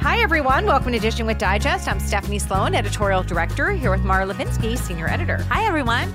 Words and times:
Hi, 0.00 0.22
everyone. 0.22 0.64
Welcome 0.64 0.92
to 0.92 1.00
Dishing 1.00 1.26
with 1.26 1.38
Digest. 1.38 1.88
I'm 1.88 1.98
Stephanie 1.98 2.38
Sloan, 2.38 2.76
editorial 2.76 3.24
director, 3.24 3.72
here 3.72 3.90
with 3.90 4.04
Mara 4.04 4.32
Levinsky, 4.32 4.78
senior 4.78 5.08
editor. 5.08 5.38
Hi, 5.50 5.64
everyone. 5.66 6.14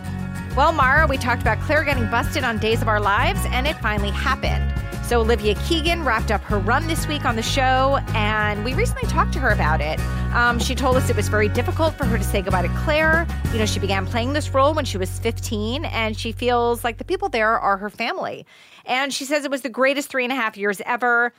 Well, 0.56 0.72
Mara, 0.72 1.06
we 1.06 1.18
talked 1.18 1.42
about 1.42 1.60
Claire 1.60 1.84
getting 1.84 2.10
busted 2.10 2.46
on 2.46 2.60
Days 2.60 2.82
of 2.82 2.88
Our 2.88 3.02
Lives, 3.02 3.42
and 3.48 3.68
it 3.68 3.76
finally 3.80 4.10
happened. 4.10 4.74
So, 5.06 5.20
Olivia 5.20 5.56
Keegan 5.68 6.06
wrapped 6.06 6.32
up 6.32 6.42
her 6.44 6.60
run 6.60 6.88
this 6.88 7.08
week 7.08 7.26
on 7.26 7.36
the 7.36 7.44
show, 7.44 8.00
and 8.16 8.64
we 8.64 8.74
recently 8.74 9.08
talked 9.10 9.34
to 9.34 9.40
her 9.40 9.50
about 9.50 9.82
it. 9.82 10.00
Um, 10.34 10.60
she 10.60 10.76
told 10.76 10.96
us 10.96 11.10
it 11.10 11.18
was 11.18 11.28
very 11.28 11.50
difficult 11.50 11.94
for 11.96 12.06
her 12.06 12.18
to 12.18 12.24
say 12.24 12.42
goodbye 12.42 12.62
to 12.62 12.74
Claire. 12.86 13.28
You 13.52 13.60
know, 13.60 13.66
she 13.66 13.80
began 13.82 14.06
playing 14.06 14.32
this 14.32 14.54
role 14.54 14.74
when 14.74 14.86
she 14.86 14.98
was 14.98 15.20
15, 15.20 15.84
and 15.86 16.18
she 16.18 16.32
feels 16.32 16.86
like 16.86 17.00
the 17.00 17.06
people 17.06 17.28
there 17.28 17.60
are 17.60 17.76
her 17.78 17.90
family. 17.90 18.46
And 18.86 19.14
she 19.14 19.26
says 19.26 19.44
it 19.44 19.52
was 19.52 19.62
the 19.62 19.70
greatest 19.70 20.10
three 20.10 20.24
and 20.24 20.32
a 20.32 20.38
half 20.38 20.56
years 20.56 20.82
ever. 20.86 21.34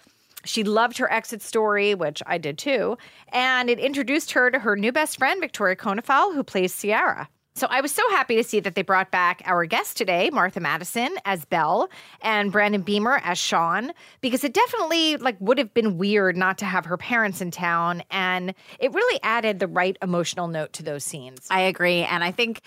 She 0.45 0.65
loved 0.65 0.99
her 0.99 1.11
exit 1.13 1.43
story, 1.43 1.95
which 1.95 2.23
I 2.27 2.39
did 2.39 2.59
too, 2.59 2.99
and 3.33 3.71
it 3.71 3.79
introduced 3.79 4.33
her 4.33 4.51
to 4.51 4.59
her 4.59 4.77
new 4.77 4.93
best 4.93 5.19
friend, 5.19 5.41
Victoria 5.41 5.77
Konefal, 5.77 6.35
who 6.35 6.45
plays 6.45 6.79
Ciara. 6.79 7.29
So 7.57 7.69
I 7.71 7.81
was 7.83 7.93
so 7.93 8.03
happy 8.11 8.35
to 8.35 8.43
see 8.43 8.59
that 8.59 8.75
they 8.75 8.83
brought 8.83 9.13
back 9.13 9.41
our 9.45 9.65
guest 9.65 9.97
today, 9.97 10.29
Martha 10.33 10.59
Madison 10.59 11.11
as 11.25 11.45
Belle 11.45 11.89
and 12.21 12.51
Brandon 12.51 12.83
Beamer 12.83 13.21
as 13.23 13.39
Sean, 13.39 13.93
because 14.21 14.43
it 14.43 14.53
definitely 14.53 15.19
like 15.19 15.37
would 15.39 15.59
have 15.59 15.73
been 15.73 15.97
weird 15.97 16.37
not 16.37 16.59
to 16.59 16.65
have 16.65 16.85
her 16.85 16.97
parents 16.97 17.41
in 17.41 17.53
town, 17.53 18.03
and 18.11 18.55
it 18.81 18.93
really 18.93 19.21
added 19.23 19.61
the 19.61 19.69
right 19.69 19.97
emotional 20.03 20.49
note 20.49 20.73
to 20.73 20.83
those 20.83 21.05
scenes. 21.05 21.47
I 21.49 21.61
agree, 21.61 22.03
and 22.03 22.25
I 22.25 22.33
think 22.33 22.61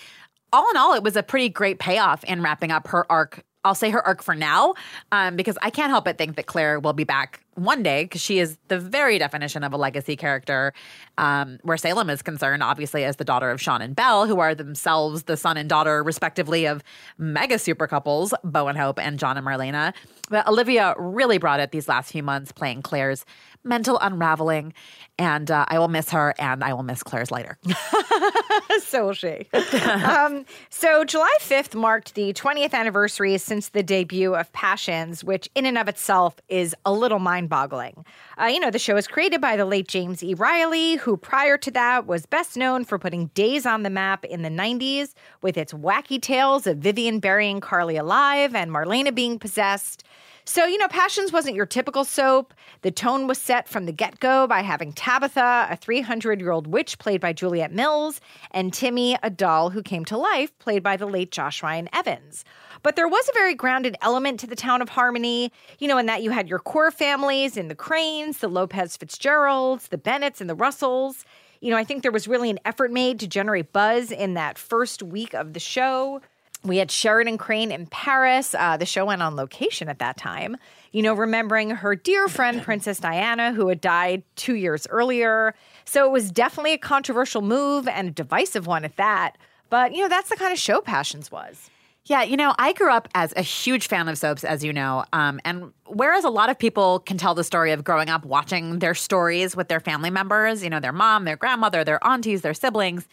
all 0.54 0.70
in 0.70 0.78
all, 0.78 0.94
it 0.94 1.04
was 1.04 1.18
a 1.18 1.24
pretty 1.24 1.50
great 1.50 1.80
payoff 1.80 2.24
in 2.24 2.42
wrapping 2.42 2.72
up 2.72 2.88
her 2.88 3.06
arc. 3.12 3.44
I'll 3.66 3.76
say 3.76 3.90
her 3.90 4.06
arc 4.08 4.24
for 4.24 4.36
now, 4.36 4.76
um, 5.12 5.36
because 5.36 5.58
I 5.62 5.70
can't 5.70 5.90
help 5.90 6.06
but 6.06 6.18
think 6.18 6.38
that 6.38 6.46
Claire 6.46 6.80
will 6.80 6.94
be 6.94 7.04
back 7.04 7.42
one 7.58 7.82
day 7.82 8.04
because 8.04 8.22
she 8.22 8.40
is 8.40 8.58
the 8.68 8.80
very 8.80 9.18
definition 9.18 9.64
of 9.64 9.74
a 9.74 9.78
legacy 9.78 10.16
character 10.16 10.74
um, 11.18 11.58
where 11.64 11.78
Salem 11.78 12.10
is 12.10 12.22
concerned, 12.22 12.62
obviously, 12.62 13.04
as 13.04 13.16
the 13.16 13.26
daughter 13.26 13.50
of 13.50 13.60
Sean 13.60 13.82
and 13.82 13.96
Belle, 13.96 14.28
who 14.28 14.40
are 14.40 14.54
themselves 14.54 15.24
the 15.24 15.36
son 15.36 15.58
and 15.58 15.68
daughter, 15.68 16.04
respectively, 16.04 16.66
of 16.66 16.84
mega 17.18 17.58
super 17.58 17.88
couples, 17.88 18.34
Bo 18.44 18.68
and 18.68 18.78
Hope 18.78 19.00
and 19.00 19.18
John 19.18 19.38
and 19.38 19.46
Marlena. 19.46 19.94
But 20.30 20.48
Olivia 20.48 20.94
really 21.00 21.40
brought 21.40 21.60
it 21.60 21.72
these 21.72 21.88
last 21.88 22.12
few 22.12 22.22
months 22.22 22.52
playing 22.52 22.84
Claire's 22.84 23.26
mental 23.64 23.98
unraveling. 24.00 24.74
And 25.20 25.50
uh, 25.50 25.66
I 25.68 25.80
will 25.80 25.88
miss 25.88 26.12
her 26.12 26.34
and 26.38 26.64
I 26.64 26.74
will 26.74 26.84
miss 26.84 27.02
Claire's 27.04 27.32
lighter. 27.32 27.58
so 28.84 29.06
will 29.08 29.14
she. 29.14 29.48
um, 29.84 30.46
so, 30.70 31.04
July 31.04 31.36
5th 31.40 31.76
marked 31.76 32.14
the 32.14 32.34
20th 32.34 32.74
anniversary 32.74 33.38
since 33.38 33.70
the 33.70 33.82
debut 33.82 34.36
of 34.36 34.52
Passions, 34.54 35.24
which 35.24 35.50
in 35.56 35.66
and 35.66 35.78
of 35.78 35.88
itself 35.88 36.36
is 36.50 36.76
a 36.86 36.94
little 36.94 37.20
mind 37.20 37.50
boggling. 37.50 38.06
Uh, 38.40 38.46
you 38.46 38.60
know, 38.60 38.70
the 38.70 38.80
show 38.80 38.94
was 38.94 39.08
created 39.08 39.42
by 39.42 39.56
the 39.56 39.66
late 39.66 39.88
James 39.88 40.24
E. 40.24 40.34
Reilly, 40.34 40.96
who 40.96 41.18
prior 41.18 41.58
to 41.58 41.72
that 41.72 42.06
was 42.06 42.26
best 42.26 42.58
known 42.58 42.86
for 42.86 43.00
putting 43.00 43.28
Days 43.28 43.66
on 43.66 43.84
the 43.84 43.90
map 43.90 44.24
in 44.26 44.42
the 44.42 44.50
90s 44.50 45.14
with 45.42 45.58
its 45.58 45.74
wacky 45.74 46.22
tales 46.22 46.68
of 46.68 46.78
Vivian 46.78 47.20
burying 47.20 47.60
Carly 47.60 47.98
alive 47.98 48.56
and 48.56 48.72
Marlena 48.72 49.14
being 49.14 49.40
possessed. 49.40 50.04
So, 50.50 50.66
you 50.66 50.78
know, 50.78 50.88
Passions 50.88 51.34
wasn't 51.34 51.58
your 51.58 51.66
typical 51.66 52.06
soap. 52.06 52.54
The 52.82 52.90
tone 52.90 53.28
was 53.28 53.38
set 53.38 53.68
from 53.68 53.86
the 53.86 53.92
get 53.92 54.22
go 54.22 54.48
by 54.48 54.62
having 54.62 54.94
Tabitha, 54.94 55.68
a 55.70 55.76
300 55.76 56.40
year 56.40 56.52
old 56.52 56.68
witch 56.68 57.00
played 57.00 57.20
by 57.20 57.34
Juliet 57.34 57.74
Mills, 57.74 58.22
and 58.52 58.74
Timmy, 58.74 59.18
a 59.22 59.30
doll 59.30 59.72
who 59.72 59.84
came 59.84 60.06
to 60.06 60.18
life, 60.18 60.58
played 60.58 60.82
by 60.82 60.96
the 60.96 61.06
late 61.06 61.32
Josh 61.32 61.62
Ryan 61.62 61.90
Evans. 61.92 62.46
But 62.82 62.96
there 62.96 63.10
was 63.10 63.28
a 63.28 63.34
very 63.34 63.56
grounded 63.56 63.98
element 64.02 64.40
to 64.40 64.48
the 64.48 64.56
town 64.56 64.82
of 64.82 64.88
Harmony, 64.88 65.52
you 65.80 65.88
know, 65.90 65.98
in 65.98 66.06
that 66.06 66.24
you 66.24 66.32
had 66.32 66.48
your 66.48 66.60
core 66.60 66.92
families 66.92 67.58
in 67.58 67.68
the 67.68 67.76
Cranes, 67.76 68.38
the 68.38 68.48
Lopez 68.48 68.96
Fitzgeralds, 68.96 69.90
the 69.90 69.98
Bennetts, 69.98 70.40
and 70.40 70.50
the 70.50 70.56
Russells. 70.56 71.26
You 71.60 71.72
know, 71.72 71.78
I 71.78 71.84
think 71.84 72.04
there 72.04 72.12
was 72.12 72.26
really 72.26 72.50
an 72.50 72.60
effort 72.64 72.90
made 72.94 73.20
to 73.20 73.28
generate 73.28 73.74
buzz 73.74 74.14
in 74.14 74.36
that 74.36 74.58
first 74.58 75.04
week 75.04 75.34
of 75.34 75.52
the 75.52 75.60
show. 75.60 76.22
We 76.64 76.78
had 76.78 76.92
Sheridan 76.92 77.38
Crane 77.38 77.72
in 77.72 77.86
Paris. 77.88 78.54
Uh, 78.54 78.78
the 78.78 78.86
show 78.86 79.06
went 79.06 79.22
on 79.22 79.36
location 79.36 79.90
at 79.90 80.00
that 80.00 80.18
time. 80.18 80.58
You 80.92 81.02
know, 81.02 81.14
remembering 81.14 81.70
her 81.70 81.96
dear 81.96 82.28
friend, 82.28 82.62
Princess 82.62 83.00
Diana, 83.00 83.54
who 83.54 83.68
had 83.68 83.80
died 83.80 84.24
two 84.36 84.56
years 84.56 84.88
earlier. 84.90 85.54
So 85.86 86.06
it 86.06 86.12
was 86.12 86.32
definitely 86.32 86.74
a 86.74 86.78
controversial 86.78 87.42
move 87.42 87.88
and 87.88 88.10
a 88.10 88.12
divisive 88.12 88.68
one 88.68 88.84
at 88.84 88.98
that. 88.98 89.38
But, 89.70 89.94
you 89.94 90.02
know, 90.02 90.10
that's 90.10 90.30
the 90.30 90.36
kind 90.36 90.52
of 90.52 90.60
show 90.60 90.82
Passions 90.82 91.32
was. 91.32 91.70
Yeah, 92.06 92.24
you 92.24 92.38
know, 92.38 92.56
I 92.58 92.72
grew 92.72 92.92
up 92.92 93.10
as 93.14 93.34
a 93.36 93.42
huge 93.42 93.88
fan 93.88 94.08
of 94.08 94.18
soaps, 94.18 94.46
as 94.46 94.64
you 94.64 94.72
know. 94.72 95.04
Um, 95.12 95.42
and 95.44 95.74
whereas 95.90 96.24
a 96.24 96.30
lot 96.30 96.50
of 96.50 96.58
people 96.58 97.00
can 97.00 97.18
tell 97.18 97.36
the 97.36 97.44
story 97.44 97.72
of 97.72 97.84
growing 97.84 98.10
up 98.10 98.26
watching 98.26 98.80
their 98.80 98.96
stories 98.96 99.56
with 99.56 99.68
their 99.68 99.80
family 99.80 100.10
members, 100.10 100.64
you 100.64 100.70
know, 100.70 100.80
their 100.80 100.94
mom, 100.94 101.26
their 101.26 101.38
grandmother, 101.38 101.84
their 101.84 102.04
aunties, 102.06 102.42
their 102.42 102.54
siblings, 102.54 103.08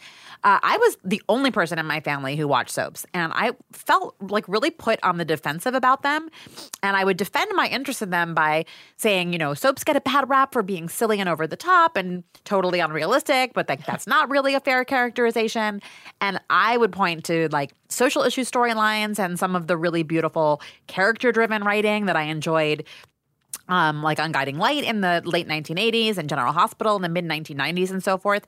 uh, 0.45 0.59
I 0.61 0.77
was 0.77 0.97
the 1.03 1.21
only 1.27 1.49
person 1.49 1.79
in 1.79 1.87
my 1.87 1.99
family 1.99 2.35
who 2.35 2.47
watched 2.47 2.69
soaps. 2.69 3.03
And 3.15 3.33
I 3.35 3.53
felt 3.71 4.15
like 4.21 4.47
really 4.47 4.69
put 4.69 4.99
on 5.03 5.17
the 5.17 5.25
defensive 5.25 5.73
about 5.73 6.03
them. 6.03 6.29
And 6.83 6.95
I 6.95 7.03
would 7.03 7.17
defend 7.17 7.51
my 7.55 7.67
interest 7.67 8.03
in 8.03 8.11
them 8.11 8.35
by 8.35 8.65
saying, 8.97 9.33
you 9.33 9.39
know, 9.39 9.55
soaps 9.55 9.83
get 9.83 9.95
a 9.95 10.01
bad 10.01 10.29
rap 10.29 10.53
for 10.53 10.61
being 10.61 10.87
silly 10.87 11.19
and 11.19 11.27
over 11.27 11.47
the 11.47 11.55
top 11.55 11.97
and 11.97 12.23
totally 12.43 12.79
unrealistic, 12.79 13.53
but 13.53 13.67
like 13.67 13.85
that's 13.87 14.05
not 14.05 14.29
really 14.29 14.53
a 14.53 14.59
fair 14.59 14.85
characterization. 14.85 15.81
And 16.21 16.39
I 16.51 16.77
would 16.77 16.91
point 16.91 17.25
to 17.25 17.49
like 17.51 17.73
social 17.89 18.23
issue 18.23 18.43
storylines 18.43 19.17
and 19.17 19.39
some 19.39 19.55
of 19.55 19.65
the 19.67 19.77
really 19.77 20.03
beautiful 20.03 20.61
character 20.87 21.31
driven 21.31 21.63
writing 21.63 22.05
that 22.05 22.15
I 22.15 22.23
Um, 23.67 24.03
like 24.03 24.19
on 24.19 24.31
Guiding 24.31 24.59
Light 24.59 24.83
in 24.83 25.01
the 25.01 25.23
late 25.25 25.47
1980s 25.47 26.17
and 26.19 26.29
General 26.29 26.53
Hospital 26.53 26.95
in 26.97 27.01
the 27.01 27.09
mid 27.09 27.25
1990s 27.25 27.89
and 27.89 28.03
so 28.03 28.15
forth. 28.15 28.45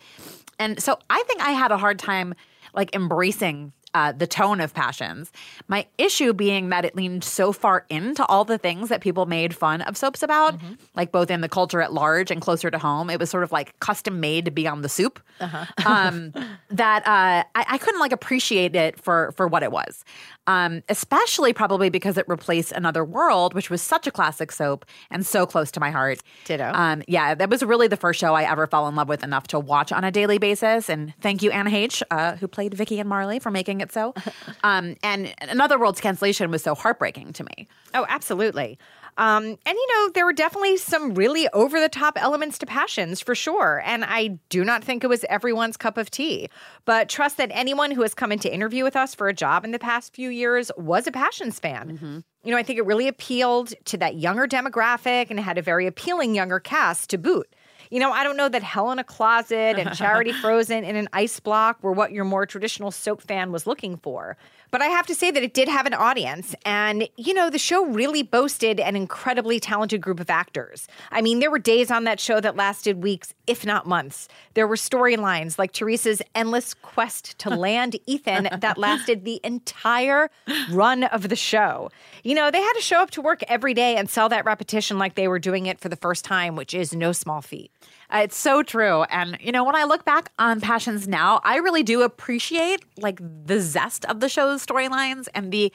And 0.59 0.81
so 0.81 0.99
I 1.09 1.23
think 1.23 1.41
I 1.41 1.51
had 1.51 1.71
a 1.71 1.77
hard 1.77 1.97
time 1.97 2.35
like 2.75 2.93
embracing 2.95 3.73
uh, 3.93 4.11
the 4.11 4.27
tone 4.27 4.61
of 4.61 4.73
passions. 4.73 5.31
My 5.67 5.87
issue 5.97 6.33
being 6.33 6.69
that 6.69 6.85
it 6.85 6.95
leaned 6.95 7.23
so 7.23 7.51
far 7.51 7.85
into 7.89 8.23
all 8.27 8.45
the 8.45 8.57
things 8.57 8.89
that 8.89 9.01
people 9.01 9.25
made 9.25 9.55
fun 9.55 9.81
of 9.81 9.97
soaps 9.97 10.21
about, 10.21 10.55
mm-hmm. 10.55 10.73
like 10.95 11.11
both 11.11 11.31
in 11.31 11.41
the 11.41 11.49
culture 11.49 11.81
at 11.81 11.93
large 11.93 12.29
and 12.29 12.39
closer 12.39 12.69
to 12.69 12.77
home. 12.77 13.09
It 13.09 13.19
was 13.19 13.29
sort 13.31 13.43
of 13.43 13.51
like 13.51 13.79
custom 13.79 14.19
made 14.19 14.45
to 14.45 14.51
be 14.51 14.67
on 14.67 14.81
the 14.81 14.89
soup. 14.89 15.19
Uh-huh. 15.39 15.65
um, 15.85 16.31
that 16.69 17.07
uh, 17.07 17.43
I, 17.55 17.65
I, 17.67 17.77
couldn't 17.77 17.99
like 17.99 18.11
appreciate 18.11 18.75
it 18.75 18.99
for 18.99 19.31
for 19.33 19.47
what 19.47 19.61
it 19.61 19.71
was 19.71 20.03
um, 20.47 20.81
especially 20.89 21.53
probably 21.53 21.89
because 21.89 22.17
it 22.17 22.25
replaced 22.27 22.71
Another 22.71 23.03
World, 23.05 23.53
which 23.53 23.69
was 23.69 23.81
such 23.81 24.07
a 24.07 24.11
classic 24.11 24.51
soap 24.51 24.85
and 25.11 25.25
so 25.25 25.45
close 25.45 25.71
to 25.71 25.79
my 25.79 25.91
heart. 25.91 26.23
Ditto. 26.45 26.71
Um, 26.73 27.03
yeah, 27.07 27.35
that 27.35 27.49
was 27.49 27.61
really 27.61 27.88
the 27.88 27.97
first 27.97 28.19
show 28.19 28.33
I 28.33 28.49
ever 28.49 28.65
fell 28.65 28.88
in 28.88 28.95
love 28.95 29.09
with 29.09 29.23
enough 29.23 29.47
to 29.47 29.59
watch 29.59 29.91
on 29.91 30.03
a 30.03 30.11
daily 30.11 30.38
basis. 30.38 30.89
And 30.89 31.13
thank 31.21 31.44
you, 31.44 31.51
Anne 31.51 31.67
Heche, 31.67 32.01
uh, 32.09 32.38
who 32.38 32.47
played 32.47 32.73
Vicky 32.73 32.99
and 32.99 33.09
Marley, 33.09 33.39
for 33.39 33.51
making 33.51 33.81
it 33.81 33.91
so. 33.91 34.13
um, 34.63 34.95
and 35.03 35.33
Another 35.41 35.77
World's 35.77 36.01
cancellation 36.01 36.50
was 36.50 36.63
so 36.63 36.73
heartbreaking 36.73 37.33
to 37.33 37.43
me. 37.43 37.67
Oh, 37.93 38.05
absolutely. 38.09 38.79
Um, 39.17 39.45
and 39.45 39.59
you 39.65 39.87
know, 39.93 40.11
there 40.13 40.25
were 40.25 40.33
definitely 40.33 40.77
some 40.77 41.15
really 41.15 41.49
over 41.49 41.79
the 41.79 41.89
top 41.89 42.21
elements 42.21 42.59
to 42.59 42.65
Passions 42.65 43.19
for 43.19 43.33
sure. 43.33 43.81
And 43.83 44.05
I 44.05 44.39
do 44.49 44.63
not 44.63 44.83
think 44.83 45.03
it 45.03 45.07
was 45.07 45.25
everyone's 45.27 45.75
cup 45.75 45.97
of 45.97 46.11
tea. 46.11 46.49
But 46.85 47.09
trust 47.09 47.37
that 47.37 47.49
anyone 47.51 47.91
who 47.91 48.03
has 48.03 48.13
come 48.13 48.31
into 48.31 48.53
interview 48.53 48.83
with 48.83 48.95
us 48.95 49.15
for 49.15 49.27
a 49.27 49.33
job 49.33 49.65
in 49.65 49.71
the 49.71 49.79
past 49.79 50.13
few 50.13 50.29
years 50.29 50.71
was 50.77 51.07
a 51.07 51.11
Passions 51.11 51.59
fan. 51.59 51.97
Mm-hmm. 51.97 52.19
You 52.43 52.51
know, 52.51 52.57
I 52.57 52.63
think 52.63 52.77
it 52.77 52.85
really 52.85 53.07
appealed 53.07 53.73
to 53.85 53.97
that 53.97 54.15
younger 54.15 54.47
demographic 54.47 55.29
and 55.29 55.39
had 55.39 55.57
a 55.57 55.61
very 55.61 55.87
appealing 55.87 56.35
younger 56.35 56.59
cast 56.59 57.09
to 57.09 57.17
boot. 57.17 57.53
You 57.89 57.99
know, 57.99 58.11
I 58.11 58.23
don't 58.23 58.37
know 58.37 58.49
that 58.49 58.63
Hell 58.63 58.91
in 58.91 58.99
a 58.99 59.03
Closet 59.03 59.79
and 59.79 59.93
Charity 59.97 60.33
Frozen 60.33 60.83
in 60.83 60.95
an 60.95 61.07
Ice 61.13 61.39
Block 61.39 61.81
were 61.81 61.91
what 61.91 62.11
your 62.11 62.25
more 62.25 62.45
traditional 62.45 62.91
soap 62.91 63.21
fan 63.21 63.51
was 63.51 63.65
looking 63.65 63.97
for. 63.97 64.37
But 64.71 64.81
I 64.81 64.87
have 64.87 65.07
to 65.07 65.15
say 65.15 65.31
that 65.31 65.43
it 65.43 65.53
did 65.53 65.67
have 65.67 65.85
an 65.85 65.93
audience. 65.93 66.55
And, 66.65 67.07
you 67.15 67.33
know, 67.33 67.49
the 67.49 67.59
show 67.59 67.85
really 67.85 68.23
boasted 68.23 68.79
an 68.79 68.95
incredibly 68.95 69.59
talented 69.59 70.01
group 70.01 70.19
of 70.19 70.29
actors. 70.29 70.87
I 71.11 71.21
mean, 71.21 71.39
there 71.39 71.51
were 71.51 71.59
days 71.59 71.89
on 71.89 72.03
that 72.03 72.19
show 72.19 72.39
that 72.41 72.55
lasted 72.55 73.01
weeks, 73.01 73.33
if 73.45 73.65
not 73.65 73.87
months. 73.87 74.27
There 74.53 74.67
were 74.67 74.75
storylines 74.75 75.57
like 75.57 75.71
Teresa's 75.71 76.21
endless 76.35 76.73
quest 76.73 77.37
to 77.39 77.49
land 77.57 77.97
Ethan 78.05 78.49
that 78.59 78.77
lasted 78.77 79.23
the 79.23 79.39
entire 79.43 80.29
run 80.71 81.03
of 81.05 81.29
the 81.29 81.35
show. 81.35 81.89
You 82.23 82.35
know, 82.35 82.51
they 82.51 82.61
had 82.61 82.73
to 82.73 82.81
show 82.81 83.01
up 83.01 83.11
to 83.11 83.21
work 83.21 83.43
every 83.47 83.73
day 83.73 83.95
and 83.95 84.09
sell 84.09 84.29
that 84.29 84.45
repetition 84.45 84.97
like 84.97 85.15
they 85.15 85.27
were 85.27 85.39
doing 85.39 85.65
it 85.65 85.79
for 85.79 85.89
the 85.89 85.95
first 85.95 86.25
time, 86.25 86.55
which 86.55 86.73
is 86.73 86.93
no 86.93 87.11
small 87.11 87.41
feat. 87.41 87.71
Uh, 88.09 88.19
it's 88.24 88.38
so 88.38 88.63
true. 88.63 89.04
And, 89.04 89.38
you 89.42 89.51
know, 89.51 89.63
when 89.63 89.75
I 89.75 89.83
look 89.83 90.06
back 90.06 90.31
on 90.39 90.62
Passions 90.62 91.07
now, 91.07 91.42
I 91.44 91.57
really 91.57 91.83
do 91.83 92.04
appreciate 92.04 92.83
like 92.98 93.19
the 93.19 93.59
zest 93.59 94.06
of 94.06 94.21
the 94.21 94.30
show's 94.30 94.65
storylines 94.65 95.27
and 95.36 95.51
the 95.51 95.74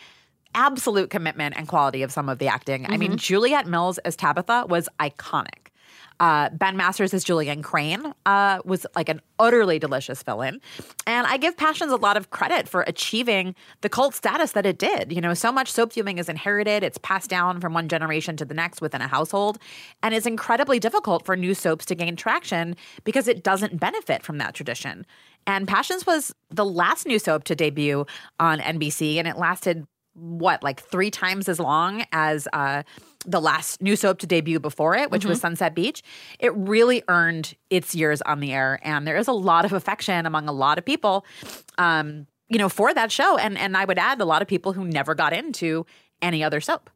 absolute 0.55 1.11
commitment 1.11 1.57
and 1.57 1.69
quality 1.69 2.03
of 2.03 2.11
some 2.11 2.29
of 2.29 2.39
the 2.39 2.49
acting. 2.49 2.85
Mm-hmm. 2.85 2.93
I 2.93 2.97
mean, 2.97 3.11
mm-hmm. 3.11 3.17
Juliet 3.17 3.67
Mills 3.67 3.99
as 3.99 4.17
Tabitha 4.17 4.67
was 4.69 4.89
iconic. 4.99 5.62
Uh, 6.23 6.49
ben 6.51 6.77
Masters 6.77 7.13
as 7.13 7.25
Julian 7.25 7.63
Crane 7.63 8.15
uh, 8.27 8.61
was 8.65 8.87
like 8.95 9.09
an 9.09 9.21
utterly 9.41 9.81
delicious 9.81 10.23
villain. 10.23 10.61
And 11.05 11.27
I 11.27 11.37
give 11.37 11.57
Passions 11.57 11.91
a 11.91 11.97
lot 11.97 12.17
of 12.17 12.31
credit 12.31 12.69
for 12.69 12.83
achieving 12.83 13.57
the 13.81 13.89
cult 13.89 14.15
status 14.15 14.53
that 14.53 14.65
it 14.65 14.79
did. 14.79 15.13
You 15.13 15.21
know, 15.21 15.35
so 15.35 15.51
much 15.51 15.73
soap 15.73 15.95
viewing 15.95 16.19
is 16.19 16.29
inherited, 16.29 16.85
it's 16.85 16.97
passed 16.99 17.29
down 17.29 17.61
from 17.61 17.75
one 17.75 17.89
generation 17.89 18.37
to 18.37 18.45
the 18.45 18.55
next 18.55 18.81
within 18.81 19.01
a 19.01 19.09
household. 19.09 19.59
And 20.01 20.15
it's 20.15 20.25
incredibly 20.25 20.79
difficult 20.79 21.27
for 21.27 21.37
new 21.37 21.55
soaps 21.55 21.85
to 21.87 21.97
gain 21.97 22.15
traction 22.15 22.77
because 23.03 23.27
it 23.27 23.43
doesn't 23.43 23.81
benefit 23.81 24.23
from 24.23 24.39
that 24.39 24.55
tradition. 24.55 25.05
And 25.45 25.67
Passions 25.67 26.07
was 26.07 26.33
the 26.51 26.65
last 26.65 27.05
new 27.05 27.19
soap 27.19 27.43
to 27.45 27.57
debut 27.57 28.07
on 28.39 28.61
NBC, 28.61 29.17
and 29.17 29.27
it 29.27 29.37
lasted 29.37 29.89
what, 30.15 30.63
like 30.63 30.81
three 30.81 31.11
times 31.11 31.49
as 31.49 31.59
long 31.59 32.05
as 32.13 32.47
uh, 32.53 32.83
the 33.25 33.41
last 33.41 33.81
new 33.81 33.97
soap 33.97 34.19
to 34.19 34.27
debut 34.27 34.61
before 34.61 34.97
it, 34.97 35.11
which 35.11 35.23
mm-hmm. 35.23 35.31
was 35.31 35.41
Sunset 35.41 35.75
Beach, 35.75 36.03
it 36.39 36.55
really 36.55 37.03
earned 37.09 37.55
its 37.71 37.95
years 37.95 38.21
on 38.23 38.41
the 38.41 38.53
air. 38.53 38.79
And 38.83 39.07
there 39.07 39.17
is 39.17 39.29
a 39.29 39.33
lot 39.33 39.65
of 39.65 39.73
affection 39.73 40.27
among 40.27 40.49
a 40.49 40.53
lot 40.53 40.79
of 40.79 40.85
people, 40.85 41.25
um, 41.79 42.27
you 42.49 42.59
know, 42.59 42.69
for 42.69 42.93
that 42.93 43.11
show. 43.11 43.39
And 43.39 43.57
and 43.57 43.77
I 43.77 43.85
would 43.85 43.99
add 43.99 44.21
a 44.21 44.25
lot 44.25 44.43
of 44.43 44.49
people 44.49 44.73
who 44.73 44.85
never 44.85 45.15
got 45.15 45.33
into 45.33 45.87
any 46.21 46.45
other 46.45 46.61
soap. 46.61 46.91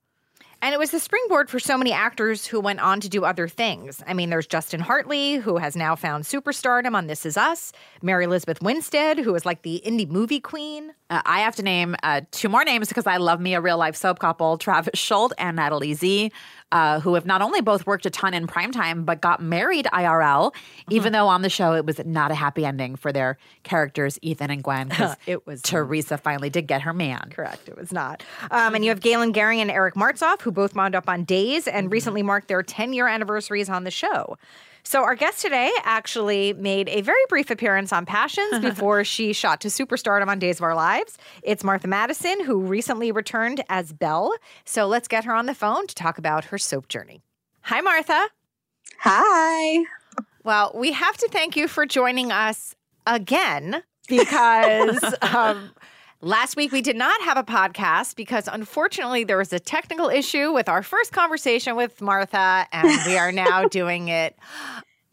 And 0.62 0.72
it 0.72 0.78
was 0.78 0.90
the 0.90 0.98
springboard 0.98 1.50
for 1.50 1.60
so 1.60 1.76
many 1.76 1.92
actors 1.92 2.46
who 2.46 2.60
went 2.60 2.80
on 2.80 3.00
to 3.00 3.08
do 3.08 3.24
other 3.24 3.46
things. 3.46 4.02
I 4.06 4.14
mean, 4.14 4.30
there's 4.30 4.46
Justin 4.46 4.80
Hartley, 4.80 5.34
who 5.34 5.58
has 5.58 5.76
now 5.76 5.94
found 5.94 6.24
superstardom 6.24 6.94
on 6.94 7.06
This 7.06 7.26
Is 7.26 7.36
Us, 7.36 7.72
Mary 8.02 8.24
Elizabeth 8.24 8.62
Winstead, 8.62 9.18
who 9.18 9.34
is 9.34 9.44
like 9.44 9.62
the 9.62 9.82
indie 9.84 10.08
movie 10.08 10.40
queen. 10.40 10.94
Uh, 11.10 11.22
I 11.24 11.40
have 11.40 11.54
to 11.56 11.62
name 11.62 11.94
uh, 12.02 12.22
two 12.30 12.48
more 12.48 12.64
names 12.64 12.88
because 12.88 13.06
I 13.06 13.18
love 13.18 13.40
me 13.40 13.54
a 13.54 13.60
real 13.60 13.78
life 13.78 13.96
soap 13.96 14.18
couple, 14.18 14.56
Travis 14.58 14.98
Schuldt 14.98 15.32
and 15.38 15.56
Natalie 15.56 15.94
Zea, 15.94 16.32
uh, 16.72 17.00
who 17.00 17.14
have 17.14 17.26
not 17.26 17.42
only 17.42 17.60
both 17.60 17.86
worked 17.86 18.06
a 18.06 18.10
ton 18.10 18.34
in 18.34 18.46
primetime, 18.46 19.04
but 19.04 19.20
got 19.20 19.40
married 19.40 19.86
IRL, 19.92 20.52
mm-hmm. 20.52 20.92
even 20.92 21.12
though 21.12 21.28
on 21.28 21.42
the 21.42 21.48
show 21.48 21.74
it 21.74 21.86
was 21.86 22.00
not 22.04 22.30
a 22.30 22.34
happy 22.34 22.64
ending 22.64 22.96
for 22.96 23.12
their 23.12 23.38
characters, 23.62 24.18
Ethan 24.22 24.50
and 24.50 24.62
Gwen, 24.62 24.88
because 24.88 25.16
it 25.26 25.46
was 25.46 25.62
Teresa 25.62 26.18
finally 26.18 26.50
did 26.50 26.66
get 26.66 26.82
her 26.82 26.92
man. 26.92 27.28
Correct, 27.30 27.68
it 27.68 27.76
was 27.76 27.92
not. 27.92 28.22
Um, 28.50 28.74
and 28.74 28.84
you 28.84 28.90
have 28.90 29.00
Galen 29.00 29.32
Gering 29.32 29.60
and 29.60 29.70
Eric 29.70 29.94
Martsolf, 29.94 30.40
who 30.42 30.50
both 30.50 30.74
wound 30.74 30.94
up 30.94 31.08
on 31.08 31.24
Days 31.24 31.68
and 31.68 31.86
mm-hmm. 31.86 31.92
recently 31.92 32.22
marked 32.22 32.48
their 32.48 32.62
10 32.62 32.92
year 32.92 33.06
anniversaries 33.06 33.68
on 33.68 33.84
the 33.84 33.90
show. 33.90 34.36
So, 34.88 35.02
our 35.02 35.16
guest 35.16 35.42
today 35.42 35.72
actually 35.82 36.52
made 36.52 36.88
a 36.88 37.00
very 37.00 37.20
brief 37.28 37.50
appearance 37.50 37.92
on 37.92 38.06
Passions 38.06 38.60
before 38.62 39.02
she 39.02 39.32
shot 39.32 39.60
to 39.62 39.68
superstardom 39.68 40.28
on 40.28 40.38
Days 40.38 40.60
of 40.60 40.62
Our 40.62 40.76
Lives. 40.76 41.18
It's 41.42 41.64
Martha 41.64 41.88
Madison, 41.88 42.44
who 42.44 42.60
recently 42.60 43.10
returned 43.10 43.64
as 43.68 43.92
Belle. 43.92 44.32
So, 44.64 44.86
let's 44.86 45.08
get 45.08 45.24
her 45.24 45.34
on 45.34 45.46
the 45.46 45.56
phone 45.56 45.88
to 45.88 45.94
talk 45.96 46.18
about 46.18 46.44
her 46.46 46.56
soap 46.56 46.86
journey. 46.86 47.20
Hi, 47.62 47.80
Martha. 47.80 48.28
Hi. 49.00 49.82
Well, 50.44 50.70
we 50.72 50.92
have 50.92 51.16
to 51.16 51.28
thank 51.32 51.56
you 51.56 51.66
for 51.66 51.84
joining 51.84 52.30
us 52.30 52.76
again 53.08 53.82
because 54.06 55.02
um, 55.22 55.72
Last 56.22 56.56
week, 56.56 56.72
we 56.72 56.80
did 56.80 56.96
not 56.96 57.20
have 57.22 57.36
a 57.36 57.42
podcast 57.42 58.16
because 58.16 58.48
unfortunately 58.50 59.24
there 59.24 59.36
was 59.36 59.52
a 59.52 59.58
technical 59.60 60.08
issue 60.08 60.52
with 60.52 60.68
our 60.68 60.82
first 60.82 61.12
conversation 61.12 61.76
with 61.76 62.00
Martha, 62.00 62.66
and 62.72 62.88
we 63.06 63.18
are 63.18 63.30
now 63.30 63.64
doing 63.68 64.08
it 64.08 64.34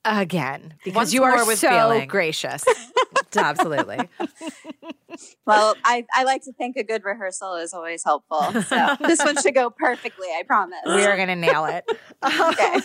again 0.05 0.73
because 0.83 0.95
Once 0.95 1.13
you 1.13 1.23
are 1.23 1.37
so 1.55 1.69
feeling. 1.69 2.07
gracious. 2.07 2.63
Absolutely. 3.35 3.97
well, 5.45 5.75
I, 5.83 6.05
I 6.13 6.23
like 6.23 6.43
to 6.43 6.53
think 6.53 6.77
a 6.77 6.83
good 6.83 7.03
rehearsal 7.03 7.55
is 7.55 7.73
always 7.73 8.03
helpful. 8.03 8.61
So 8.61 8.95
this 9.01 9.23
one 9.23 9.41
should 9.41 9.55
go 9.55 9.71
perfectly, 9.71 10.27
I 10.27 10.43
promise. 10.43 10.79
We 10.85 11.03
are 11.03 11.15
going 11.15 11.29
to 11.29 11.35
nail 11.35 11.65
it. 11.65 11.83
okay. 12.23 12.79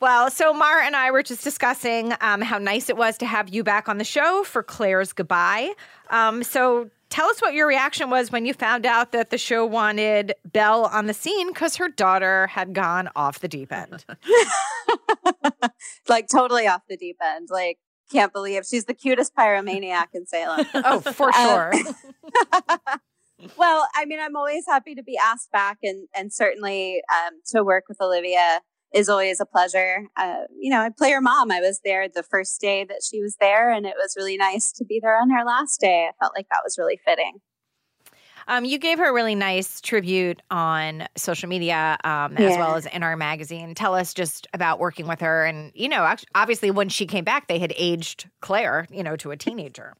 well, 0.00 0.30
so 0.30 0.52
Mara 0.52 0.84
and 0.84 0.94
I 0.94 1.10
were 1.10 1.22
just 1.22 1.42
discussing 1.42 2.12
um, 2.20 2.42
how 2.42 2.58
nice 2.58 2.90
it 2.90 2.98
was 2.98 3.16
to 3.18 3.26
have 3.26 3.48
you 3.48 3.64
back 3.64 3.88
on 3.88 3.96
the 3.96 4.04
show 4.04 4.44
for 4.44 4.62
Claire's 4.62 5.14
goodbye. 5.14 5.72
Um, 6.10 6.42
so 6.42 6.90
tell 7.10 7.28
us 7.28 7.40
what 7.40 7.54
your 7.54 7.66
reaction 7.66 8.10
was 8.10 8.30
when 8.30 8.46
you 8.46 8.54
found 8.54 8.86
out 8.86 9.12
that 9.12 9.30
the 9.30 9.38
show 9.38 9.64
wanted 9.64 10.34
Belle 10.44 10.86
on 10.86 11.06
the 11.06 11.14
scene 11.14 11.48
because 11.48 11.76
her 11.76 11.88
daughter 11.88 12.46
had 12.48 12.74
gone 12.74 13.08
off 13.16 13.40
the 13.40 13.48
deep 13.48 13.72
end. 13.72 14.04
like 16.08 16.28
totally 16.28 16.66
off 16.66 16.82
the 16.88 16.96
deep 16.96 17.16
end. 17.22 17.48
Like 17.50 17.78
can't 18.10 18.32
believe 18.32 18.64
she's 18.66 18.86
the 18.86 18.94
cutest 18.94 19.34
pyromaniac 19.34 20.06
in 20.14 20.26
Salem. 20.26 20.66
oh, 20.74 21.00
for 21.00 21.32
sure. 21.32 21.74
Um, 21.74 23.00
well, 23.56 23.86
I 23.94 24.04
mean, 24.06 24.18
I'm 24.20 24.36
always 24.36 24.64
happy 24.66 24.94
to 24.94 25.02
be 25.02 25.18
asked 25.18 25.50
back, 25.52 25.78
and 25.82 26.08
and 26.16 26.32
certainly 26.32 27.02
um, 27.12 27.40
to 27.52 27.62
work 27.62 27.84
with 27.88 28.00
Olivia 28.00 28.60
is 28.94 29.08
always 29.08 29.40
a 29.40 29.46
pleasure. 29.46 30.08
Uh, 30.16 30.44
you 30.58 30.70
know, 30.70 30.80
I 30.80 30.88
play 30.88 31.10
her 31.12 31.20
mom. 31.20 31.50
I 31.50 31.60
was 31.60 31.80
there 31.84 32.08
the 32.08 32.22
first 32.22 32.60
day 32.60 32.84
that 32.84 33.02
she 33.08 33.20
was 33.20 33.36
there, 33.40 33.70
and 33.70 33.84
it 33.84 33.94
was 33.96 34.14
really 34.16 34.36
nice 34.36 34.72
to 34.72 34.84
be 34.84 34.98
there 35.02 35.20
on 35.20 35.30
her 35.30 35.44
last 35.44 35.80
day. 35.80 36.08
I 36.08 36.12
felt 36.18 36.32
like 36.34 36.48
that 36.50 36.60
was 36.64 36.78
really 36.78 36.98
fitting. 37.04 37.40
Um, 38.46 38.64
you 38.64 38.78
gave 38.78 38.96
her 38.96 39.10
a 39.10 39.12
really 39.12 39.34
nice 39.34 39.82
tribute 39.82 40.40
on 40.50 41.06
social 41.18 41.50
media 41.50 41.98
um, 42.02 42.34
as 42.38 42.56
well 42.56 42.76
as 42.76 42.86
in 42.86 43.02
our 43.02 43.14
magazine. 43.14 43.74
Tell 43.74 43.94
us 43.94 44.14
just 44.14 44.46
about 44.54 44.78
working 44.78 45.06
with 45.06 45.20
her. 45.20 45.44
And, 45.44 45.70
you 45.74 45.86
know, 45.86 46.14
obviously 46.34 46.70
when 46.70 46.88
she 46.88 47.04
came 47.04 47.24
back, 47.24 47.46
they 47.46 47.58
had 47.58 47.74
aged 47.76 48.30
Claire, 48.40 48.86
you 48.90 49.02
know, 49.02 49.16
to 49.16 49.32
a 49.32 49.36
teenager. 49.36 49.92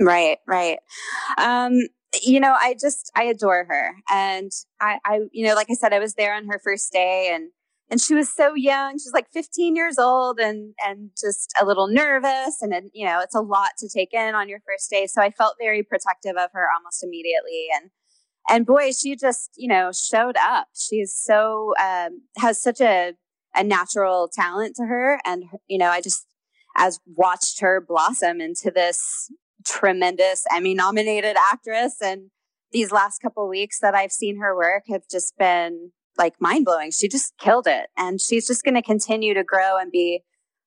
Right, 0.00 0.38
right. 0.48 0.80
Um, 1.38 1.74
you 2.20 2.40
know, 2.40 2.56
I 2.60 2.74
just, 2.74 3.12
I 3.14 3.22
adore 3.22 3.66
her. 3.68 3.94
And 4.10 4.50
I, 4.80 4.98
I, 5.04 5.20
you 5.30 5.46
know, 5.46 5.54
like 5.54 5.68
I 5.70 5.74
said, 5.74 5.92
I 5.92 6.00
was 6.00 6.14
there 6.14 6.34
on 6.34 6.48
her 6.48 6.58
first 6.58 6.92
day 6.92 7.30
and, 7.32 7.50
and 7.92 8.00
she 8.00 8.14
was 8.14 8.32
so 8.32 8.54
young. 8.54 8.94
She's 8.94 9.12
like 9.12 9.26
15 9.34 9.76
years 9.76 9.98
old 9.98 10.40
and, 10.40 10.72
and 10.82 11.10
just 11.10 11.52
a 11.60 11.66
little 11.66 11.88
nervous. 11.88 12.62
And, 12.62 12.72
you 12.94 13.04
know, 13.04 13.20
it's 13.20 13.34
a 13.34 13.42
lot 13.42 13.72
to 13.80 13.88
take 13.94 14.14
in 14.14 14.34
on 14.34 14.48
your 14.48 14.60
first 14.66 14.88
day. 14.88 15.06
So 15.06 15.20
I 15.20 15.28
felt 15.28 15.56
very 15.60 15.82
protective 15.82 16.38
of 16.38 16.48
her 16.54 16.68
almost 16.74 17.04
immediately. 17.04 17.66
And, 17.76 17.90
and 18.48 18.64
boy, 18.64 18.92
she 18.92 19.14
just, 19.14 19.50
you 19.58 19.68
know, 19.68 19.90
showed 19.92 20.38
up. 20.38 20.68
She's 20.74 21.12
so, 21.14 21.74
um, 21.78 22.22
has 22.38 22.62
such 22.62 22.80
a, 22.80 23.12
a 23.54 23.62
natural 23.62 24.30
talent 24.32 24.74
to 24.76 24.84
her. 24.84 25.20
And, 25.26 25.44
you 25.68 25.76
know, 25.76 25.90
I 25.90 26.00
just, 26.00 26.26
as 26.78 26.98
watched 27.04 27.60
her 27.60 27.84
blossom 27.86 28.40
into 28.40 28.70
this 28.74 29.30
tremendous 29.66 30.46
Emmy 30.50 30.72
nominated 30.72 31.36
actress. 31.52 31.96
And 32.00 32.30
these 32.72 32.90
last 32.90 33.18
couple 33.18 33.46
weeks 33.50 33.80
that 33.80 33.94
I've 33.94 34.12
seen 34.12 34.40
her 34.40 34.56
work 34.56 34.84
have 34.88 35.02
just 35.10 35.36
been 35.36 35.92
like 36.16 36.40
mind 36.40 36.64
blowing. 36.64 36.90
She 36.90 37.08
just 37.08 37.36
killed 37.38 37.66
it, 37.66 37.88
and 37.96 38.20
she's 38.20 38.46
just 38.46 38.64
going 38.64 38.74
to 38.74 38.82
continue 38.82 39.34
to 39.34 39.44
grow 39.44 39.78
and 39.78 39.90
be, 39.90 40.22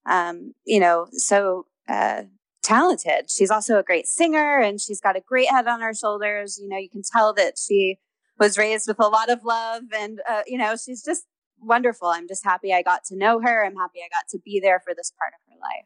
um, 0.06 0.54
you 0.66 0.80
know, 0.80 1.08
so 1.12 1.66
uh, 1.88 2.24
talented. 2.64 3.30
She's 3.30 3.52
also 3.52 3.78
a 3.78 3.84
great 3.84 4.08
singer, 4.08 4.60
and 4.60 4.80
she's 4.82 5.02
got 5.02 5.16
a 5.16 5.22
great 5.22 5.50
head 5.50 5.68
on 5.68 5.82
her 5.82 5.94
shoulders. 5.94 6.60
You 6.62 6.70
know, 6.70 6.78
you 6.78 6.90
can 6.90 7.04
tell 7.04 7.34
that 7.36 7.58
she 7.58 8.00
was 8.40 8.58
raised 8.58 8.88
with 8.88 9.00
a 9.00 9.08
lot 9.08 9.30
of 9.30 9.44
love, 9.44 9.84
and 9.96 10.20
uh, 10.30 10.42
you 10.48 10.58
know, 10.58 10.76
she's 10.76 11.04
just 11.04 11.26
wonderful. 11.60 12.08
I'm 12.08 12.28
just 12.28 12.44
happy 12.44 12.74
I 12.74 12.82
got 12.82 13.04
to 13.06 13.16
know 13.16 13.40
her. 13.40 13.66
I'm 13.66 13.76
happy 13.76 14.00
I 14.00 14.10
got 14.10 14.28
to 14.30 14.40
be 14.40 14.60
there 14.60 14.80
for 14.80 14.94
this 14.94 15.12
part 15.18 15.34
of 15.34 15.54
her 15.54 15.60
life. 15.60 15.86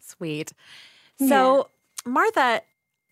Sweet. 0.00 0.52
So, 1.18 1.68
yeah. 2.06 2.12
Martha, 2.12 2.62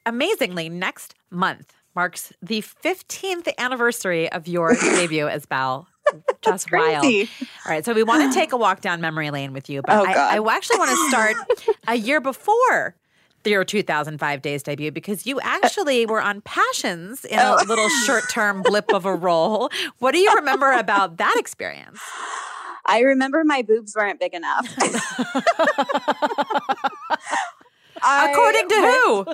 amazingly, 0.07 0.69
next 0.69 1.15
month 1.31 1.75
marks 1.95 2.33
the 2.43 2.61
15th 2.63 3.49
anniversary 3.59 4.31
of 4.33 4.47
your 4.49 4.75
debut 4.81 5.29
as 5.29 5.47
Belle. 5.47 5.87
Just 6.43 6.71
wild. 6.71 7.05
All 7.05 7.25
right, 7.67 7.85
so 7.85 7.95
we 7.95 8.03
want 8.03 8.31
to 8.31 8.39
take 8.39 8.53
a 8.53 8.57
walk 8.57 8.81
down 8.83 9.01
memory 9.01 9.31
lane 9.31 9.53
with 9.53 9.71
you, 9.71 9.81
but 9.83 9.97
Oh, 9.99 10.05
I, 10.07 10.37
I 10.39 10.55
actually 10.57 10.79
want 10.79 10.91
to 10.91 11.09
start 11.09 11.37
a 11.89 11.95
year 11.95 12.21
before 12.21 12.95
your 13.47 13.65
2005 13.65 14.43
Days 14.43 14.63
debut 14.63 14.91
because 14.91 15.27
you 15.27 15.39
actually 15.41 16.07
were 16.07 16.21
on 16.21 16.41
Passions 16.43 17.25
in 17.27 17.39
Oh. 17.39 17.57
a 17.61 17.65
little 17.65 17.89
short-term 18.07 18.63
blip 18.63 18.93
of 18.93 19.05
a 19.07 19.15
role. 19.15 19.71
What 19.99 20.13
do 20.13 20.19
you 20.19 20.33
remember 20.35 20.73
about 20.73 21.17
that 21.19 21.35
experience? 21.39 22.01
I 22.87 23.01
remember 23.01 23.45
my 23.45 23.63
boobs 23.63 23.95
weren't 23.97 24.21
big 24.21 24.35
enough. 24.35 24.67
According 28.03 28.69
to 28.69 28.75
who? 28.75 29.27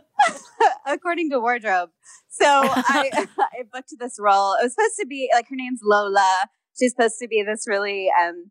according 0.87 1.31
to 1.31 1.41
wardrobe. 1.41 1.91
So 2.41 2.47
I, 2.65 3.27
I 3.39 3.63
booked 3.73 3.95
this 3.99 4.17
role. 4.19 4.55
It 4.55 4.65
was 4.65 4.75
supposed 4.75 4.97
to 5.01 5.07
be 5.07 5.31
like 5.35 5.49
her 5.49 5.57
name's 5.57 5.81
Lola. 5.83 6.47
She's 6.79 6.93
supposed 6.93 7.19
to 7.21 7.29
be 7.29 7.43
this 7.43 7.67
really 7.69 8.11
um, 8.21 8.51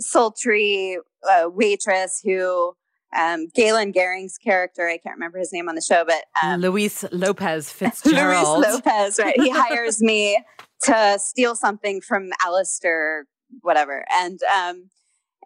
sultry 0.00 0.98
uh, 1.30 1.48
waitress 1.48 2.20
who 2.22 2.74
um, 3.16 3.48
Galen 3.54 3.92
Gering's 3.92 4.36
character. 4.38 4.88
I 4.88 4.98
can't 4.98 5.14
remember 5.14 5.38
his 5.38 5.52
name 5.52 5.68
on 5.68 5.74
the 5.74 5.82
show, 5.82 6.04
but 6.04 6.24
um, 6.42 6.60
Luis 6.60 7.04
Lopez 7.12 7.70
Fitzgerald. 7.72 8.58
Luis 8.58 8.74
Lopez. 8.74 9.18
Right? 9.18 9.40
He 9.40 9.50
hires 9.50 10.02
me 10.02 10.42
to 10.82 11.18
steal 11.18 11.54
something 11.54 12.00
from 12.00 12.30
Alistair, 12.44 13.26
whatever, 13.62 14.04
and. 14.20 14.40
Um, 14.56 14.90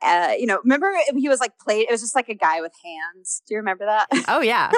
uh, 0.04 0.32
you 0.36 0.46
know, 0.46 0.58
remember 0.64 0.90
he 1.16 1.28
was 1.28 1.38
like 1.38 1.56
played. 1.58 1.86
It 1.88 1.92
was 1.92 2.00
just 2.00 2.16
like 2.16 2.28
a 2.28 2.34
guy 2.34 2.60
with 2.60 2.72
hands. 2.84 3.40
Do 3.46 3.54
you 3.54 3.58
remember 3.58 3.84
that? 3.84 4.08
Oh 4.26 4.40
yeah. 4.40 4.72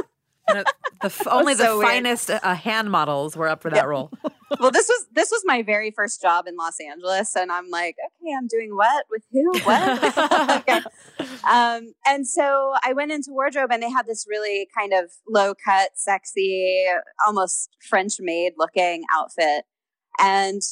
And 0.49 0.59
it- 0.59 0.67
the 1.03 1.29
only 1.31 1.55
weird. 1.55 1.83
finest 1.83 2.31
uh, 2.31 2.55
hand 2.55 2.91
models 2.91 3.37
were 3.37 3.49
up 3.49 3.61
for 3.63 3.71
that 3.71 3.77
Yeah. 3.77 3.85
role. 3.85 4.11
well 4.61 4.71
this 4.71 4.89
was 4.89 5.07
this 5.13 5.31
was 5.31 5.43
my 5.45 5.63
very 5.63 5.91
first 5.91 6.23
job 6.23 6.47
in 6.47 6.55
los 6.57 6.77
angeles 6.79 7.35
and 7.35 7.51
i'm 7.51 7.69
like 7.71 7.97
okay 8.07 8.33
i'm 8.39 8.47
doing 8.47 8.77
what 8.77 9.05
with 9.11 9.23
who 9.33 9.51
what 9.65 10.61
okay. 10.69 10.81
um, 11.51 11.93
and 12.07 12.27
so 12.29 12.73
i 12.85 12.93
went 12.93 13.11
into 13.11 13.31
wardrobe 13.33 13.71
and 13.73 13.83
they 13.83 13.91
had 13.91 14.07
this 14.07 14.27
really 14.29 14.69
kind 14.79 14.93
of 14.93 15.11
low 15.29 15.55
cut 15.65 15.91
sexy 15.97 16.85
almost 17.27 17.69
french 17.89 18.13
maid 18.21 18.53
looking 18.57 19.03
outfit 19.13 19.65
and 20.21 20.63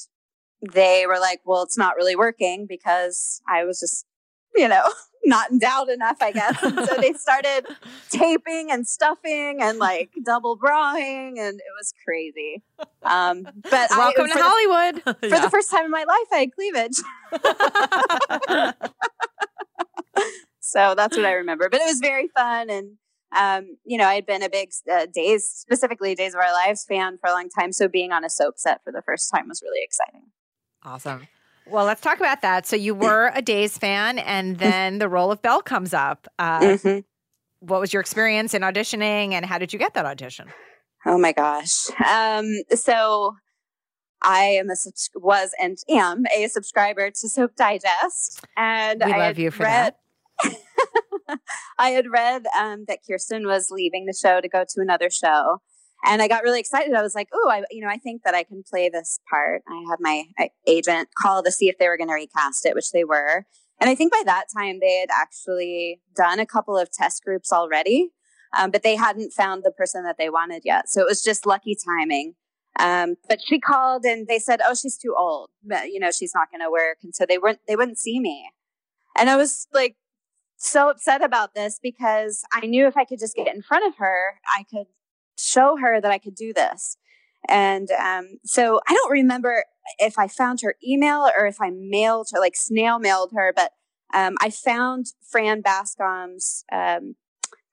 they 0.73 1.05
were 1.07 1.19
like 1.19 1.41
well 1.45 1.63
it's 1.63 1.79
not 1.79 1.97
really 1.97 2.15
working 2.15 2.67
because 2.69 3.41
i 3.49 3.65
was 3.65 3.81
just 3.81 4.07
you 4.57 4.69
know 4.69 4.85
not 5.25 5.51
endowed 5.53 5.89
enough 5.89 6.17
i 6.21 6.33
guess 6.33 6.61
and 6.63 6.75
so 6.87 6.97
they 6.97 7.13
started 7.27 7.65
taping 8.11 8.71
and 8.73 8.89
stuffing 8.89 9.59
and 9.63 9.79
like 9.79 10.11
double 10.25 10.57
brawing 10.57 11.39
and 11.39 11.61
it 11.61 11.73
was 11.79 11.93
crazy 12.05 12.63
um 13.05 13.43
but 13.71 13.93
I- 13.93 13.99
Welcome 13.99 14.27
to 14.27 14.33
for 14.33 14.39
the- 14.39 14.45
Hollywood. 14.45 15.03
for 15.31 15.41
the 15.41 15.49
first 15.51 15.71
time 15.71 15.85
in 15.85 15.91
my 15.93 16.05
life, 16.05 16.27
I 16.33 16.39
had 16.39 16.53
cleavage. 16.53 16.97
so 20.61 20.95
that's 20.97 21.17
what 21.17 21.27
I 21.27 21.33
remember. 21.33 21.69
But 21.69 21.81
it 21.81 21.85
was 21.87 21.99
very 22.01 22.29
fun. 22.29 22.71
And, 22.71 22.93
um, 23.37 23.77
you 23.85 23.99
know, 23.99 24.07
I 24.07 24.15
had 24.15 24.27
been 24.27 24.43
a 24.43 24.49
big 24.51 24.71
uh, 24.91 25.07
Days, 25.13 25.47
specifically 25.47 26.15
Days 26.15 26.35
of 26.35 26.41
Our 26.41 26.53
Lives 26.53 26.85
fan 26.85 27.19
for 27.21 27.29
a 27.29 27.33
long 27.33 27.49
time. 27.49 27.73
So 27.73 27.89
being 27.89 28.13
on 28.13 28.25
a 28.25 28.31
soap 28.31 28.55
set 28.59 28.81
for 28.85 28.93
the 28.93 29.03
first 29.03 29.31
time 29.35 29.49
was 29.49 29.63
really 29.63 29.81
exciting. 29.83 30.31
Awesome. 30.85 31.29
Well, 31.67 31.85
let's 31.85 32.01
talk 32.01 32.19
about 32.19 32.43
that. 32.43 32.67
So 32.67 32.77
you 32.77 32.95
were 32.95 33.31
a 33.35 33.41
Days 33.43 33.79
fan, 33.79 34.19
and 34.19 34.59
then 34.59 34.99
the 34.99 35.09
role 35.09 35.31
of 35.33 35.41
Belle 35.43 35.63
comes 35.63 35.95
up. 35.95 36.27
Uh, 36.39 36.61
Mhm. 36.61 37.05
What 37.61 37.81
was 37.81 37.93
your 37.93 38.01
experience 38.01 38.55
in 38.55 38.63
auditioning, 38.63 39.33
and 39.33 39.47
how 39.47 39.59
did 39.59 39.73
you 39.73 39.79
get 39.79 39.95
that 39.95 40.05
audition? 40.05 40.49
Oh 41.07 41.17
my 41.19 41.33
gosh. 41.33 41.89
Um, 42.09 42.47
so 42.75 43.37
I 44.21 44.43
am 44.45 44.69
a 44.71 44.77
subs- 44.77 45.11
was 45.15 45.53
and 45.61 45.79
am 45.89 46.25
a 46.37 46.49
subscriber 46.49 47.11
to 47.11 47.29
Soap 47.29 47.55
Digest, 47.57 48.45
and 48.57 49.03
We 49.05 49.13
I 49.13 49.19
love 49.29 49.39
you 49.39 49.51
for 49.53 49.63
read, 49.63 49.95
I 51.79 51.91
had 51.91 52.07
read 52.11 52.47
um, 52.59 52.85
that 52.89 52.99
Kirsten 53.09 53.47
was 53.47 53.71
leaving 53.71 54.07
the 54.07 54.13
show 54.13 54.41
to 54.41 54.49
go 54.49 54.65
to 54.69 54.81
another 54.81 55.11
show, 55.11 55.61
and 56.05 56.21
I 56.21 56.29
got 56.29 56.43
really 56.43 56.61
excited. 56.61 56.95
I 56.95 57.03
was 57.03 57.15
like, 57.15 57.29
"Oh, 57.33 57.49
I 57.51 57.65
you 57.71 57.81
know 57.81 57.89
I 57.89 57.99
think 57.99 58.23
that 58.25 58.35
I 58.35 58.43
can 58.43 58.63
play 58.69 58.89
this 58.89 59.21
part." 59.31 59.63
I 59.69 59.85
had 59.89 59.99
my 60.01 60.25
uh, 60.39 60.47
agent 60.67 61.09
call 61.21 61.43
to 61.43 61.53
see 61.53 61.69
if 61.69 61.79
they 61.79 61.89
were 61.89 61.97
going 61.97 62.09
to 62.09 62.15
recast 62.15 62.67
it, 62.67 62.75
which 62.75 62.91
they 62.93 63.05
were. 63.05 63.47
And 63.81 63.91
I 63.91 63.95
think 63.95 64.13
by 64.13 64.23
that 64.27 64.47
time 64.57 64.79
they 64.81 64.99
had 65.01 65.09
actually 65.11 66.01
done 66.15 66.39
a 66.39 66.47
couple 66.47 66.79
of 66.79 66.93
test 66.93 67.25
groups 67.25 67.53
already 67.53 68.13
um, 68.57 68.71
but 68.71 68.83
they 68.83 68.97
hadn't 68.97 69.33
found 69.33 69.63
the 69.65 69.71
person 69.71 70.05
that 70.05 70.17
they 70.19 70.29
wanted 70.29 70.63
yet. 70.65 70.89
So 70.89 71.01
it 71.01 71.07
was 71.09 71.23
just 71.23 71.47
lucky 71.47 71.77
timing. 71.77 72.35
Um, 72.79 73.17
but 73.29 73.41
she 73.45 73.61
called 73.61 74.05
and 74.05 74.27
they 74.27 74.39
said, 74.39 74.61
"Oh, 74.65 74.75
she's 74.75 74.97
too 74.97 75.15
old. 75.17 75.51
But, 75.63 75.91
you 75.91 76.01
know, 76.01 76.11
she's 76.11 76.35
not 76.35 76.51
going 76.51 76.63
to 76.63 76.71
work." 76.71 76.99
And 77.03 77.15
so 77.15 77.27
they 77.27 77.39
weren't 77.39 77.61
they 77.69 77.77
wouldn't 77.77 77.99
see 77.99 78.19
me. 78.19 78.51
And 79.17 79.29
I 79.29 79.37
was 79.37 79.69
like 79.73 79.97
so 80.57 80.89
upset 80.89 81.23
about 81.23 81.55
this 81.55 81.79
because 81.83 82.45
I 82.53 82.67
knew 82.67 82.87
if 82.87 82.97
I 82.97 83.05
could 83.05 83.19
just 83.19 83.37
get 83.37 83.55
in 83.55 83.63
front 83.63 83.87
of 83.87 83.97
her, 83.99 84.35
I 84.59 84.65
could 84.71 84.87
show 85.43 85.77
her 85.77 86.01
that 86.01 86.11
I 86.11 86.19
could 86.19 86.35
do 86.35 86.53
this. 86.53 86.97
And 87.49 87.89
um, 87.91 88.39
so 88.45 88.81
I 88.89 88.95
don't 88.95 89.11
remember 89.11 89.65
if 89.99 90.19
I 90.19 90.29
found 90.29 90.61
her 90.63 90.77
email 90.87 91.29
or 91.37 91.47
if 91.47 91.61
I 91.61 91.71
mailed 91.71 92.29
her, 92.33 92.41
like 92.41 92.57
snail 92.57 92.99
mailed 92.99 93.33
her, 93.35 93.53
but 93.55 93.73
um, 94.15 94.37
I 94.41 94.51
found 94.51 95.07
Fran 95.29 95.63
Bascom's 95.63 96.65
um, 96.71 97.17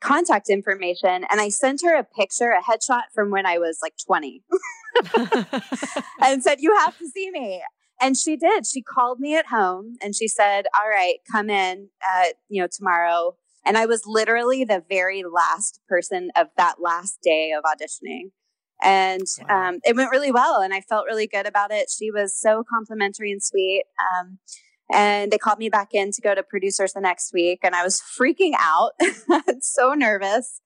contact 0.02 0.50
information 0.50 1.26
and 1.30 1.40
I 1.42 1.50
sent 1.50 1.82
her 1.84 1.96
a 1.96 2.04
picture, 2.04 2.52
a 2.52 2.64
headshot 2.64 3.04
from 3.14 3.30
when 3.30 3.46
I 3.46 3.58
was 3.60 3.80
like 3.82 3.94
20 4.06 4.44
and 6.22 6.44
said, 6.44 6.60
You 6.60 6.76
have 6.80 6.98
to 6.98 7.08
see 7.08 7.30
me. 7.32 7.62
And 8.02 8.18
she 8.18 8.38
did. 8.38 8.66
She 8.66 8.82
called 8.82 9.20
me 9.20 9.36
at 9.36 9.48
home 9.48 9.98
and 10.02 10.16
she 10.16 10.28
said, 10.28 10.66
All 10.74 10.90
right, 10.90 11.18
come 11.32 11.50
in, 11.50 11.90
uh, 12.16 12.28
you 12.48 12.62
know, 12.62 12.68
tomorrow. 12.72 13.36
And 13.66 13.78
I 13.78 13.86
was 13.86 14.04
literally 14.06 14.64
the 14.64 14.84
very 14.90 15.24
last 15.24 15.80
person 15.88 16.32
of 16.36 16.48
that 16.58 16.76
last 16.80 17.20
day 17.22 17.52
of 17.52 17.64
auditioning. 17.64 18.32
And 18.82 19.26
Wow. 19.48 19.70
um, 19.70 19.80
it 19.84 19.96
went 19.96 20.12
really 20.12 20.32
well. 20.32 20.62
And 20.62 20.74
I 20.74 20.82
felt 20.82 21.06
really 21.06 21.28
good 21.28 21.46
about 21.46 21.72
it. 21.72 21.90
She 21.96 22.12
was 22.12 22.40
so 22.40 22.64
complimentary 22.70 23.32
and 23.32 23.44
sweet. 23.44 23.84
Um, 24.00 24.40
and 24.92 25.32
they 25.32 25.38
called 25.38 25.60
me 25.60 25.70
back 25.70 25.90
in 25.94 26.12
to 26.14 26.22
go 26.22 26.34
to 26.34 26.42
producers 26.42 26.94
the 26.94 27.02
next 27.02 27.34
week. 27.34 27.60
And 27.64 27.76
I 27.76 27.84
was 27.84 28.02
freaking 28.02 28.54
out, 28.58 28.92
so 29.62 29.94
nervous, 29.94 30.62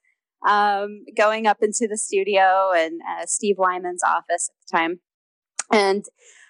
um, 0.47 1.03
going 1.17 1.47
up 1.47 1.57
into 1.62 1.88
the 1.89 1.97
studio 1.97 2.71
and 2.75 3.01
uh, 3.09 3.25
Steve 3.25 3.55
Wyman's 3.57 4.03
office 4.03 4.50
at 4.50 4.55
the 4.71 4.77
time. 4.77 5.00
And 5.71 6.05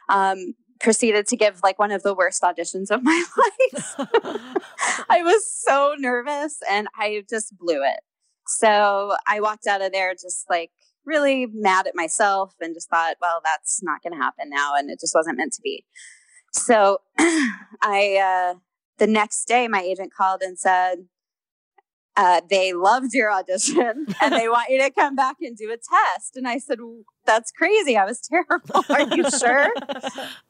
um, 0.10 0.54
proceeded 0.80 1.26
to 1.28 1.38
give 1.38 1.62
like 1.64 1.80
one 1.80 1.92
of 1.92 2.04
the 2.04 2.14
worst 2.14 2.42
auditions 2.44 2.92
of 2.92 3.02
my 3.04 3.24
life. 3.74 3.96
I 5.10 5.22
was 5.24 5.52
so 5.52 5.96
nervous 5.98 6.60
and 6.70 6.88
I 6.98 7.24
just 7.30 7.58
blew 7.58 7.84
it. 7.84 8.00
So 8.48 9.16
I 9.28 9.40
walked 9.40 9.68
out 9.68 9.82
of 9.82 9.92
there 9.92 10.14
just 10.14 10.46
like 10.50 10.72
really 11.06 11.48
mad 11.54 11.88
at 11.88 11.96
myself 11.96 12.54
and 12.60 12.74
just 12.74 12.90
thought, 12.90 13.16
well, 13.22 13.42
that's 13.44 13.82
not 13.84 14.02
going 14.02 14.14
to 14.14 14.24
happen 14.24 14.50
now. 14.50 14.74
And 14.76 14.90
it 14.90 15.00
just 15.00 15.16
wasn't 15.16 15.38
meant 15.38 15.54
to 15.54 15.62
be. 15.62 15.86
So 16.52 17.00
I, 17.18 18.54
uh, 18.54 18.60
the 19.00 19.08
next 19.08 19.46
day, 19.46 19.68
my 19.68 19.82
agent 19.82 20.12
called 20.16 20.42
and 20.42 20.58
said, 20.58 21.08
uh, 22.16 22.42
they 22.50 22.74
loved 22.74 23.14
your 23.14 23.32
audition 23.32 24.06
and 24.22 24.34
they 24.34 24.48
want 24.48 24.70
you 24.70 24.82
to 24.82 24.92
come 24.92 25.16
back 25.16 25.38
and 25.42 25.58
do 25.58 25.72
a 25.72 25.78
test. 25.78 26.36
And 26.36 26.48
I 26.48 26.58
said, 26.58 26.78
that's 27.26 27.52
crazy. 27.52 27.98
I 27.98 28.06
was 28.06 28.22
terrible. 28.30 28.86
Are 28.90 29.16
you 29.16 29.30
sure? 29.32 29.74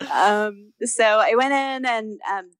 um, 0.13 0.73
so 0.83 1.03
I 1.03 1.35
went 1.35 1.53
in 1.53 1.85
and 1.85 2.19
um, 2.29 2.51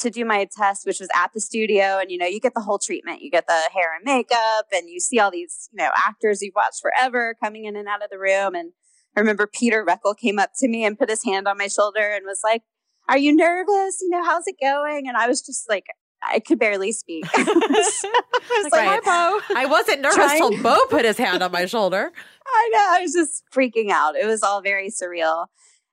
to 0.00 0.10
do 0.10 0.24
my 0.24 0.46
test, 0.56 0.86
which 0.86 1.00
was 1.00 1.08
at 1.14 1.32
the 1.32 1.40
studio, 1.40 1.98
and 1.98 2.10
you 2.10 2.18
know, 2.18 2.26
you 2.26 2.40
get 2.40 2.54
the 2.54 2.60
whole 2.60 2.78
treatment. 2.78 3.22
You 3.22 3.30
get 3.30 3.46
the 3.46 3.60
hair 3.74 3.94
and 3.94 4.04
makeup, 4.04 4.66
and 4.72 4.88
you 4.90 5.00
see 5.00 5.18
all 5.18 5.30
these 5.30 5.68
you 5.72 5.76
know 5.82 5.90
actors 5.96 6.42
you've 6.42 6.54
watched 6.54 6.80
forever 6.82 7.36
coming 7.42 7.64
in 7.64 7.76
and 7.76 7.88
out 7.88 8.02
of 8.02 8.10
the 8.10 8.18
room. 8.18 8.54
And 8.54 8.72
I 9.16 9.20
remember 9.20 9.46
Peter 9.46 9.84
Reckell 9.84 10.16
came 10.16 10.38
up 10.38 10.50
to 10.58 10.68
me 10.68 10.84
and 10.84 10.98
put 10.98 11.10
his 11.10 11.24
hand 11.24 11.46
on 11.48 11.58
my 11.58 11.68
shoulder 11.68 12.00
and 12.14 12.24
was 12.26 12.40
like, 12.44 12.62
"Are 13.08 13.18
you 13.18 13.34
nervous? 13.34 13.98
You 14.00 14.10
know, 14.10 14.24
how's 14.24 14.46
it 14.46 14.56
going?" 14.60 15.06
And 15.08 15.16
I 15.16 15.26
was 15.28 15.40
just 15.42 15.68
like. 15.68 15.84
I 16.22 16.38
could 16.38 16.58
barely 16.58 16.92
speak. 16.92 17.24
I 17.34 17.44
was 17.44 18.04
Like, 18.72 18.72
like, 18.72 19.00
"Hi, 19.06 19.40
I 19.62 19.64
wasn't 19.64 20.02
nervous 20.02 20.16
Trying- 20.16 20.38
till 20.38 20.62
Bo 20.62 20.76
put 20.90 21.06
his 21.06 21.16
hand 21.16 21.42
on 21.42 21.50
my 21.50 21.64
shoulder. 21.64 22.12
I 22.46 22.70
know. 22.74 22.86
I 22.90 23.00
was 23.00 23.14
just 23.14 23.42
freaking 23.50 23.88
out. 23.88 24.16
It 24.16 24.26
was 24.26 24.42
all 24.42 24.60
very 24.60 24.90
surreal. 24.90 25.46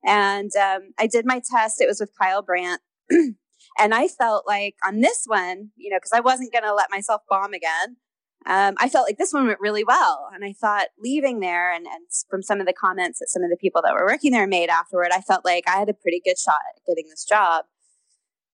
And 0.06 0.52
um, 0.58 0.90
I 1.00 1.08
did 1.08 1.26
my 1.26 1.42
test. 1.50 1.80
It 1.80 1.88
was 1.88 2.02
with 2.02 2.12
Kyle 2.22 2.42
Brandt. 2.42 2.82
and 3.78 3.94
I 3.94 4.08
felt 4.08 4.46
like 4.48 4.76
on 4.86 5.02
this 5.02 5.24
one, 5.26 5.70
you 5.76 5.90
know, 5.90 5.98
because 5.98 6.14
I 6.14 6.20
wasn't 6.20 6.52
going 6.52 6.64
to 6.64 6.74
let 6.74 6.92
myself 6.92 7.22
bomb 7.30 7.54
again. 7.54 7.98
Um, 8.46 8.76
I 8.78 8.88
felt 8.88 9.08
like 9.08 9.18
this 9.18 9.34
one 9.34 9.48
went 9.48 9.60
really 9.60 9.84
well. 9.84 10.30
And 10.34 10.46
I 10.46 10.54
thought 10.54 10.88
leaving 11.00 11.40
there 11.40 11.72
and, 11.72 11.86
and 11.86 12.06
from 12.30 12.42
some 12.42 12.62
of 12.62 12.66
the 12.66 12.74
comments 12.74 13.20
that 13.20 13.30
some 13.30 13.44
of 13.44 13.50
the 13.50 13.58
people 13.58 13.82
that 13.84 13.94
were 13.94 14.06
working 14.06 14.32
there 14.32 14.48
made 14.48 14.70
afterward, 14.70 15.10
I 15.12 15.22
felt 15.22 15.44
like 15.44 15.66
I 15.68 15.78
had 15.78 15.90
a 15.90 15.94
pretty 15.94 16.22
good 16.24 16.38
shot 16.38 16.56
at 16.76 16.82
getting 16.88 17.10
this 17.10 17.26
job. 17.26 17.66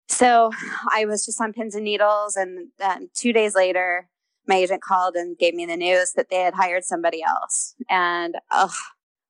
So 0.09 0.51
I 0.93 1.07
was 1.07 1.25
just 1.25 1.41
on 1.41 1.53
pins 1.53 1.75
and 1.75 1.85
needles. 1.85 2.37
And 2.37 2.69
two 3.15 3.33
days 3.33 3.55
later, 3.55 4.09
my 4.47 4.57
agent 4.57 4.83
called 4.83 5.15
and 5.17 5.39
gave 5.39 5.55
me 5.55 5.67
the 5.67 5.77
news 5.77 6.13
that 6.13 6.31
they 6.31 6.41
had 6.41 6.55
hired 6.55 6.85
somebody 6.85 7.23
else. 7.23 7.75
And 7.89 8.37
I 8.51 8.69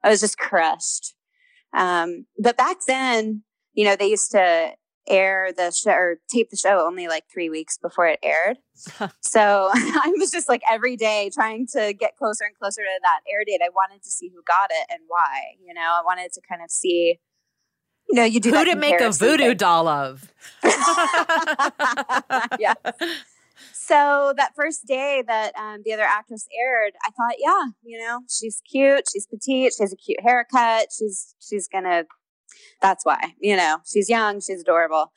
was 0.04 0.20
just 0.20 0.38
crushed. 0.38 1.14
Um, 1.72 2.26
but 2.38 2.56
back 2.56 2.78
then, 2.86 3.44
you 3.72 3.84
know, 3.84 3.96
they 3.96 4.08
used 4.08 4.30
to 4.32 4.72
air 5.08 5.50
the 5.56 5.70
show 5.70 5.90
or 5.90 6.20
tape 6.32 6.50
the 6.50 6.56
show 6.56 6.86
only 6.86 7.08
like 7.08 7.24
three 7.32 7.48
weeks 7.50 7.78
before 7.78 8.06
it 8.06 8.18
aired. 8.22 8.58
so 9.20 9.70
I 9.74 10.12
was 10.18 10.30
just 10.30 10.48
like 10.48 10.62
every 10.70 10.96
day 10.96 11.30
trying 11.32 11.66
to 11.74 11.92
get 11.92 12.16
closer 12.16 12.44
and 12.44 12.56
closer 12.56 12.82
to 12.82 13.00
that 13.02 13.20
air 13.30 13.44
date. 13.46 13.60
I 13.64 13.70
wanted 13.70 14.02
to 14.02 14.10
see 14.10 14.30
who 14.34 14.42
got 14.46 14.70
it 14.70 14.86
and 14.90 15.00
why. 15.08 15.56
You 15.64 15.74
know, 15.74 15.80
I 15.80 16.02
wanted 16.04 16.32
to 16.32 16.40
kind 16.48 16.62
of 16.62 16.70
see. 16.70 17.18
You 18.08 18.16
know, 18.16 18.24
you 18.24 18.40
do 18.40 18.50
who 18.50 18.64
to 18.64 18.74
make 18.74 19.00
a 19.00 19.12
voodoo 19.12 19.48
thing. 19.48 19.56
doll 19.56 19.86
of. 19.86 20.32
yeah. 22.58 22.74
So 23.72 24.32
that 24.36 24.52
first 24.56 24.86
day 24.86 25.22
that 25.26 25.52
um, 25.56 25.82
the 25.84 25.92
other 25.92 26.02
actress 26.02 26.46
aired, 26.60 26.92
I 27.04 27.10
thought, 27.10 27.34
yeah, 27.38 27.72
you 27.82 27.98
know, 27.98 28.20
she's 28.28 28.62
cute, 28.70 29.04
she's 29.12 29.26
petite, 29.26 29.74
she 29.76 29.82
has 29.82 29.92
a 29.92 29.96
cute 29.96 30.20
haircut, 30.20 30.88
she's 30.96 31.34
she's 31.40 31.68
gonna 31.68 32.04
that's 32.80 33.04
why, 33.04 33.34
you 33.40 33.56
know, 33.56 33.78
she's 33.86 34.08
young, 34.08 34.40
she's 34.40 34.60
adorable. 34.60 35.12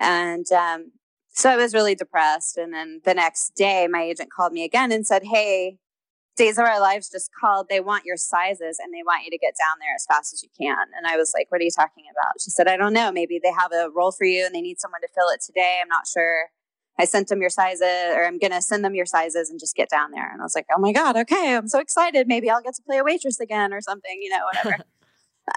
And 0.00 0.50
um, 0.52 0.92
so 1.34 1.50
I 1.50 1.56
was 1.56 1.74
really 1.74 1.94
depressed. 1.94 2.56
And 2.56 2.72
then 2.72 3.00
the 3.04 3.14
next 3.14 3.54
day, 3.56 3.88
my 3.90 4.02
agent 4.02 4.30
called 4.34 4.52
me 4.52 4.64
again 4.64 4.92
and 4.92 5.06
said, 5.06 5.24
Hey, 5.24 5.78
Days 6.36 6.58
of 6.58 6.64
Our 6.64 6.80
Lives 6.80 7.10
just 7.10 7.30
called. 7.40 7.66
They 7.68 7.80
want 7.80 8.04
your 8.04 8.16
sizes 8.16 8.78
and 8.82 8.92
they 8.92 9.02
want 9.04 9.24
you 9.24 9.30
to 9.30 9.38
get 9.38 9.54
down 9.58 9.78
there 9.80 9.94
as 9.94 10.04
fast 10.06 10.32
as 10.32 10.42
you 10.42 10.48
can. 10.60 10.86
And 10.96 11.06
I 11.06 11.16
was 11.16 11.32
like, 11.34 11.50
What 11.50 11.60
are 11.60 11.64
you 11.64 11.70
talking 11.70 12.04
about? 12.10 12.40
She 12.40 12.50
said, 12.50 12.68
I 12.68 12.76
don't 12.76 12.92
know. 12.92 13.12
Maybe 13.12 13.40
they 13.42 13.52
have 13.52 13.72
a 13.72 13.90
role 13.94 14.12
for 14.12 14.24
you 14.24 14.46
and 14.46 14.54
they 14.54 14.60
need 14.60 14.80
someone 14.80 15.00
to 15.00 15.08
fill 15.14 15.28
it 15.34 15.40
today. 15.44 15.78
I'm 15.82 15.88
not 15.88 16.06
sure. 16.06 16.50
I 16.98 17.06
sent 17.06 17.26
them 17.26 17.40
your 17.40 17.50
sizes, 17.50 18.14
or 18.14 18.24
I'm 18.24 18.38
going 18.38 18.52
to 18.52 18.62
send 18.62 18.84
them 18.84 18.94
your 18.94 19.06
sizes 19.06 19.50
and 19.50 19.58
just 19.58 19.74
get 19.74 19.90
down 19.90 20.12
there. 20.12 20.30
And 20.30 20.40
I 20.40 20.44
was 20.44 20.54
like, 20.54 20.66
Oh 20.74 20.80
my 20.80 20.92
God, 20.92 21.16
okay. 21.16 21.56
I'm 21.56 21.68
so 21.68 21.80
excited. 21.80 22.28
Maybe 22.28 22.48
I'll 22.50 22.62
get 22.62 22.74
to 22.74 22.82
play 22.82 22.98
a 22.98 23.04
waitress 23.04 23.40
again 23.40 23.72
or 23.72 23.80
something, 23.80 24.20
you 24.20 24.30
know, 24.30 24.44
whatever. 24.52 24.84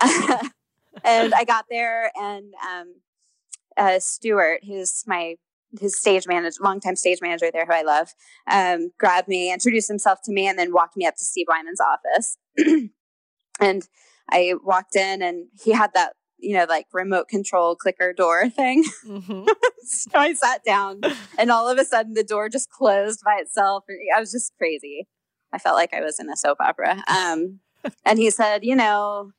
and 1.04 1.34
I 1.34 1.44
got 1.44 1.66
there, 1.70 2.12
and 2.16 2.54
um, 2.63 2.96
uh, 3.77 4.00
Stuart, 4.00 4.62
who's 4.66 5.04
my 5.08 5.36
his 5.80 6.00
stage 6.00 6.25
manager, 6.27 6.58
longtime 6.62 6.96
stage 6.96 7.20
manager 7.22 7.51
there, 7.51 7.66
who 7.66 7.74
I 7.74 7.82
love, 7.82 8.13
um, 8.50 8.92
grabbed 8.98 9.27
me, 9.27 9.51
introduced 9.51 9.89
himself 9.89 10.20
to 10.24 10.32
me, 10.32 10.48
and 10.48 10.58
then 10.58 10.74
walked 10.74 10.96
me 10.96 11.06
up 11.06 11.16
to 11.16 11.25
Steve 11.25 11.48
Wyman's 11.50 11.82
office. 11.82 12.38
and 13.60 13.88
I 14.32 14.54
walked 14.63 14.96
in, 14.96 15.22
and 15.22 15.48
he 15.63 15.72
had 15.72 15.92
that 15.94 16.13
you 16.39 16.56
know 16.56 16.66
like 16.68 16.86
remote 16.94 17.27
control 17.27 17.75
clicker 17.75 18.13
door 18.13 18.50
thing. 18.56 18.84
Mm-hmm. 19.06 19.46
so 19.84 20.12
I 20.13 20.34
sat 20.34 20.63
down, 20.63 21.01
and 21.38 21.51
all 21.51 21.68
of 21.68 21.77
a 21.77 21.86
sudden 21.86 22.13
the 22.13 22.24
door 22.24 22.50
just 22.50 22.70
closed 22.70 23.22
by 23.24 23.38
itself. 23.39 23.84
I 24.16 24.20
was 24.20 24.32
just 24.32 24.54
crazy. 24.58 25.08
I 25.54 25.60
felt 25.60 25.75
like 25.75 25.94
I 25.94 26.01
was 26.01 26.20
in 26.20 26.30
a 26.30 26.36
soap 26.36 26.58
opera. 26.60 27.04
Um, 27.08 27.60
and 28.06 28.20
he 28.20 28.30
said, 28.30 28.66
you 28.66 28.75
know, 28.75 29.32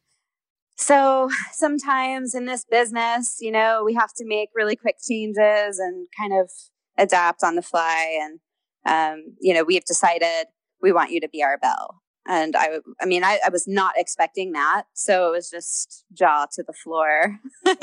so 0.79 1.29
sometimes 1.53 2.37
in 2.37 2.47
this 2.47 2.65
business, 2.65 3.39
you 3.41 3.51
know, 3.51 3.83
we 3.85 3.95
have 3.95 4.15
to 4.15 4.25
make 4.25 4.51
really 4.55 4.77
quick 4.77 4.97
changes 5.07 5.79
and 5.79 6.07
kind 6.19 6.33
of 6.33 6.51
adapt 6.97 7.43
on 7.43 7.57
the 7.57 7.63
fly. 7.63 8.17
And, 8.23 8.41
um, 8.87 9.35
you 9.41 9.53
know, 9.55 9.65
we've 9.65 9.85
decided 9.85 10.47
we 10.81 10.93
want 10.93 11.11
you 11.11 11.21
to 11.21 11.29
be 11.29 11.43
our 11.43 11.59
belle. 11.59 12.01
And 12.29 12.55
I, 12.57 12.79
I 13.01 13.07
mean, 13.07 13.25
I, 13.25 13.41
I 13.45 13.49
was 13.49 13.67
not 13.67 13.95
expecting 13.97 14.53
that. 14.53 14.85
So 14.95 15.29
it 15.29 15.33
was 15.33 15.51
just 15.51 16.05
jaw 16.13 16.47
to 16.53 16.63
the 16.63 16.73
floor. 16.73 17.41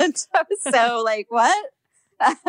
so 0.70 1.02
like, 1.04 1.26
what? 1.28 1.66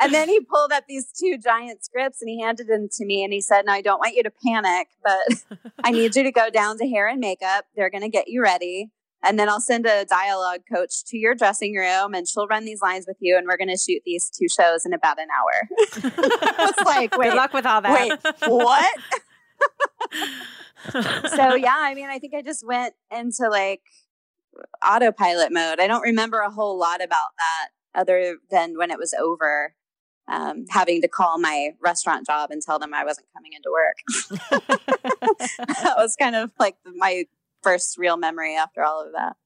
and 0.00 0.12
then 0.12 0.28
he 0.28 0.40
pulled 0.40 0.72
up 0.72 0.84
these 0.88 1.06
two 1.12 1.38
giant 1.38 1.84
scripts 1.84 2.20
and 2.20 2.28
he 2.28 2.42
handed 2.42 2.66
them 2.66 2.88
to 2.90 3.04
me 3.04 3.22
and 3.22 3.32
he 3.32 3.40
said, 3.40 3.62
No, 3.64 3.72
I 3.72 3.80
don't 3.80 4.00
want 4.00 4.16
you 4.16 4.24
to 4.24 4.32
panic, 4.44 4.88
but 5.04 5.60
I 5.84 5.92
need 5.92 6.16
you 6.16 6.24
to 6.24 6.32
go 6.32 6.50
down 6.50 6.78
to 6.78 6.88
hair 6.88 7.06
and 7.06 7.20
makeup. 7.20 7.66
They're 7.76 7.90
going 7.90 8.02
to 8.02 8.08
get 8.08 8.26
you 8.26 8.42
ready. 8.42 8.90
And 9.22 9.38
then 9.38 9.48
I'll 9.48 9.60
send 9.60 9.84
a 9.86 10.04
dialogue 10.04 10.60
coach 10.72 11.04
to 11.06 11.18
your 11.18 11.34
dressing 11.34 11.74
room 11.74 12.14
and 12.14 12.28
she'll 12.28 12.46
run 12.46 12.64
these 12.64 12.80
lines 12.80 13.04
with 13.08 13.16
you. 13.20 13.36
And 13.36 13.46
we're 13.46 13.56
going 13.56 13.68
to 13.68 13.76
shoot 13.76 14.02
these 14.04 14.30
two 14.30 14.48
shows 14.48 14.86
in 14.86 14.92
about 14.92 15.18
an 15.18 15.26
hour. 15.30 15.68
it's 16.68 16.84
like, 16.84 17.16
wait, 17.16 17.30
good 17.30 17.36
luck 17.36 17.52
with 17.52 17.66
all 17.66 17.80
that. 17.80 17.92
Wait, 17.92 18.12
what? 18.46 18.96
so, 21.30 21.54
yeah, 21.56 21.76
I 21.76 21.94
mean, 21.94 22.08
I 22.08 22.20
think 22.20 22.34
I 22.34 22.42
just 22.42 22.64
went 22.64 22.94
into 23.10 23.48
like 23.50 23.82
autopilot 24.84 25.52
mode. 25.52 25.80
I 25.80 25.88
don't 25.88 26.02
remember 26.02 26.38
a 26.40 26.50
whole 26.50 26.78
lot 26.78 27.02
about 27.02 27.30
that 27.38 28.00
other 28.00 28.36
than 28.50 28.76
when 28.76 28.90
it 28.90 28.98
was 28.98 29.14
over. 29.14 29.74
Um, 30.30 30.66
having 30.68 31.00
to 31.00 31.08
call 31.08 31.38
my 31.38 31.70
restaurant 31.82 32.26
job 32.26 32.50
and 32.50 32.60
tell 32.60 32.78
them 32.78 32.92
I 32.92 33.02
wasn't 33.02 33.28
coming 33.34 33.52
into 33.54 33.70
work. 33.72 34.68
that 35.80 35.94
was 35.96 36.16
kind 36.16 36.36
of 36.36 36.50
like 36.58 36.76
my 36.96 37.24
first 37.62 37.98
real 37.98 38.16
memory 38.16 38.56
after 38.56 38.82
all 38.82 39.04
of 39.04 39.12
that. 39.12 39.36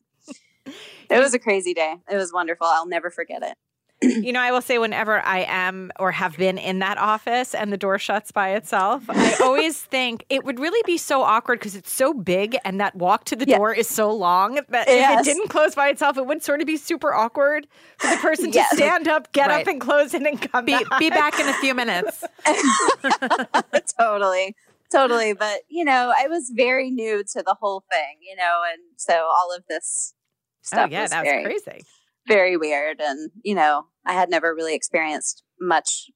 It 1.11 1.19
was 1.19 1.35
a 1.35 1.39
crazy 1.39 1.75
day. 1.75 1.97
It 2.11 2.17
was 2.17 2.33
wonderful. 2.33 2.67
I'll 2.67 2.87
never 2.87 3.11
forget 3.11 3.43
it. 3.43 3.57
you 4.03 4.33
know, 4.33 4.41
I 4.41 4.51
will 4.51 4.63
say 4.63 4.79
whenever 4.79 5.21
I 5.21 5.45
am 5.49 5.93
or 6.01 6.11
have 6.11 6.37
been 6.37 6.59
in 6.59 6.81
that 6.81 6.99
office 6.99 7.55
and 7.55 7.73
the 7.73 7.77
door 7.77 7.99
shuts 7.99 8.33
by 8.33 8.51
itself, 8.51 9.05
I 9.09 9.35
always 9.43 9.81
think 9.81 10.25
it 10.29 10.45
would 10.45 10.59
really 10.59 10.83
be 10.85 10.99
so 10.99 11.23
awkward 11.23 11.61
because 11.61 11.77
it's 11.77 11.93
so 11.93 12.13
big 12.13 12.57
and 12.65 12.81
that 12.81 12.97
walk 12.97 13.25
to 13.27 13.37
the 13.37 13.47
yeah. 13.47 13.59
door 13.59 13.73
is 13.73 13.89
so 13.89 14.13
long 14.13 14.55
that 14.55 14.89
yes. 14.89 15.21
if 15.21 15.21
it 15.21 15.25
didn't 15.25 15.49
close 15.51 15.77
by 15.77 15.89
itself, 15.89 16.17
it 16.19 16.27
would 16.27 16.43
sort 16.43 16.61
of 16.61 16.67
be 16.67 16.77
super 16.77 17.15
awkward 17.15 17.69
for 17.99 18.11
the 18.11 18.17
person 18.17 18.53
yes. 18.53 18.71
to 18.71 18.77
stand 18.77 19.07
up, 19.07 19.33
get 19.33 19.49
right. 19.49 19.61
up 19.61 19.69
and 19.69 19.81
close 19.81 20.15
it 20.15 20.23
and 20.23 20.41
come 20.41 20.65
be, 20.65 20.73
back. 20.73 20.99
be 20.99 21.11
back 21.11 21.39
in 21.39 21.49
a 21.49 21.55
few 21.55 21.75
minutes. 21.75 22.25
totally 23.99 24.57
totally. 24.93 25.33
But, 25.33 25.61
you 25.69 25.85
know, 25.85 26.13
I 26.17 26.29
was 26.29 26.53
very 26.55 26.91
new 26.91 27.25
to 27.33 27.43
the 27.43 27.57
whole 27.61 27.85
thing, 27.91 28.19
you 28.21 28.37
know, 28.37 28.63
and 28.71 28.81
so 28.97 29.15
all 29.15 29.55
of 29.57 29.65
this 29.69 30.15
oh, 30.15 30.59
stuff. 30.63 30.89
Oh, 30.91 30.93
yeah, 30.93 31.03
was 31.03 31.11
that 31.11 31.25
very, 31.25 31.45
crazy. 31.45 31.85
Very 32.29 32.57
weird. 32.57 33.01
And, 33.01 33.31
you 33.43 33.55
know, 33.55 33.87
I 34.07 34.13
had 34.13 34.31
never 34.31 34.55
really 34.55 34.75
experienced 34.75 35.43
much 35.61 36.11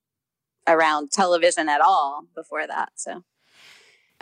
around 0.68 1.10
television 1.10 1.68
at 1.68 1.80
all 1.80 2.24
before 2.34 2.66
that. 2.66 2.90
So. 2.96 3.22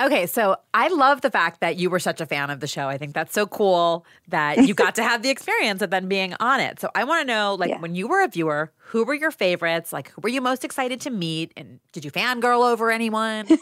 Okay, 0.00 0.26
so 0.26 0.56
I 0.72 0.88
love 0.88 1.20
the 1.20 1.30
fact 1.30 1.60
that 1.60 1.76
you 1.76 1.88
were 1.88 2.00
such 2.00 2.20
a 2.20 2.26
fan 2.26 2.50
of 2.50 2.58
the 2.58 2.66
show. 2.66 2.88
I 2.88 2.98
think 2.98 3.14
that's 3.14 3.32
so 3.32 3.46
cool 3.46 4.04
that 4.26 4.66
you 4.66 4.74
got 4.74 4.96
to 4.96 5.04
have 5.04 5.22
the 5.22 5.30
experience 5.30 5.82
of 5.82 5.90
then 5.90 6.08
being 6.08 6.34
on 6.40 6.58
it. 6.58 6.80
So 6.80 6.90
I 6.96 7.04
want 7.04 7.22
to 7.22 7.32
know, 7.32 7.54
like, 7.54 7.70
yeah. 7.70 7.78
when 7.78 7.94
you 7.94 8.08
were 8.08 8.24
a 8.24 8.28
viewer, 8.28 8.72
who 8.76 9.04
were 9.04 9.14
your 9.14 9.30
favorites? 9.30 9.92
Like, 9.92 10.10
who 10.10 10.20
were 10.22 10.30
you 10.30 10.40
most 10.40 10.64
excited 10.64 11.00
to 11.02 11.10
meet? 11.10 11.52
And 11.56 11.78
did 11.92 12.04
you 12.04 12.10
fangirl 12.10 12.68
over 12.68 12.90
anyone? 12.90 13.46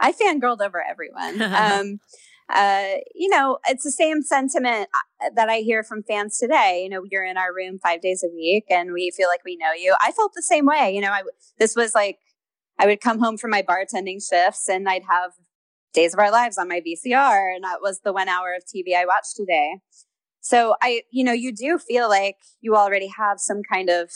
I 0.00 0.12
fangirled 0.12 0.60
over 0.60 0.82
everyone. 0.82 1.42
um, 1.42 2.00
uh, 2.48 2.96
you 3.14 3.28
know, 3.28 3.58
it's 3.66 3.84
the 3.84 3.90
same 3.90 4.22
sentiment 4.22 4.88
uh, 4.94 5.30
that 5.34 5.48
I 5.48 5.58
hear 5.58 5.82
from 5.82 6.02
fans 6.02 6.38
today. 6.38 6.82
You 6.84 6.90
know, 6.90 7.04
you're 7.10 7.24
in 7.24 7.36
our 7.36 7.54
room 7.54 7.78
five 7.82 8.02
days 8.02 8.22
a 8.22 8.34
week 8.34 8.64
and 8.70 8.92
we 8.92 9.10
feel 9.16 9.28
like 9.28 9.44
we 9.44 9.56
know 9.56 9.72
you. 9.72 9.94
I 10.00 10.12
felt 10.12 10.32
the 10.34 10.42
same 10.42 10.66
way. 10.66 10.94
You 10.94 11.00
know, 11.00 11.10
I, 11.10 11.22
this 11.58 11.74
was 11.74 11.94
like, 11.94 12.18
I 12.78 12.86
would 12.86 13.00
come 13.00 13.18
home 13.18 13.38
from 13.38 13.50
my 13.50 13.62
bartending 13.62 14.22
shifts 14.26 14.68
and 14.68 14.88
I'd 14.88 15.04
have 15.08 15.32
Days 15.94 16.12
of 16.12 16.18
Our 16.18 16.30
Lives 16.30 16.58
on 16.58 16.68
my 16.68 16.80
VCR. 16.80 17.54
And 17.54 17.64
that 17.64 17.80
was 17.80 18.00
the 18.00 18.12
one 18.12 18.28
hour 18.28 18.54
of 18.54 18.64
TV 18.64 18.94
I 18.94 19.06
watched 19.06 19.36
today. 19.36 19.78
So 20.40 20.74
I, 20.82 21.02
you 21.10 21.24
know, 21.24 21.32
you 21.32 21.54
do 21.54 21.78
feel 21.78 22.08
like 22.08 22.36
you 22.60 22.76
already 22.76 23.08
have 23.16 23.40
some 23.40 23.62
kind 23.62 23.88
of 23.88 24.10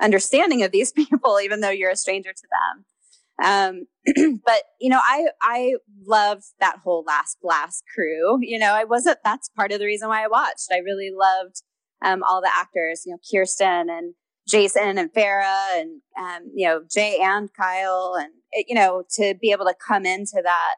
understanding 0.00 0.62
of 0.62 0.72
these 0.72 0.92
people, 0.96 1.38
even 1.42 1.60
though 1.60 1.70
you're 1.70 1.90
a 1.90 1.96
stranger 1.96 2.32
to 2.32 2.42
them. 2.42 2.84
Um, 3.42 3.86
but 4.44 4.62
you 4.80 4.88
know, 4.88 5.00
I 5.02 5.26
I 5.40 5.74
loved 6.06 6.44
that 6.60 6.78
whole 6.84 7.04
Last 7.06 7.38
Blast 7.42 7.84
crew. 7.94 8.38
You 8.40 8.58
know, 8.58 8.72
I 8.72 8.84
wasn't. 8.84 9.18
That's 9.24 9.48
part 9.50 9.72
of 9.72 9.78
the 9.78 9.86
reason 9.86 10.08
why 10.08 10.24
I 10.24 10.28
watched. 10.28 10.68
I 10.72 10.78
really 10.78 11.10
loved 11.14 11.62
um, 12.04 12.22
all 12.22 12.40
the 12.40 12.50
actors. 12.52 13.02
You 13.06 13.12
know, 13.12 13.18
Kirsten 13.30 13.88
and 13.90 14.14
Jason 14.48 14.98
and 14.98 15.12
Farrah 15.12 15.80
and 15.80 16.00
um, 16.18 16.50
you 16.54 16.66
know 16.66 16.82
Jay 16.92 17.18
and 17.20 17.50
Kyle, 17.54 18.16
and 18.18 18.32
it, 18.50 18.66
you 18.68 18.74
know 18.74 19.04
to 19.14 19.34
be 19.40 19.52
able 19.52 19.66
to 19.66 19.74
come 19.74 20.04
into 20.04 20.40
that 20.42 20.76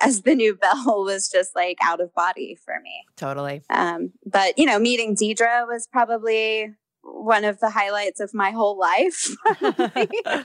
as 0.00 0.22
the 0.22 0.34
new 0.34 0.54
Belle 0.60 1.04
was 1.04 1.28
just 1.28 1.54
like 1.54 1.78
out 1.82 2.00
of 2.00 2.14
body 2.14 2.56
for 2.64 2.74
me. 2.82 3.04
Totally. 3.16 3.62
Um, 3.70 4.12
but 4.24 4.58
you 4.58 4.66
know, 4.66 4.78
meeting 4.78 5.14
Deidre 5.14 5.66
was 5.66 5.88
probably 5.90 6.74
one 7.02 7.44
of 7.44 7.60
the 7.60 7.70
highlights 7.70 8.20
of 8.20 8.34
my 8.34 8.50
whole 8.50 8.78
life. 8.78 9.34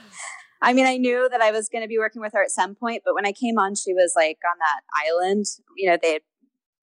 I 0.64 0.72
mean, 0.72 0.86
I 0.86 0.96
knew 0.96 1.28
that 1.30 1.40
I 1.40 1.50
was 1.50 1.68
going 1.68 1.82
to 1.82 1.88
be 1.88 1.98
working 1.98 2.22
with 2.22 2.32
her 2.32 2.42
at 2.42 2.50
some 2.50 2.74
point, 2.74 3.02
but 3.04 3.14
when 3.14 3.26
I 3.26 3.32
came 3.32 3.58
on, 3.58 3.74
she 3.74 3.92
was 3.92 4.14
like 4.16 4.38
on 4.50 4.58
that 4.58 5.06
island. 5.06 5.44
You 5.76 5.90
know, 5.90 5.98
they 6.00 6.14
had 6.14 6.22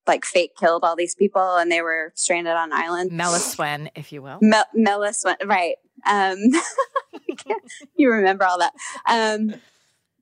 like 0.07 0.25
fake 0.25 0.51
killed 0.57 0.83
all 0.83 0.95
these 0.95 1.15
people 1.15 1.57
and 1.57 1.71
they 1.71 1.81
were 1.81 2.11
stranded 2.15 2.53
on 2.53 2.71
island. 2.73 3.11
Melaswen, 3.11 3.89
if 3.95 4.11
you 4.11 4.21
will. 4.21 4.37
Mel- 4.41 4.65
Melaswen, 4.75 5.35
right. 5.45 5.75
Um, 6.07 6.37
you 7.95 8.11
remember 8.11 8.45
all 8.45 8.59
that. 8.59 8.73
Um, 9.07 9.55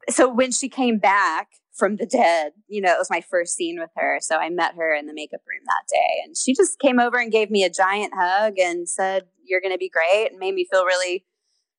so 0.10 0.32
when 0.32 0.52
she 0.52 0.70
came 0.70 0.98
back 0.98 1.50
from 1.74 1.96
the 1.96 2.06
dead, 2.06 2.52
you 2.68 2.82
know, 2.82 2.92
it 2.92 2.98
was 2.98 3.10
my 3.10 3.22
first 3.22 3.56
scene 3.56 3.80
with 3.80 3.92
her. 3.96 4.20
So 4.22 4.38
I 4.38 4.50
met 4.50 4.76
her 4.76 4.94
in 4.94 5.08
the 5.08 5.14
makeup 5.14 5.42
room 5.48 5.62
that 5.66 5.94
day 5.94 6.22
and 6.26 6.36
she 6.36 6.54
just 6.54 6.80
came 6.80 7.00
over 7.00 7.18
and 7.18 7.32
gave 7.32 7.50
me 7.50 7.64
a 7.64 7.70
giant 7.70 8.14
hug 8.16 8.60
and 8.60 8.88
said, 8.88 9.24
You're 9.44 9.62
going 9.62 9.74
to 9.74 9.78
be 9.78 9.90
great 9.90 10.30
and 10.30 10.40
made 10.40 10.56
me 10.56 10.68
feel 10.70 10.86
really 10.86 11.26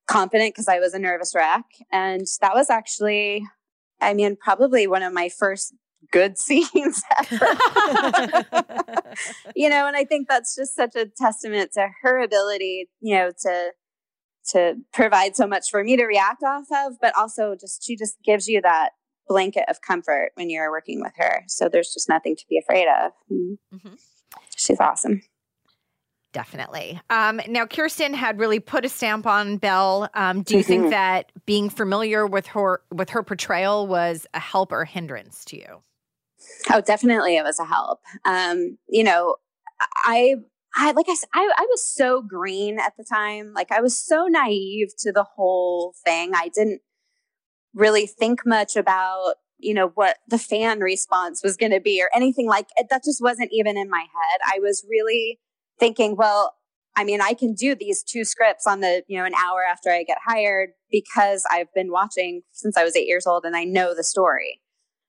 confident 0.07 0.55
because 0.55 0.69
I 0.69 0.79
was 0.79 0.95
a 0.95 0.99
nervous 0.99 1.35
wreck. 1.35 1.65
And 1.93 2.27
that 2.41 2.55
was 2.55 2.71
actually, 2.71 3.45
I 4.01 4.15
mean, 4.15 4.37
probably 4.37 4.87
one 4.87 5.03
of 5.03 5.13
my 5.13 5.29
first 5.29 5.75
good 6.11 6.39
scenes 6.39 7.03
ever. 7.19 7.47
you 9.55 9.69
know, 9.69 9.87
and 9.87 9.97
I 9.97 10.05
think 10.05 10.29
that's 10.29 10.55
just 10.55 10.75
such 10.75 10.97
a 10.97 11.07
testament 11.07 11.73
to 11.75 11.89
her 12.03 12.21
ability, 12.23 12.89
you 13.01 13.17
know, 13.17 13.31
to 13.43 13.71
to 14.53 14.75
provide 14.93 15.37
so 15.37 15.47
much 15.47 15.71
for 15.71 15.85
me 15.85 15.97
to 15.97 16.05
react 16.05 16.43
off 16.43 16.65
of, 16.75 16.95
but 17.01 17.17
also 17.17 17.55
just 17.61 17.85
she 17.85 17.95
just 17.97 18.17
gives 18.25 18.49
you 18.49 18.61
that 18.63 18.91
blanket 19.29 19.65
of 19.69 19.81
comfort 19.81 20.31
when 20.35 20.51
you're 20.51 20.71
working 20.71 21.01
with 21.01 21.13
her. 21.17 21.45
So 21.47 21.69
there's 21.69 21.93
just 21.93 22.09
nothing 22.09 22.35
to 22.37 22.45
be 22.49 22.59
afraid 22.59 22.89
of. 22.89 23.13
Mm-hmm. 23.31 23.95
She's 24.57 24.81
awesome. 24.81 25.23
Definitely. 26.33 27.01
Um, 27.11 27.41
now, 27.49 27.67
Kirsten 27.67 28.15
had 28.15 28.39
really 28.39 28.61
put 28.61 28.85
a 28.85 28.89
stamp 28.89 29.27
on 29.27 29.57
Belle. 29.57 30.09
Um, 30.15 30.43
do 30.43 30.57
you 30.57 30.61
mm-hmm. 30.61 30.69
think 30.69 30.91
that 30.91 31.33
being 31.45 31.69
familiar 31.69 32.25
with 32.25 32.47
her 32.49 32.83
with 32.93 33.11
her 33.11 33.25
portrayal 33.25 33.89
was 33.89 34.29
a 34.33 34.39
help 34.39 34.71
or 34.71 34.85
hindrance 34.85 35.45
to 35.47 35.57
you? 35.57 35.83
Oh, 36.73 36.81
definitely, 36.81 37.37
it 37.37 37.43
was 37.43 37.59
a 37.59 37.65
help. 37.65 38.01
Um, 38.25 38.79
you 38.89 39.03
know, 39.03 39.37
I, 40.05 40.37
I 40.77 40.93
like 40.93 41.09
I 41.09 41.15
said, 41.15 41.29
I, 41.35 41.51
I 41.57 41.67
was 41.69 41.85
so 41.85 42.23
green 42.23 42.79
at 42.79 42.93
the 42.97 43.05
time. 43.05 43.53
Like 43.53 43.73
I 43.73 43.81
was 43.81 43.99
so 43.99 44.27
naive 44.29 44.91
to 45.01 45.11
the 45.11 45.25
whole 45.25 45.95
thing. 46.05 46.33
I 46.35 46.49
didn't 46.55 46.81
really 47.75 48.07
think 48.07 48.43
much 48.47 48.77
about 48.77 49.35
you 49.59 49.75
know 49.75 49.89
what 49.95 50.19
the 50.29 50.39
fan 50.39 50.79
response 50.79 51.43
was 51.43 51.57
going 51.57 51.73
to 51.73 51.81
be 51.81 52.01
or 52.01 52.09
anything 52.15 52.47
like 52.47 52.69
it. 52.77 52.87
That 52.89 53.03
just 53.03 53.21
wasn't 53.21 53.51
even 53.53 53.77
in 53.77 53.91
my 53.91 53.99
head. 53.99 54.41
I 54.47 54.61
was 54.61 54.87
really 54.89 55.41
thinking, 55.81 56.15
well, 56.17 56.55
I 56.97 57.05
mean, 57.05 57.21
I 57.21 57.35
can 57.35 57.55
do 57.55 57.75
these 57.75 58.03
two 58.03 58.25
scripts 58.25 58.67
on 58.67 58.81
the, 58.81 59.03
you 59.09 59.19
know, 59.19 59.25
an 59.25 59.35
hour 59.35 59.63
after 59.65 59.91
I 59.91 60.05
get 60.05 60.19
hired 60.25 60.71
because 60.91 61.45
I've 61.51 61.73
been 61.75 61.91
watching 61.91 62.43
since 62.53 62.77
I 62.77 62.85
was 62.85 62.97
eight 62.97 63.07
years 63.07 63.27
old 63.27 63.45
and 63.45 63.57
I 63.57 63.65
know 63.65 63.95
the 63.95 64.05
story. 64.05 64.61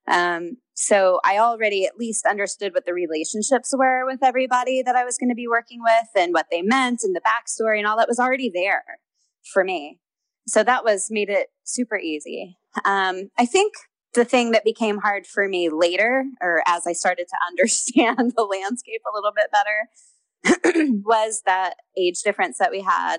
Um, 0.08 0.56
so 0.74 1.20
I 1.24 1.38
already 1.38 1.84
at 1.84 1.98
least 1.98 2.26
understood 2.26 2.74
what 2.74 2.86
the 2.86 2.94
relationships 2.94 3.74
were 3.76 4.04
with 4.06 4.22
everybody 4.22 4.82
that 4.82 4.96
I 4.96 5.04
was 5.04 5.18
going 5.18 5.28
to 5.28 5.34
be 5.34 5.46
working 5.46 5.80
with 5.82 6.08
and 6.16 6.32
what 6.32 6.46
they 6.50 6.62
meant 6.62 7.00
and 7.04 7.14
the 7.14 7.20
backstory 7.20 7.78
and 7.78 7.86
all 7.86 7.96
that 7.98 8.08
was 8.08 8.18
already 8.18 8.50
there 8.52 8.82
for 9.52 9.64
me. 9.64 10.00
So 10.46 10.64
that 10.64 10.84
was 10.84 11.08
made 11.10 11.28
it 11.28 11.48
super 11.64 11.98
easy. 11.98 12.56
Um, 12.84 13.30
I 13.38 13.46
think 13.46 13.74
the 14.14 14.24
thing 14.24 14.50
that 14.52 14.64
became 14.64 14.98
hard 14.98 15.26
for 15.26 15.48
me 15.48 15.68
later, 15.68 16.24
or 16.40 16.62
as 16.66 16.86
I 16.86 16.92
started 16.92 17.26
to 17.28 17.36
understand 17.48 18.32
the 18.36 18.44
landscape 18.44 19.02
a 19.06 19.14
little 19.14 19.32
bit 19.34 19.50
better, 19.52 19.88
was 20.74 21.42
that 21.46 21.74
age 21.96 22.22
difference 22.22 22.58
that 22.58 22.70
we 22.70 22.80
had. 22.80 23.18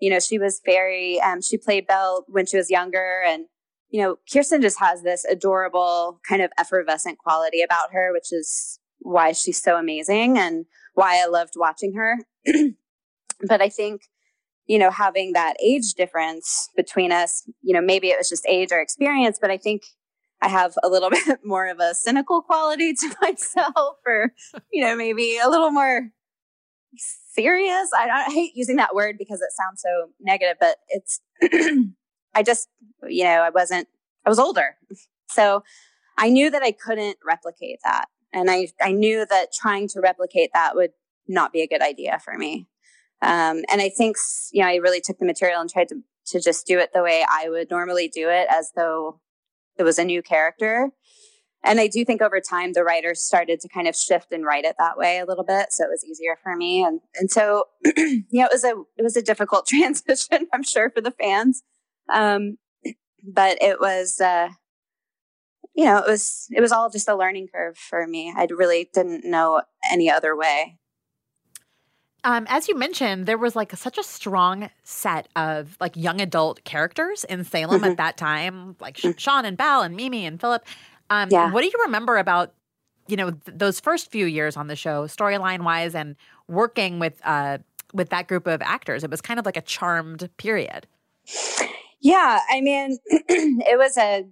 You 0.00 0.10
know, 0.10 0.20
she 0.20 0.38
was 0.38 0.60
very, 0.64 1.20
um, 1.20 1.42
she 1.42 1.58
played 1.58 1.86
Belle 1.86 2.24
when 2.28 2.46
she 2.46 2.56
was 2.56 2.70
younger. 2.70 3.22
And, 3.26 3.46
you 3.90 4.00
know, 4.02 4.16
Kirsten 4.32 4.62
just 4.62 4.78
has 4.80 5.02
this 5.02 5.24
adorable 5.24 6.20
kind 6.28 6.42
of 6.42 6.50
effervescent 6.58 7.18
quality 7.18 7.62
about 7.62 7.92
her, 7.92 8.12
which 8.12 8.32
is 8.32 8.78
why 9.00 9.32
she's 9.32 9.62
so 9.62 9.76
amazing 9.76 10.38
and 10.38 10.66
why 10.94 11.22
I 11.22 11.26
loved 11.26 11.54
watching 11.56 11.94
her. 11.94 12.18
but 13.46 13.60
I 13.60 13.68
think, 13.68 14.02
you 14.66 14.78
know, 14.78 14.90
having 14.90 15.32
that 15.32 15.54
age 15.62 15.94
difference 15.94 16.70
between 16.76 17.12
us, 17.12 17.42
you 17.62 17.74
know, 17.74 17.80
maybe 17.80 18.08
it 18.08 18.18
was 18.18 18.28
just 18.28 18.46
age 18.48 18.68
or 18.72 18.80
experience, 18.80 19.38
but 19.40 19.50
I 19.50 19.56
think 19.56 19.82
I 20.40 20.48
have 20.48 20.74
a 20.82 20.88
little 20.88 21.10
bit 21.26 21.40
more 21.44 21.68
of 21.68 21.80
a 21.80 21.94
cynical 21.94 22.42
quality 22.42 22.94
to 22.94 23.14
myself, 23.22 23.96
or, 24.06 24.32
you 24.72 24.84
know, 24.84 24.96
maybe 24.96 25.38
a 25.38 25.48
little 25.48 25.70
more 25.70 26.10
serious. 26.96 27.90
I, 27.96 28.24
I 28.26 28.32
hate 28.32 28.52
using 28.54 28.76
that 28.76 28.94
word 28.94 29.16
because 29.18 29.40
it 29.40 29.50
sounds 29.52 29.82
so 29.82 30.10
negative, 30.20 30.56
but 30.60 30.76
it's, 30.88 31.20
I 32.34 32.42
just, 32.42 32.68
you 33.08 33.24
know, 33.24 33.42
I 33.42 33.50
wasn't, 33.50 33.88
I 34.24 34.28
was 34.28 34.38
older. 34.38 34.76
So 35.28 35.62
I 36.18 36.28
knew 36.28 36.50
that 36.50 36.62
I 36.62 36.72
couldn't 36.72 37.18
replicate 37.24 37.78
that. 37.84 38.06
And 38.32 38.50
I, 38.50 38.68
I 38.80 38.92
knew 38.92 39.26
that 39.26 39.52
trying 39.52 39.88
to 39.88 40.00
replicate 40.00 40.50
that 40.54 40.76
would 40.76 40.90
not 41.26 41.52
be 41.52 41.62
a 41.62 41.68
good 41.68 41.82
idea 41.82 42.18
for 42.24 42.36
me. 42.36 42.66
Um, 43.22 43.62
and 43.70 43.80
I 43.80 43.88
think, 43.88 44.16
you 44.52 44.62
know, 44.62 44.68
I 44.68 44.76
really 44.76 45.00
took 45.00 45.18
the 45.18 45.26
material 45.26 45.60
and 45.60 45.68
tried 45.68 45.88
to, 45.88 46.02
to 46.26 46.40
just 46.40 46.66
do 46.66 46.78
it 46.78 46.90
the 46.92 47.02
way 47.02 47.24
I 47.28 47.48
would 47.48 47.70
normally 47.70 48.08
do 48.08 48.28
it 48.28 48.46
as 48.50 48.70
though 48.76 49.20
it 49.78 49.82
was 49.82 49.98
a 49.98 50.04
new 50.04 50.22
character 50.22 50.90
and 51.62 51.78
I 51.78 51.88
do 51.88 52.04
think 52.04 52.22
over 52.22 52.40
time 52.40 52.72
the 52.72 52.84
writers 52.84 53.20
started 53.20 53.60
to 53.60 53.68
kind 53.68 53.86
of 53.86 53.94
shift 53.94 54.32
and 54.32 54.44
write 54.44 54.64
it 54.64 54.76
that 54.78 54.96
way 54.96 55.18
a 55.18 55.26
little 55.26 55.44
bit, 55.44 55.72
so 55.72 55.84
it 55.84 55.90
was 55.90 56.04
easier 56.04 56.36
for 56.42 56.56
me. 56.56 56.82
And 56.82 57.00
and 57.16 57.30
so 57.30 57.64
yeah, 58.30 58.46
it 58.46 58.52
was 58.52 58.64
a 58.64 58.74
it 58.96 59.02
was 59.02 59.16
a 59.16 59.22
difficult 59.22 59.66
transition, 59.68 60.46
I'm 60.52 60.62
sure, 60.62 60.90
for 60.90 61.00
the 61.00 61.10
fans. 61.10 61.62
Um, 62.12 62.56
but 63.22 63.62
it 63.62 63.80
was 63.80 64.20
uh, 64.20 64.48
you 65.74 65.84
know 65.84 65.98
it 65.98 66.08
was 66.08 66.46
it 66.50 66.60
was 66.60 66.72
all 66.72 66.88
just 66.88 67.08
a 67.08 67.14
learning 67.14 67.48
curve 67.52 67.76
for 67.76 68.06
me. 68.06 68.32
I 68.34 68.46
really 68.50 68.88
didn't 68.94 69.24
know 69.24 69.62
any 69.90 70.10
other 70.10 70.34
way. 70.34 70.78
Um, 72.22 72.46
as 72.48 72.68
you 72.68 72.76
mentioned, 72.76 73.26
there 73.26 73.38
was 73.38 73.56
like 73.56 73.74
such 73.76 73.96
a 73.96 74.02
strong 74.02 74.70
set 74.82 75.28
of 75.36 75.76
like 75.80 75.96
young 75.96 76.20
adult 76.20 76.64
characters 76.64 77.24
in 77.24 77.44
Salem 77.44 77.80
mm-hmm. 77.80 77.90
at 77.92 77.96
that 77.96 78.16
time, 78.16 78.76
like 78.80 78.98
mm-hmm. 78.98 79.16
Sean 79.16 79.44
and 79.44 79.56
Belle 79.56 79.82
and 79.82 79.96
Mimi 79.96 80.26
and 80.26 80.40
Philip. 80.40 80.64
Um, 81.10 81.28
yeah. 81.30 81.50
What 81.50 81.60
do 81.60 81.66
you 81.66 81.82
remember 81.84 82.16
about 82.16 82.54
you 83.08 83.16
know 83.16 83.32
th- 83.32 83.58
those 83.58 83.80
first 83.80 84.10
few 84.10 84.26
years 84.26 84.56
on 84.56 84.68
the 84.68 84.76
show, 84.76 85.06
storyline 85.06 85.64
wise, 85.64 85.94
and 85.94 86.16
working 86.48 86.98
with 86.98 87.20
uh, 87.24 87.58
with 87.92 88.08
that 88.10 88.28
group 88.28 88.46
of 88.46 88.62
actors? 88.62 89.04
It 89.04 89.10
was 89.10 89.20
kind 89.20 89.38
of 89.38 89.44
like 89.44 89.56
a 89.56 89.62
charmed 89.62 90.30
period. 90.36 90.86
Yeah, 92.00 92.40
I 92.48 92.60
mean, 92.60 92.98
it 93.06 93.78
was 93.78 93.98
a 93.98 94.26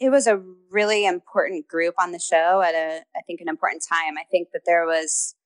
it 0.00 0.10
was 0.10 0.26
a 0.26 0.42
really 0.70 1.06
important 1.06 1.68
group 1.68 1.94
on 1.98 2.10
the 2.10 2.18
show 2.18 2.60
at 2.60 2.74
a 2.74 3.02
I 3.16 3.20
think 3.26 3.40
an 3.40 3.48
important 3.48 3.84
time. 3.88 4.18
I 4.18 4.24
think 4.30 4.48
that 4.52 4.62
there 4.66 4.84
was 4.84 5.36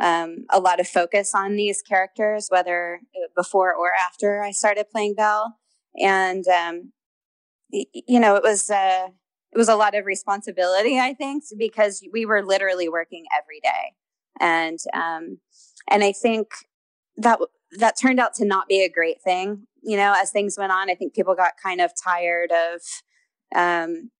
um, 0.00 0.44
a 0.50 0.58
lot 0.58 0.80
of 0.80 0.88
focus 0.88 1.34
on 1.34 1.54
these 1.54 1.80
characters, 1.82 2.48
whether 2.48 3.00
uh, 3.14 3.28
before 3.36 3.72
or 3.72 3.92
after 4.04 4.42
I 4.42 4.50
started 4.50 4.90
playing 4.90 5.14
Belle, 5.14 5.56
and 5.96 6.44
um, 6.48 6.92
you 7.70 8.18
know, 8.18 8.34
it 8.34 8.42
was. 8.42 8.68
Uh, 8.68 9.08
it 9.52 9.58
was 9.58 9.68
a 9.68 9.76
lot 9.76 9.94
of 9.94 10.06
responsibility, 10.06 10.98
I 10.98 11.14
think, 11.14 11.44
because 11.58 12.02
we 12.12 12.24
were 12.24 12.42
literally 12.44 12.88
working 12.88 13.24
every 13.38 13.60
day. 13.60 13.92
And, 14.40 14.78
um, 14.94 15.38
and 15.90 16.02
I 16.02 16.12
think 16.12 16.48
that, 17.16 17.38
that 17.78 17.98
turned 18.00 18.18
out 18.18 18.34
to 18.34 18.46
not 18.46 18.66
be 18.66 18.82
a 18.82 18.88
great 18.88 19.20
thing. 19.22 19.66
You 19.82 19.96
know, 19.96 20.14
as 20.16 20.30
things 20.30 20.56
went 20.58 20.72
on, 20.72 20.88
I 20.88 20.94
think 20.94 21.14
people 21.14 21.34
got 21.34 21.52
kind 21.62 21.80
of 21.80 21.92
tired 22.02 22.50
of, 22.50 22.80
um, 23.54 24.10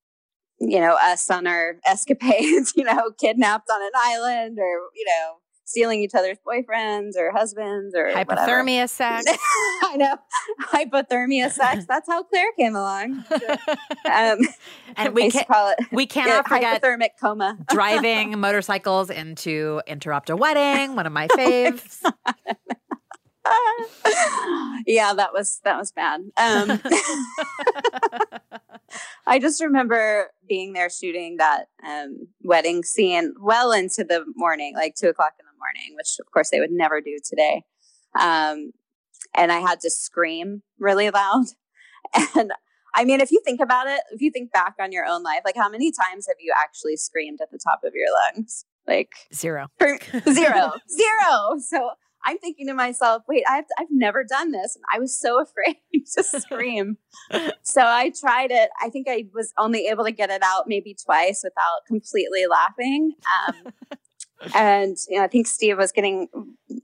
you 0.59 0.81
know, 0.81 0.97
us 1.03 1.31
on 1.31 1.47
our 1.47 1.77
escapades, 1.87 2.73
you 2.77 2.85
know, 2.85 3.11
kidnapped 3.19 3.71
on 3.71 3.83
an 3.83 3.93
island 3.95 4.59
or, 4.59 4.91
you 4.95 5.05
know, 5.07 5.37
stealing 5.65 6.01
each 6.01 6.15
other's 6.15 6.39
boyfriends 6.47 7.17
or 7.17 7.33
husbands 7.33 7.95
or 7.95 8.09
hypothermia 8.09 8.83
whatever. 8.83 8.87
sex. 8.89 9.25
I 9.83 9.97
know 9.97 10.17
hypothermia 10.73 11.51
sex. 11.51 11.85
That's 11.89 12.09
how 12.09 12.23
Claire 12.25 12.53
came 12.59 12.77
along. 12.77 13.25
Um, 14.05 14.41
and 14.97 15.15
we 15.15 15.31
can, 15.31 15.45
call 15.45 15.71
it 15.71 15.79
we 15.93 16.07
cannot 16.07 16.29
yeah, 16.29 16.43
forget 16.43 16.83
hypothermic 16.83 17.11
coma. 17.21 17.57
driving 17.71 18.39
motorcycles 18.39 19.11
into 19.11 19.81
interrupt 19.87 20.29
a 20.29 20.37
wedding. 20.37 20.97
One 20.97 21.07
of 21.07 21.13
my 21.13 21.29
faves. 21.29 21.99
yeah, 24.87 25.15
that 25.15 25.33
was 25.33 25.61
that 25.65 25.79
was 25.79 25.93
bad. 25.93 26.21
Um, 26.37 26.81
I 29.27 29.39
just 29.39 29.63
remember 29.63 30.31
being 30.49 30.73
there 30.73 30.91
shooting 30.91 31.37
that 31.39 31.69
um, 31.87 32.29
wedding 32.43 32.83
scene 32.83 33.35
well 33.41 33.73
into 33.73 34.05
the 34.05 34.25
morning, 34.37 34.75
like 34.75 34.95
two 34.95 35.09
o'clock 35.09 35.33
morning, 35.73 35.95
which 35.97 36.17
of 36.21 36.31
course 36.33 36.51
they 36.51 36.61
would 36.61 36.71
never 36.71 37.01
do 37.01 37.19
today. 37.25 37.65
Um, 38.19 38.73
and 39.35 39.51
I 39.51 39.61
had 39.61 39.81
to 39.81 39.91
scream 39.91 40.63
really 40.79 41.11
loud. 41.11 41.47
And 42.35 42.53
I 42.95 43.07
mean, 43.07 43.23
if 43.23 43.31
you 43.31 43.41
think 43.43 43.61
about 43.61 43.87
it, 43.87 44.01
if 44.11 44.21
you 44.21 44.31
think 44.31 44.53
back 44.53 44.75
on 44.79 44.93
your 44.93 45.07
own 45.07 45.23
life, 45.23 45.41
like 45.47 45.57
how 45.57 45.71
many 45.71 45.91
times 45.93 46.27
have 46.27 46.37
you 46.41 46.53
actually 46.55 46.97
screamed 46.97 47.39
at 47.41 47.51
the 47.51 47.59
top 47.59 47.81
of 47.85 47.93
your 47.95 48.09
lungs? 48.35 48.67
Like 48.87 49.09
zero, 49.33 49.69
zero, 49.81 50.73
zero. 50.91 51.59
So 51.59 51.91
I'm 52.23 52.37
thinking 52.39 52.67
to 52.67 52.75
myself, 52.75 53.23
wait, 53.29 53.45
I've, 53.49 53.65
I've 53.79 53.87
never 53.91 54.25
done 54.25 54.51
this. 54.51 54.77
And 54.77 54.85
I 54.93 54.99
was 54.99 55.19
so 55.19 55.43
afraid 55.43 55.77
to 56.15 56.23
scream. 56.23 56.99
so 57.63 57.81
I 57.83 58.13
tried 58.19 58.51
it. 58.51 58.69
I 58.83 58.91
think 58.91 59.07
I 59.09 59.25
was 59.33 59.55
only 59.59 59.87
able 59.87 60.05
to 60.05 60.13
get 60.13 60.29
it 60.29 60.43
out 60.45 60.65
maybe 60.67 60.95
twice 61.03 61.43
without 61.43 61.87
completely 61.87 62.45
laughing. 62.51 63.13
Um, 63.49 63.73
and 64.55 64.97
you 65.09 65.19
know, 65.19 65.25
I 65.25 65.29
think 65.29 65.47
Steve 65.47 65.79
was 65.79 65.93
getting 65.93 66.29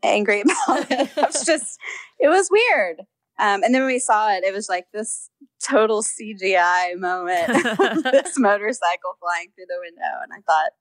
angry 0.03 0.41
about 0.67 0.91
it. 0.91 1.11
It 1.17 1.17
was 1.17 1.45
just, 1.45 1.79
it 2.19 2.29
was 2.29 2.49
weird. 2.51 3.01
Um, 3.41 3.63
and 3.63 3.73
then 3.75 3.83
when 3.83 3.93
we 3.93 4.01
saw 4.01 4.33
it, 4.33 4.43
it 4.43 4.53
was 4.53 4.69
like 4.69 4.87
this 4.93 5.31
total 5.63 6.03
CGI 6.03 6.99
moment, 6.99 7.47
this 8.05 8.39
motorcycle 8.39 9.15
flying 9.21 9.49
through 9.55 9.67
the 9.69 9.79
window, 9.81 10.03
and 10.23 10.33
I 10.33 10.41
thought, 10.41 10.73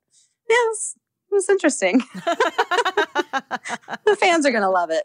yes, 0.50 0.98
it 1.32 1.36
was 1.36 1.50
interesting. 1.50 2.04
the 4.06 4.18
fans 4.20 4.46
are 4.46 4.52
going 4.52 4.64
to 4.64 4.70
love 4.70 4.90
it. 4.92 5.04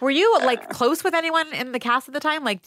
Were 0.00 0.10
you 0.10 0.38
like 0.38 0.70
close 0.70 1.04
with 1.04 1.14
anyone 1.14 1.52
in 1.52 1.72
the 1.72 1.80
cast 1.80 2.08
at 2.08 2.14
the 2.14 2.20
time? 2.20 2.42
Like, 2.44 2.60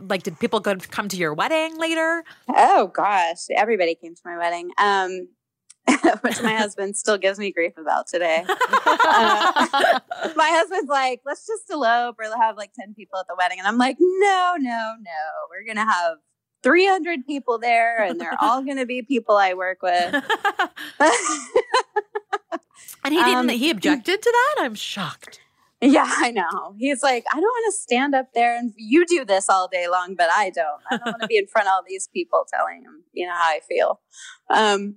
like 0.00 0.22
did 0.22 0.38
people 0.38 0.60
go 0.60 0.76
come 0.76 1.08
to 1.08 1.16
your 1.16 1.34
wedding 1.34 1.76
later? 1.78 2.24
Oh 2.48 2.86
gosh, 2.94 3.46
everybody 3.54 3.94
came 3.94 4.14
to 4.14 4.22
my 4.24 4.38
wedding. 4.38 4.70
Um, 4.78 5.28
which 6.22 6.42
my 6.42 6.54
husband 6.54 6.96
still 6.96 7.18
gives 7.18 7.38
me 7.38 7.52
grief 7.52 7.76
about 7.76 8.06
today. 8.06 8.44
Uh, 9.10 10.00
my 10.36 10.48
husband's 10.50 10.88
like, 10.88 11.20
let's 11.24 11.46
just 11.46 11.70
elope 11.70 12.16
or 12.18 12.24
have 12.40 12.56
like 12.56 12.72
10 12.78 12.94
people 12.94 13.18
at 13.18 13.26
the 13.26 13.34
wedding. 13.36 13.58
And 13.58 13.66
I'm 13.66 13.78
like, 13.78 13.96
no, 13.98 14.54
no, 14.58 14.94
no. 15.00 15.10
We're 15.50 15.64
going 15.64 15.84
to 15.84 15.90
have 15.90 16.18
300 16.62 17.26
people 17.26 17.58
there 17.58 18.02
and 18.02 18.20
they're 18.20 18.36
all 18.40 18.62
going 18.62 18.76
to 18.76 18.86
be 18.86 19.02
people 19.02 19.36
I 19.36 19.54
work 19.54 19.82
with. 19.82 20.14
and 23.04 23.14
he 23.14 23.18
didn't, 23.22 23.36
Um, 23.36 23.48
he 23.48 23.70
objected 23.70 24.22
to 24.22 24.30
that? 24.30 24.64
I'm 24.64 24.74
shocked. 24.74 25.40
Yeah, 25.80 26.04
I 26.18 26.32
know. 26.32 26.74
He's 26.78 27.02
like, 27.02 27.24
I 27.32 27.36
don't 27.36 27.42
want 27.42 27.74
to 27.74 27.80
stand 27.80 28.14
up 28.14 28.32
there 28.34 28.58
and 28.58 28.72
you 28.76 29.06
do 29.06 29.24
this 29.24 29.48
all 29.48 29.68
day 29.68 29.88
long, 29.88 30.16
but 30.16 30.28
I 30.30 30.50
don't. 30.50 30.82
I 30.90 30.96
don't 30.96 31.06
want 31.06 31.22
to 31.22 31.28
be 31.28 31.38
in 31.38 31.46
front 31.46 31.68
of 31.68 31.72
all 31.72 31.82
these 31.88 32.08
people 32.12 32.44
telling 32.52 32.82
them, 32.82 33.04
you 33.12 33.26
know, 33.26 33.32
how 33.32 33.48
I 33.50 33.60
feel. 33.68 34.00
Um, 34.50 34.96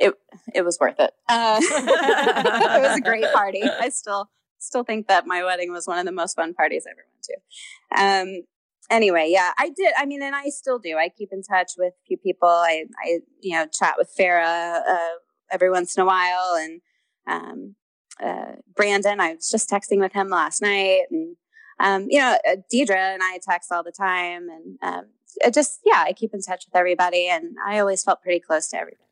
it 0.00 0.14
it 0.54 0.62
was 0.62 0.78
worth 0.80 0.98
it. 0.98 1.12
Uh, 1.28 1.60
it 1.62 2.82
was 2.82 2.98
a 2.98 3.00
great 3.00 3.26
party. 3.32 3.62
I 3.62 3.88
still 3.90 4.30
still 4.58 4.82
think 4.82 5.08
that 5.08 5.26
my 5.26 5.44
wedding 5.44 5.72
was 5.72 5.86
one 5.86 5.98
of 5.98 6.06
the 6.06 6.12
most 6.12 6.34
fun 6.34 6.54
parties 6.54 6.86
I 6.86 6.92
ever 6.92 7.04
went 7.12 7.24
to. 7.24 8.36
Um, 8.36 8.44
anyway, 8.90 9.28
yeah, 9.30 9.52
I 9.58 9.70
did. 9.70 9.92
I 9.96 10.06
mean, 10.06 10.22
and 10.22 10.34
I 10.34 10.48
still 10.48 10.78
do. 10.78 10.96
I 10.96 11.08
keep 11.08 11.30
in 11.32 11.42
touch 11.42 11.72
with 11.76 11.92
a 11.92 12.06
few 12.06 12.16
people. 12.16 12.48
I 12.48 12.84
I 13.04 13.18
you 13.40 13.56
know 13.56 13.66
chat 13.66 13.94
with 13.98 14.10
Farah 14.18 14.80
uh, 14.80 15.18
every 15.50 15.70
once 15.70 15.96
in 15.96 16.02
a 16.02 16.06
while, 16.06 16.56
and 16.56 16.80
um, 17.26 17.74
uh, 18.22 18.56
Brandon. 18.74 19.20
I 19.20 19.34
was 19.34 19.50
just 19.50 19.70
texting 19.70 20.00
with 20.00 20.12
him 20.12 20.28
last 20.28 20.62
night, 20.62 21.02
and 21.10 21.36
um, 21.78 22.06
you 22.08 22.18
know, 22.18 22.38
uh, 22.48 22.56
Deidre 22.72 22.96
and 22.96 23.22
I 23.22 23.38
text 23.42 23.70
all 23.70 23.82
the 23.82 23.92
time, 23.92 24.48
and 24.48 24.78
um, 24.82 25.04
just 25.52 25.80
yeah, 25.84 26.04
I 26.06 26.12
keep 26.12 26.32
in 26.32 26.40
touch 26.40 26.64
with 26.66 26.76
everybody, 26.76 27.28
and 27.28 27.56
I 27.66 27.78
always 27.80 28.02
felt 28.02 28.22
pretty 28.22 28.40
close 28.40 28.68
to 28.68 28.78
everybody. 28.78 29.09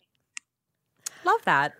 Love 1.28 1.44
that. 1.44 1.74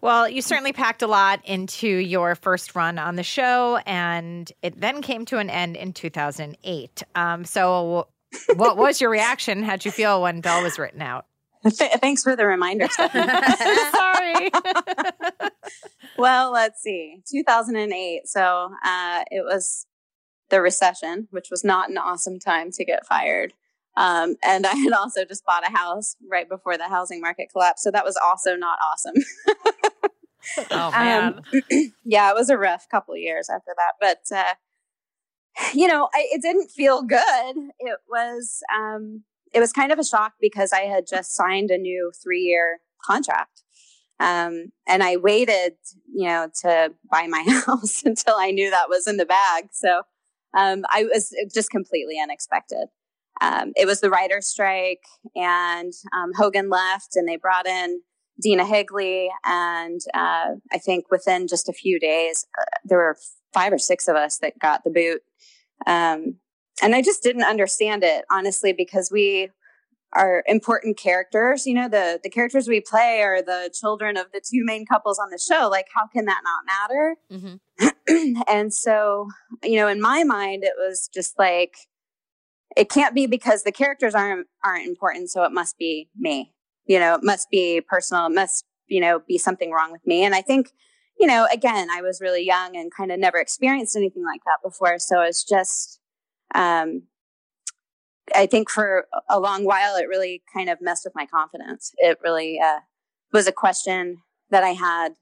Well, 0.00 0.28
you 0.28 0.40
certainly 0.40 0.72
packed 0.72 1.02
a 1.02 1.08
lot 1.08 1.40
into 1.44 1.88
your 1.88 2.36
first 2.36 2.76
run 2.76 3.00
on 3.00 3.16
the 3.16 3.24
show, 3.24 3.78
and 3.84 4.50
it 4.62 4.80
then 4.80 5.02
came 5.02 5.24
to 5.26 5.38
an 5.38 5.50
end 5.50 5.76
in 5.76 5.92
2008. 5.92 7.02
Um, 7.16 7.44
so, 7.44 8.06
what 8.54 8.76
was 8.76 9.00
your 9.00 9.10
reaction? 9.10 9.64
How'd 9.64 9.84
you 9.84 9.90
feel 9.90 10.22
when 10.22 10.40
Belle 10.40 10.62
was 10.62 10.78
written 10.78 11.02
out? 11.02 11.26
Th- 11.64 11.90
thanks 12.00 12.22
for 12.22 12.36
the 12.36 12.46
reminder. 12.46 12.86
Sorry. 12.96 14.50
well, 16.16 16.52
let's 16.52 16.80
see, 16.80 17.22
2008. 17.28 18.28
So 18.28 18.70
uh, 18.84 19.24
it 19.32 19.44
was 19.44 19.86
the 20.50 20.60
recession, 20.60 21.26
which 21.32 21.50
was 21.50 21.64
not 21.64 21.90
an 21.90 21.98
awesome 21.98 22.38
time 22.38 22.70
to 22.72 22.84
get 22.84 23.04
fired. 23.04 23.52
Um, 23.96 24.36
and 24.44 24.66
I 24.66 24.74
had 24.74 24.92
also 24.92 25.24
just 25.24 25.44
bought 25.44 25.66
a 25.66 25.72
house 25.74 26.16
right 26.30 26.48
before 26.48 26.76
the 26.76 26.88
housing 26.88 27.20
market 27.20 27.48
collapsed. 27.50 27.82
So 27.82 27.90
that 27.90 28.04
was 28.04 28.18
also 28.22 28.56
not 28.56 28.78
awesome. 28.92 29.14
Oh 30.70 30.86
Um, 30.88 30.92
man. 30.92 31.92
yeah, 32.04 32.30
it 32.30 32.36
was 32.36 32.50
a 32.50 32.56
rough 32.56 32.88
couple 32.88 33.14
of 33.14 33.20
years 33.20 33.48
after 33.50 33.72
that. 33.76 33.94
But, 34.00 34.36
uh, 34.36 34.54
you 35.74 35.88
know, 35.88 36.08
I, 36.14 36.28
it 36.32 36.40
didn't 36.42 36.70
feel 36.70 37.02
good. 37.02 37.56
It 37.80 37.98
was, 38.08 38.62
um, 38.74 39.24
it 39.52 39.60
was 39.60 39.72
kind 39.72 39.90
of 39.90 39.98
a 39.98 40.04
shock 40.04 40.34
because 40.40 40.72
I 40.72 40.82
had 40.82 41.06
just 41.06 41.34
signed 41.34 41.70
a 41.70 41.78
new 41.78 42.12
three 42.22 42.42
year 42.42 42.78
contract. 43.04 43.62
Um, 44.20 44.72
and 44.86 45.02
I 45.02 45.16
waited, 45.16 45.74
you 46.14 46.28
know, 46.28 46.48
to 46.62 46.92
buy 47.10 47.26
my 47.26 47.42
house 47.66 48.02
until 48.04 48.36
I 48.36 48.50
knew 48.50 48.70
that 48.70 48.88
was 48.88 49.06
in 49.06 49.16
the 49.16 49.26
bag. 49.26 49.70
So, 49.72 50.02
um, 50.56 50.84
I 50.90 51.04
was 51.04 51.34
just 51.52 51.70
completely 51.70 52.20
unexpected. 52.22 52.86
Um, 53.40 53.72
it 53.76 53.86
was 53.86 54.00
the 54.00 54.10
writer's 54.10 54.46
strike 54.46 55.04
and, 55.34 55.92
um, 56.16 56.32
Hogan 56.36 56.68
left 56.70 57.16
and 57.16 57.28
they 57.28 57.36
brought 57.36 57.66
in 57.66 58.00
Dena 58.40 58.64
Higley. 58.64 59.30
And, 59.44 60.00
uh, 60.14 60.54
I 60.72 60.78
think 60.78 61.10
within 61.10 61.46
just 61.46 61.68
a 61.68 61.72
few 61.72 61.98
days, 61.98 62.46
uh, 62.58 62.64
there 62.84 62.98
were 62.98 63.16
five 63.52 63.72
or 63.72 63.78
six 63.78 64.08
of 64.08 64.16
us 64.16 64.38
that 64.38 64.58
got 64.58 64.84
the 64.84 64.90
boot. 64.90 65.22
Um, 65.86 66.36
and 66.82 66.94
I 66.94 67.02
just 67.02 67.22
didn't 67.22 67.44
understand 67.44 68.04
it, 68.04 68.24
honestly, 68.30 68.72
because 68.72 69.10
we, 69.10 69.50
are 70.12 70.42
important 70.46 70.96
characters. 70.96 71.66
You 71.66 71.74
know, 71.74 71.88
the 71.88 72.18
the 72.22 72.30
characters 72.30 72.68
we 72.68 72.80
play 72.80 73.22
are 73.22 73.42
the 73.42 73.70
children 73.78 74.16
of 74.16 74.26
the 74.32 74.40
two 74.40 74.64
main 74.64 74.86
couples 74.86 75.18
on 75.18 75.30
the 75.30 75.38
show. 75.38 75.68
Like, 75.68 75.86
how 75.94 76.06
can 76.06 76.24
that 76.26 76.42
not 76.44 76.64
matter? 76.88 77.16
Mhm. 78.08 78.44
and 78.48 78.72
so, 78.72 79.28
you 79.62 79.76
know, 79.76 79.88
in 79.88 80.00
my 80.00 80.24
mind, 80.24 80.64
it 80.64 80.74
was 80.78 81.08
just 81.12 81.38
like 81.38 81.76
it 82.76 82.90
can't 82.90 83.14
be 83.14 83.26
because 83.26 83.62
the 83.62 83.72
characters 83.72 84.14
aren't 84.14 84.46
aren't 84.62 84.86
important, 84.86 85.30
so 85.30 85.42
it 85.44 85.52
must 85.52 85.78
be 85.78 86.10
me. 86.16 86.52
You 86.84 87.00
know, 87.00 87.14
it 87.14 87.24
must 87.24 87.50
be 87.50 87.80
personal. 87.80 88.26
It 88.26 88.34
must, 88.34 88.64
you 88.86 89.00
know, 89.00 89.22
be 89.26 89.38
something 89.38 89.72
wrong 89.72 89.90
with 89.90 90.06
me. 90.06 90.24
And 90.24 90.34
I 90.34 90.42
think, 90.42 90.70
you 91.18 91.26
know, 91.26 91.48
again, 91.52 91.88
I 91.90 92.02
was 92.02 92.20
really 92.20 92.44
young 92.44 92.76
and 92.76 92.92
kind 92.94 93.10
of 93.10 93.18
never 93.18 93.38
experienced 93.38 93.96
anything 93.96 94.24
like 94.24 94.42
that 94.44 94.58
before. 94.62 94.98
So 94.98 95.22
it's 95.22 95.42
just, 95.42 95.98
um, 96.54 97.04
I 98.34 98.46
think 98.46 98.70
for 98.70 99.06
a 99.28 99.40
long 99.40 99.64
while, 99.64 99.96
it 99.96 100.08
really 100.08 100.42
kind 100.52 100.68
of 100.68 100.80
messed 100.80 101.04
with 101.04 101.14
my 101.16 101.26
confidence. 101.26 101.92
It 101.96 102.18
really 102.22 102.60
uh, 102.62 102.80
was 103.32 103.48
a 103.48 103.52
question 103.52 104.18
that 104.50 104.62
I 104.62 104.70
had 104.70 105.12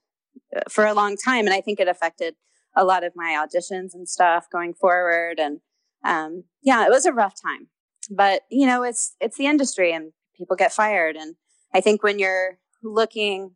uh, 0.54 0.60
for 0.68 0.84
a 0.84 0.94
long 0.94 1.16
time. 1.16 1.46
And 1.46 1.54
I 1.54 1.60
think 1.60 1.80
it 1.80 1.88
affected 1.88 2.34
a 2.76 2.84
lot 2.84 3.04
of 3.04 3.12
my 3.14 3.42
auditions 3.42 3.94
and 3.94 4.08
stuff 4.08 4.46
going 4.50 4.74
forward. 4.74 5.38
And 5.38 5.60
um, 6.04 6.44
yeah, 6.62 6.84
it 6.86 6.90
was 6.90 7.06
a 7.06 7.12
rough 7.12 7.34
time. 7.40 7.68
But, 8.10 8.42
you 8.50 8.66
know, 8.66 8.82
it's, 8.82 9.16
it's 9.20 9.38
the 9.38 9.46
industry 9.46 9.92
and 9.92 10.12
people 10.36 10.56
get 10.56 10.72
fired. 10.72 11.16
And 11.16 11.36
I 11.72 11.80
think 11.80 12.02
when 12.02 12.18
you're 12.18 12.58
looking 12.82 13.52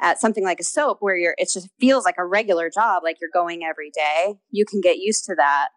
at 0.00 0.20
something 0.20 0.44
like 0.44 0.60
a 0.60 0.64
soap 0.64 0.98
where 1.00 1.16
you're, 1.16 1.34
it 1.38 1.50
just 1.52 1.68
feels 1.78 2.04
like 2.04 2.16
a 2.18 2.24
regular 2.24 2.70
job, 2.70 3.02
like 3.04 3.18
you're 3.20 3.30
going 3.32 3.64
every 3.64 3.90
day, 3.90 4.36
you 4.50 4.64
can 4.64 4.80
get 4.80 4.98
used 4.98 5.24
to 5.26 5.34
that. 5.34 5.68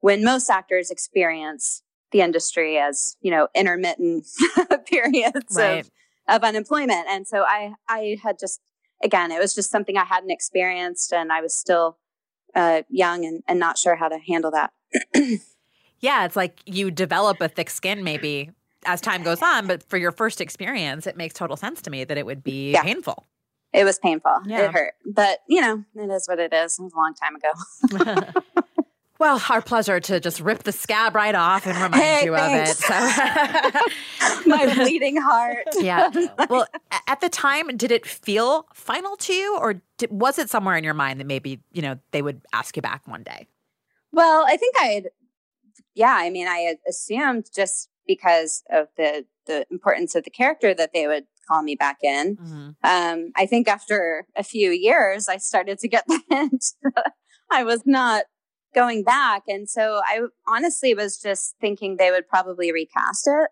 When 0.00 0.24
most 0.24 0.48
actors 0.50 0.90
experience 0.90 1.82
the 2.14 2.20
industry 2.20 2.78
as 2.78 3.16
you 3.20 3.30
know 3.30 3.48
intermittent 3.56 4.24
periods 4.86 5.56
Right. 5.56 5.80
of, 5.80 5.90
of 6.28 6.44
unemployment 6.44 7.06
and 7.08 7.26
so 7.26 7.42
i 7.42 7.72
i 7.88 8.16
had 8.22 8.38
just 8.38 8.60
again 9.02 9.32
it 9.32 9.40
was 9.40 9.52
just 9.52 9.68
something 9.68 9.96
i 9.96 10.04
hadn't 10.04 10.30
experienced 10.30 11.12
and 11.12 11.32
i 11.32 11.40
was 11.40 11.52
still 11.52 11.98
uh, 12.54 12.82
young 12.88 13.24
and, 13.24 13.42
and 13.48 13.58
not 13.58 13.76
sure 13.76 13.96
how 13.96 14.06
to 14.08 14.18
handle 14.28 14.52
that 14.52 14.72
Yeah, 16.00 16.26
it's 16.26 16.36
like 16.36 16.60
you 16.66 16.90
develop 16.90 17.40
a 17.40 17.48
thick 17.48 17.70
skin 17.70 18.04
maybe 18.04 18.50
as 18.84 19.00
time 19.00 19.22
goes 19.22 19.40
on, 19.40 19.66
but 19.66 19.82
for 19.88 19.96
your 19.96 20.12
first 20.12 20.38
experience, 20.42 21.06
it 21.06 21.16
makes 21.16 21.32
total 21.34 21.56
sense 21.56 21.80
to 21.82 21.90
me 21.90 22.04
that 22.04 22.18
it 22.18 22.26
would 22.26 22.44
be 22.44 22.72
Yeah. 22.72 22.82
painful. 22.82 23.24
it 23.72 23.84
was 23.84 23.98
painful 23.98 24.36
Yeah. 24.44 24.66
it 24.66 24.70
hurt 24.72 24.92
but 25.06 25.38
you 25.48 25.60
know 25.62 25.82
it 25.96 26.10
is 26.10 26.28
what 26.28 26.38
it 26.38 26.52
is 26.52 26.78
it 26.78 26.82
was 26.82 26.92
a 26.92 26.96
long 26.96 27.14
time 27.14 27.36
ago 27.36 28.30
Well, 29.20 29.40
our 29.48 29.62
pleasure 29.62 30.00
to 30.00 30.18
just 30.20 30.40
rip 30.40 30.64
the 30.64 30.72
scab 30.72 31.14
right 31.14 31.34
off 31.36 31.66
and 31.66 31.76
remind 31.76 31.94
Hey, 32.02 32.24
you 32.24 32.34
of 32.34 32.50
it. 32.52 32.76
So, 32.76 32.92
my 34.46 34.74
bleeding 34.74 35.16
heart 35.16 35.66
yeah. 35.80 36.10
Well, 36.50 36.66
at 37.06 37.20
the 37.20 37.28
time, 37.28 37.68
did 37.76 37.92
it 37.92 38.04
feel 38.06 38.66
final 38.74 39.16
to 39.18 39.32
you, 39.32 39.56
or 39.56 39.80
did, 39.98 40.10
was 40.10 40.38
it 40.40 40.50
somewhere 40.50 40.76
in 40.76 40.82
your 40.84 40.94
mind 40.94 41.20
that 41.20 41.26
maybe 41.26 41.60
you 41.72 41.80
know 41.80 41.98
they 42.10 42.22
would 42.22 42.40
ask 42.52 42.74
you 42.76 42.82
back 42.82 43.06
one 43.06 43.22
day? 43.22 43.46
Well, 44.14 44.44
I 44.46 44.56
think 44.56 44.74
I 44.80 44.86
had, 44.86 45.04
yeah, 45.94 46.14
I 46.16 46.30
mean, 46.30 46.46
I 46.48 46.76
assumed 46.88 47.46
just 47.54 47.88
because 48.06 48.62
of 48.70 48.88
the 48.96 49.24
the 49.46 49.66
importance 49.70 50.14
of 50.14 50.24
the 50.24 50.30
character 50.30 50.72
that 50.72 50.92
they 50.94 51.06
would 51.06 51.24
call 51.46 51.62
me 51.62 51.74
back 51.74 51.98
in. 52.02 52.38
Um, 52.82 53.32
I 53.36 53.44
think 53.46 53.68
after 53.68 54.26
a 54.36 54.42
few 54.42 54.70
years, 54.70 55.28
I 55.28 55.36
started 55.36 55.78
to 55.80 55.88
get 55.88 56.04
the 56.08 56.20
hint 56.30 56.64
that 56.82 57.12
I 57.50 57.64
was 57.64 57.82
not 57.84 58.24
going 58.74 59.04
back, 59.04 59.42
and 59.48 59.68
so 59.68 60.00
I 60.06 60.20
honestly 60.48 60.94
was 60.94 61.18
just 61.20 61.54
thinking 61.60 61.96
they 61.96 62.10
would 62.10 62.28
probably 62.28 62.72
recast 62.72 63.28
it. 63.28 63.50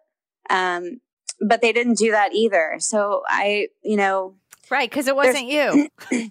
Um, 0.50 1.00
but 1.40 1.60
they 1.60 1.72
didn't 1.72 1.98
do 1.98 2.10
that 2.12 2.34
either. 2.34 2.76
So 2.78 3.22
I, 3.26 3.68
you 3.82 3.96
know, 3.96 4.36
right, 4.70 4.88
because 4.88 5.08
it 5.08 5.16
wasn't 5.16 5.48
you. 5.48 5.88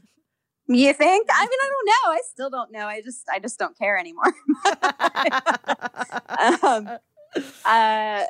you 0.68 0.94
think? 0.94 1.28
I 1.32 1.44
mean, 1.44 1.60
I 1.64 1.70
don't 1.70 1.86
know. 1.88 2.12
I 2.12 2.22
still 2.32 2.50
don't 2.50 2.72
know. 2.72 2.88
I 2.88 3.02
just, 3.02 3.28
I 3.32 3.40
just 3.40 3.60
don't 3.60 3.78
care 3.78 3.98
anymore. 3.98 4.34
um, 6.64 7.00
uh, 7.66 8.24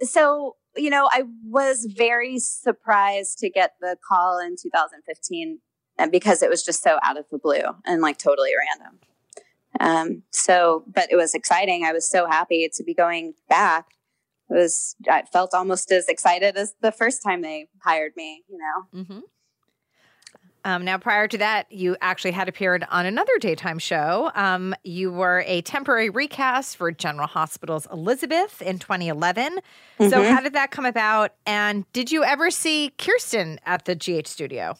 so 0.00 0.56
you 0.76 0.90
know, 0.90 1.08
I 1.12 1.24
was 1.44 1.86
very 1.86 2.38
surprised 2.38 3.38
to 3.38 3.50
get 3.50 3.72
the 3.80 3.96
call 4.08 4.38
in 4.38 4.56
2015, 4.60 5.58
and 5.98 6.12
because 6.12 6.42
it 6.42 6.50
was 6.50 6.64
just 6.64 6.82
so 6.82 6.98
out 7.02 7.18
of 7.18 7.24
the 7.30 7.38
blue 7.38 7.62
and 7.84 8.00
like 8.00 8.18
totally 8.18 8.50
random. 8.56 8.98
Um, 9.80 10.22
so, 10.30 10.84
but 10.86 11.08
it 11.10 11.16
was 11.16 11.34
exciting. 11.34 11.84
I 11.84 11.92
was 11.92 12.08
so 12.08 12.26
happy 12.26 12.68
to 12.72 12.84
be 12.84 12.94
going 12.94 13.34
back. 13.48 13.86
It 14.50 14.54
was, 14.54 14.96
I 15.10 15.22
felt 15.22 15.52
almost 15.52 15.92
as 15.92 16.08
excited 16.08 16.56
as 16.56 16.74
the 16.80 16.92
first 16.92 17.22
time 17.22 17.42
they 17.42 17.68
hired 17.82 18.12
me. 18.16 18.44
You 18.48 18.58
know. 18.58 19.02
hmm 19.02 19.20
Um, 20.68 20.84
now, 20.84 20.98
prior 20.98 21.26
to 21.28 21.38
that, 21.38 21.72
you 21.72 21.96
actually 22.02 22.32
had 22.32 22.46
appeared 22.46 22.84
on 22.90 23.06
another 23.06 23.38
daytime 23.38 23.78
show. 23.78 24.30
Um, 24.34 24.74
you 24.84 25.10
were 25.10 25.42
a 25.46 25.62
temporary 25.62 26.10
recast 26.10 26.76
for 26.76 26.92
General 26.92 27.26
Hospital's 27.26 27.86
Elizabeth 27.90 28.60
in 28.60 28.78
2011. 28.78 29.54
Mm-hmm. 29.54 30.10
So, 30.10 30.22
how 30.22 30.42
did 30.42 30.52
that 30.52 30.70
come 30.70 30.84
about? 30.84 31.32
And 31.46 31.90
did 31.94 32.12
you 32.12 32.22
ever 32.22 32.50
see 32.50 32.92
Kirsten 32.98 33.58
at 33.64 33.86
the 33.86 33.94
GH 33.94 34.26
studio? 34.26 34.76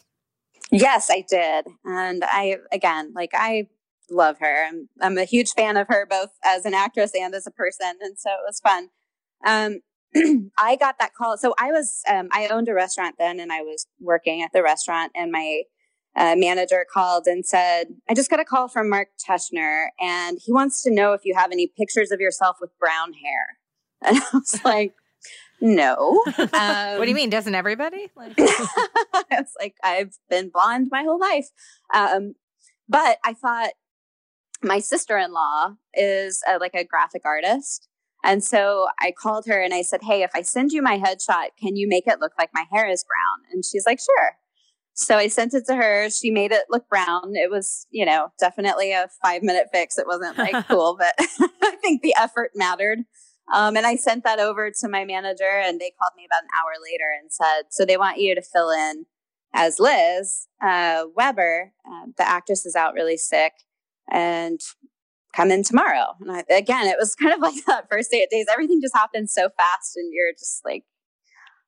Yes, 0.71 1.09
I 1.09 1.25
did. 1.27 1.65
And 1.83 2.23
I, 2.23 2.57
again, 2.71 3.11
like 3.15 3.31
I 3.33 3.65
love 4.11 4.37
her. 4.41 4.67
I'm, 4.67 4.89
I'm 5.01 5.17
a 5.17 5.25
huge 5.25 5.53
fan 5.53 5.75
of 5.75 5.87
her, 5.87 6.05
both 6.07 6.29
as 6.45 6.65
an 6.65 6.75
actress 6.75 7.13
and 7.19 7.33
as 7.33 7.47
a 7.47 7.51
person. 7.51 7.95
And 7.99 8.15
so 8.15 8.29
it 8.29 8.45
was 8.45 8.59
fun. 8.59 8.89
Um, 9.43 9.79
I 10.55 10.75
got 10.75 10.99
that 10.99 11.15
call. 11.15 11.35
So 11.39 11.55
I 11.57 11.71
was, 11.71 12.03
um, 12.07 12.29
I 12.31 12.47
owned 12.49 12.69
a 12.69 12.75
restaurant 12.75 13.15
then 13.17 13.39
and 13.39 13.51
I 13.51 13.61
was 13.61 13.87
working 13.99 14.43
at 14.43 14.51
the 14.53 14.61
restaurant 14.61 15.11
and 15.15 15.31
my 15.31 15.63
uh, 16.19 16.35
manager 16.35 16.85
called 16.91 17.25
and 17.27 17.45
said, 17.45 17.85
I 18.09 18.13
just 18.13 18.29
got 18.29 18.41
a 18.41 18.45
call 18.45 18.67
from 18.67 18.89
Mark 18.89 19.07
Teschner 19.17 19.87
and 20.01 20.37
he 20.43 20.51
wants 20.51 20.83
to 20.83 20.91
know 20.91 21.13
if 21.13 21.21
you 21.23 21.33
have 21.33 21.51
any 21.51 21.71
pictures 21.77 22.11
of 22.11 22.19
yourself 22.19 22.57
with 22.61 22.77
brown 22.77 23.13
hair. 23.13 23.57
And 24.01 24.17
I 24.17 24.23
was 24.33 24.63
like, 24.63 24.93
no. 25.59 26.21
Um, 26.37 26.45
what 26.53 27.01
do 27.01 27.09
you 27.09 27.15
mean? 27.15 27.29
Doesn't 27.29 27.53
everybody? 27.55 28.09
Like- 28.15 28.33
I 28.37 29.23
was 29.31 29.51
like, 29.59 29.75
I've 29.83 30.17
been 30.29 30.49
blonde 30.49 30.87
my 30.89 31.03
whole 31.03 31.19
life. 31.19 31.47
Um, 31.93 32.35
but 32.87 33.17
I 33.25 33.33
thought 33.33 33.71
my 34.63 34.79
sister-in-law 34.79 35.73
is 35.93 36.41
a, 36.47 36.59
like 36.59 36.75
a 36.75 36.85
graphic 36.85 37.23
artist. 37.25 37.89
And 38.23 38.41
so 38.41 38.87
I 39.01 39.11
called 39.11 39.45
her 39.47 39.61
and 39.61 39.73
I 39.73 39.81
said, 39.81 40.01
Hey, 40.03 40.23
if 40.23 40.31
I 40.33 40.41
send 40.41 40.71
you 40.71 40.81
my 40.81 40.97
headshot, 40.97 41.49
can 41.61 41.75
you 41.75 41.87
make 41.89 42.07
it 42.07 42.19
look 42.21 42.33
like 42.37 42.51
my 42.53 42.65
hair 42.71 42.89
is 42.89 43.03
brown? 43.03 43.51
And 43.53 43.63
she's 43.65 43.85
like, 43.85 43.99
Sure. 43.99 44.37
So 44.99 45.15
I 45.15 45.27
sent 45.27 45.53
it 45.53 45.65
to 45.67 45.75
her. 45.75 46.09
She 46.09 46.29
made 46.29 46.51
it 46.51 46.65
look 46.69 46.89
brown. 46.89 47.31
It 47.33 47.49
was, 47.49 47.87
you 47.89 48.05
know, 48.05 48.33
definitely 48.37 48.91
a 48.91 49.07
five 49.23 49.43
minute 49.43 49.67
fix. 49.71 49.97
It 49.97 50.05
wasn't 50.05 50.37
like 50.37 50.67
cool, 50.67 50.97
but 50.99 51.13
I 51.19 51.77
think 51.81 52.01
the 52.01 52.13
effort 52.19 52.51
mattered. 52.53 52.99
Um, 53.51 53.77
and 53.77 53.85
I 53.85 53.95
sent 53.95 54.25
that 54.25 54.39
over 54.39 54.69
to 54.69 54.89
my 54.89 55.05
manager, 55.05 55.49
and 55.49 55.79
they 55.79 55.93
called 55.97 56.11
me 56.17 56.25
about 56.25 56.43
an 56.43 56.49
hour 56.59 56.73
later 56.83 57.05
and 57.17 57.31
said, 57.31 57.63
So 57.69 57.85
they 57.85 57.95
want 57.95 58.19
you 58.19 58.35
to 58.35 58.41
fill 58.41 58.71
in 58.71 59.05
as 59.53 59.79
Liz 59.79 60.47
uh, 60.61 61.05
Webber. 61.15 61.71
Uh, 61.89 62.07
the 62.17 62.27
actress 62.27 62.65
is 62.65 62.75
out 62.75 62.93
really 62.93 63.17
sick 63.17 63.53
and 64.11 64.59
come 65.33 65.49
in 65.49 65.63
tomorrow. 65.63 66.07
And 66.19 66.29
I, 66.29 66.43
again, 66.53 66.87
it 66.87 66.97
was 66.99 67.15
kind 67.21 67.33
of 67.33 67.39
like 67.39 67.63
that 67.67 67.87
first 67.89 68.11
day 68.11 68.21
at 68.21 68.29
days. 68.29 68.47
Everything 68.51 68.81
just 68.81 68.95
happens 68.95 69.33
so 69.33 69.47
fast, 69.47 69.95
and 69.95 70.11
you're 70.13 70.33
just 70.33 70.65
like 70.65 70.83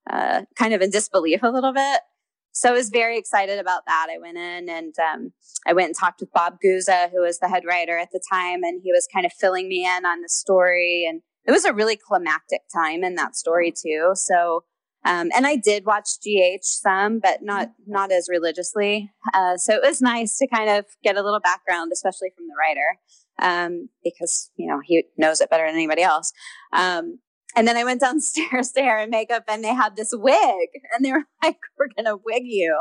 uh, 0.09 0.41
kind 0.57 0.73
of 0.73 0.81
in 0.81 0.89
disbelief 0.89 1.43
a 1.43 1.49
little 1.49 1.73
bit. 1.73 2.01
So 2.51 2.69
I 2.69 2.73
was 2.73 2.89
very 2.89 3.17
excited 3.17 3.59
about 3.59 3.83
that. 3.87 4.07
I 4.13 4.17
went 4.17 4.37
in 4.37 4.69
and 4.69 4.93
um, 4.99 5.31
I 5.65 5.73
went 5.73 5.87
and 5.87 5.95
talked 5.97 6.19
with 6.19 6.31
Bob 6.33 6.57
Guza, 6.63 7.09
who 7.11 7.21
was 7.21 7.39
the 7.39 7.47
head 7.47 7.63
writer 7.65 7.97
at 7.97 8.09
the 8.11 8.21
time, 8.31 8.63
and 8.63 8.81
he 8.83 8.91
was 8.91 9.07
kind 9.13 9.25
of 9.25 9.33
filling 9.33 9.67
me 9.67 9.85
in 9.85 10.05
on 10.05 10.21
the 10.21 10.29
story. 10.29 11.05
And 11.09 11.21
it 11.45 11.51
was 11.51 11.65
a 11.65 11.73
really 11.73 11.97
climactic 11.97 12.61
time 12.73 13.03
in 13.03 13.15
that 13.15 13.35
story 13.35 13.71
too. 13.71 14.11
So, 14.15 14.63
um, 15.03 15.29
and 15.35 15.47
I 15.47 15.55
did 15.55 15.85
watch 15.85 16.09
GH 16.23 16.63
some, 16.63 17.19
but 17.19 17.41
not 17.41 17.71
not 17.87 18.11
as 18.11 18.27
religiously. 18.29 19.11
Uh, 19.33 19.57
so 19.57 19.73
it 19.73 19.81
was 19.83 20.01
nice 20.01 20.37
to 20.37 20.47
kind 20.47 20.69
of 20.69 20.85
get 21.03 21.17
a 21.17 21.23
little 21.23 21.39
background, 21.39 21.91
especially 21.93 22.29
from 22.35 22.45
the 22.47 22.55
writer 22.59 22.99
um, 23.41 23.89
because 24.03 24.51
you 24.55 24.67
know 24.67 24.79
he 24.83 25.03
knows 25.17 25.41
it 25.41 25.49
better 25.49 25.65
than 25.65 25.75
anybody 25.75 26.03
else. 26.03 26.31
Um, 26.71 27.19
and 27.55 27.67
then 27.67 27.77
I 27.77 27.83
went 27.83 28.01
downstairs 28.01 28.71
to 28.73 28.81
hair 28.81 28.97
and 28.99 29.11
makeup, 29.11 29.43
and 29.47 29.63
they 29.63 29.73
had 29.73 29.95
this 29.95 30.13
wig, 30.13 30.69
and 30.93 31.03
they 31.03 31.11
were 31.11 31.25
like, 31.43 31.57
"We're 31.77 31.87
gonna 31.95 32.17
wig 32.17 32.43
you," 32.45 32.77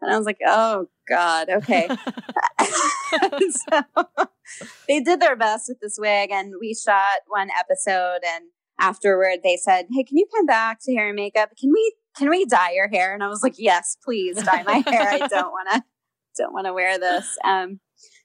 and 0.00 0.12
I 0.12 0.16
was 0.16 0.26
like, 0.26 0.38
"Oh 0.46 0.86
God, 1.08 1.48
okay." 1.50 1.88
so 3.50 3.82
they 4.88 5.00
did 5.00 5.20
their 5.20 5.36
best 5.36 5.66
with 5.68 5.80
this 5.80 5.96
wig, 5.98 6.30
and 6.30 6.54
we 6.60 6.74
shot 6.74 7.20
one 7.26 7.48
episode, 7.58 8.20
and 8.26 8.44
afterward 8.78 9.38
they 9.42 9.56
said, 9.56 9.86
"Hey, 9.90 10.04
can 10.04 10.16
you 10.16 10.26
come 10.34 10.46
back 10.46 10.78
to 10.82 10.94
hair 10.94 11.08
and 11.08 11.16
makeup? 11.16 11.50
Can 11.58 11.72
we 11.72 11.94
can 12.16 12.28
we 12.30 12.44
dye 12.46 12.72
your 12.72 12.88
hair?" 12.88 13.14
And 13.14 13.22
I 13.22 13.28
was 13.28 13.42
like, 13.42 13.54
"Yes, 13.58 13.96
please 14.02 14.42
dye 14.42 14.62
my 14.62 14.82
hair. 14.86 15.08
I 15.08 15.18
don't 15.26 15.52
want 15.52 15.68
to." 15.72 15.82
don't 16.38 16.54
want 16.54 16.64
to 16.64 16.72
wear 16.72 16.96
this 16.96 17.36
um 17.44 17.80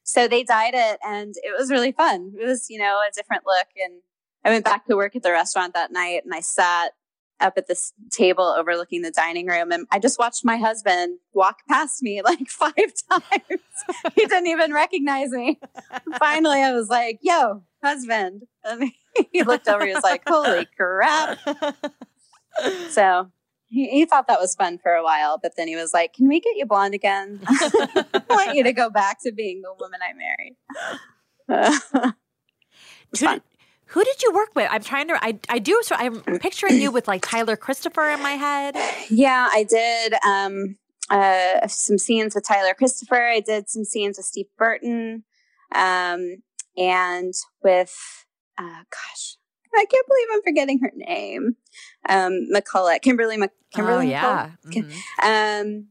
so 0.05 0.27
they 0.27 0.43
dyed 0.43 0.75
it 0.75 0.99
and 1.03 1.33
it 1.37 1.57
was 1.57 1.71
really 1.71 1.91
fun. 1.91 2.33
It 2.39 2.45
was, 2.45 2.69
you 2.69 2.77
know, 2.77 2.99
a 2.99 3.11
different 3.13 3.41
look. 3.43 3.67
And 3.83 4.01
I 4.45 4.49
went 4.49 4.63
back 4.63 4.85
to 4.85 4.95
work 4.95 5.15
at 5.15 5.23
the 5.23 5.31
restaurant 5.31 5.73
that 5.73 5.91
night 5.91 6.23
and 6.23 6.33
I 6.33 6.39
sat 6.39 6.93
up 7.41 7.53
at 7.57 7.67
this 7.67 7.91
table 8.11 8.45
overlooking 8.45 9.01
the 9.01 9.11
dining 9.11 9.47
room 9.47 9.71
and 9.71 9.87
I 9.91 9.99
just 9.99 10.17
watched 10.17 10.45
my 10.45 10.55
husband 10.55 11.17
walk 11.33 11.59
past 11.67 12.01
me 12.01 12.21
like 12.21 12.47
five 12.47 12.73
times. 13.11 13.61
he 14.15 14.25
didn't 14.25 14.47
even 14.47 14.71
recognize 14.71 15.31
me. 15.31 15.59
Finally, 16.19 16.61
I 16.61 16.71
was 16.71 16.87
like, 16.87 17.19
yo, 17.21 17.63
husband. 17.83 18.43
And 18.63 18.91
he 19.31 19.43
looked 19.43 19.67
over, 19.67 19.85
he 19.85 19.93
was 19.93 20.03
like, 20.03 20.23
holy 20.27 20.67
crap. 20.77 21.39
So 22.89 23.31
he, 23.67 23.89
he, 23.89 24.05
thought 24.05 24.27
that 24.27 24.39
was 24.39 24.55
fun 24.55 24.77
for 24.77 24.93
a 24.93 25.03
while, 25.03 25.37
but 25.41 25.55
then 25.57 25.67
he 25.67 25.75
was 25.75 25.93
like, 25.93 26.13
"Can 26.13 26.27
we 26.27 26.39
get 26.39 26.55
you 26.55 26.65
blonde 26.65 26.93
again? 26.93 27.41
I 27.47 28.23
want 28.29 28.55
you 28.55 28.63
to 28.63 28.73
go 28.73 28.89
back 28.89 29.21
to 29.23 29.31
being 29.31 29.61
the 29.61 29.73
woman 29.77 29.99
I 30.01 30.13
married." 31.47 32.13
did, 33.13 33.41
who 33.87 34.03
did 34.03 34.21
you 34.23 34.33
work 34.33 34.49
with? 34.55 34.67
I'm 34.71 34.83
trying 34.83 35.07
to. 35.09 35.23
I 35.23 35.39
I 35.49 35.59
do. 35.59 35.79
So 35.83 35.95
I'm 35.97 36.21
picturing 36.39 36.81
you 36.81 36.91
with 36.91 37.07
like 37.07 37.21
Tyler 37.21 37.55
Christopher 37.55 38.09
in 38.09 38.21
my 38.21 38.31
head. 38.31 38.75
Yeah, 39.09 39.47
I 39.51 39.63
did. 39.63 40.15
Um, 40.25 40.77
uh, 41.09 41.67
some 41.67 41.97
scenes 41.97 42.33
with 42.33 42.47
Tyler 42.47 42.73
Christopher. 42.73 43.27
I 43.27 43.39
did 43.39 43.69
some 43.69 43.83
scenes 43.85 44.17
with 44.17 44.25
Steve 44.25 44.47
Burton, 44.57 45.23
um, 45.73 46.37
and 46.77 47.33
with 47.63 48.25
uh, 48.57 48.83
gosh, 48.89 49.37
I 49.75 49.85
can't 49.85 50.07
believe 50.07 50.27
I'm 50.33 50.41
forgetting 50.43 50.79
her 50.79 50.91
name. 50.95 51.55
Um, 52.09 52.47
McCullough, 52.53 53.01
Kimberly, 53.01 53.37
Mc, 53.37 53.51
Kimberly. 53.73 54.07
Oh 54.07 54.09
yeah. 54.09 54.51
Mm-hmm. 54.65 54.89
Um, 55.21 55.87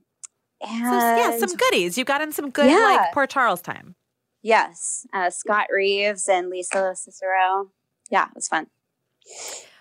and 0.61 0.85
so, 0.85 0.91
yeah, 0.91 1.39
some 1.39 1.57
goodies. 1.57 1.99
You 1.99 2.05
got 2.05 2.23
in 2.23 2.33
some 2.33 2.51
good 2.51 2.71
yeah. 2.71 2.79
like 2.79 3.13
Port 3.13 3.31
Charles 3.31 3.61
time. 3.61 3.95
Yes, 4.43 5.07
uh, 5.13 5.31
Scott 5.31 5.67
Reeves 5.71 6.29
and 6.29 6.51
Lisa 6.51 6.95
Cicero. 6.95 7.71
Yeah, 8.15 8.27
it 8.27 8.37
was 8.37 8.47
fun. 8.47 8.69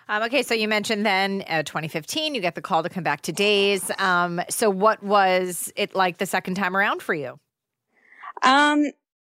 Um, 0.09 0.23
okay, 0.23 0.41
so 0.41 0.55
you 0.55 0.67
mentioned 0.67 1.05
then 1.05 1.43
uh, 1.47 1.61
2015, 1.61 2.33
you 2.33 2.41
get 2.41 2.55
the 2.55 2.63
call 2.63 2.81
to 2.81 2.89
come 2.89 3.03
back 3.03 3.21
to 3.21 3.31
Days. 3.31 3.91
Um, 3.99 4.41
so 4.49 4.71
what 4.71 5.03
was 5.03 5.71
it 5.75 5.93
like 5.93 6.17
the 6.17 6.25
second 6.25 6.55
time 6.55 6.75
around 6.75 7.03
for 7.03 7.13
you? 7.13 7.39
Um, 8.41 8.85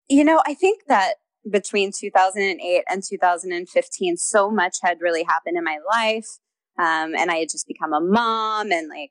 you 0.09 0.23
know, 0.23 0.41
I 0.47 0.55
think 0.55 0.83
that 0.87 1.15
between 1.51 1.91
2008 1.91 2.85
and 2.89 3.03
2015, 3.03 4.17
so 4.17 4.49
much 4.49 4.77
had 4.81 4.99
really 5.01 5.25
happened 5.25 5.59
in 5.59 5.65
my 5.65 5.79
life. 5.91 6.39
Um, 6.79 7.17
and 7.17 7.33
I 7.33 7.39
had 7.39 7.49
just 7.51 7.67
become 7.67 7.93
a 7.93 8.01
mom 8.01 8.71
and 8.71 8.89
like, 8.89 9.11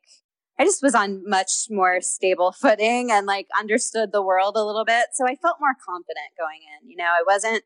I 0.57 0.63
just 0.63 0.81
was 0.81 0.95
on 0.95 1.27
much 1.27 1.67
more 1.69 1.99
stable 1.99 2.51
footing 2.57 3.11
and 3.11 3.25
like 3.25 3.47
understood 3.59 4.13
the 4.13 4.23
world 4.23 4.55
a 4.55 4.63
little 4.63 4.85
bit. 4.85 5.07
So 5.11 5.27
I 5.27 5.35
felt 5.35 5.57
more 5.59 5.75
confident 5.85 6.37
going 6.39 6.61
in. 6.79 6.89
You 6.89 6.95
know, 6.95 7.03
I 7.03 7.23
wasn't, 7.27 7.63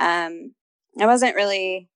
um, 0.00 0.54
I 1.00 1.06
wasn't 1.06 1.36
really 1.36 1.88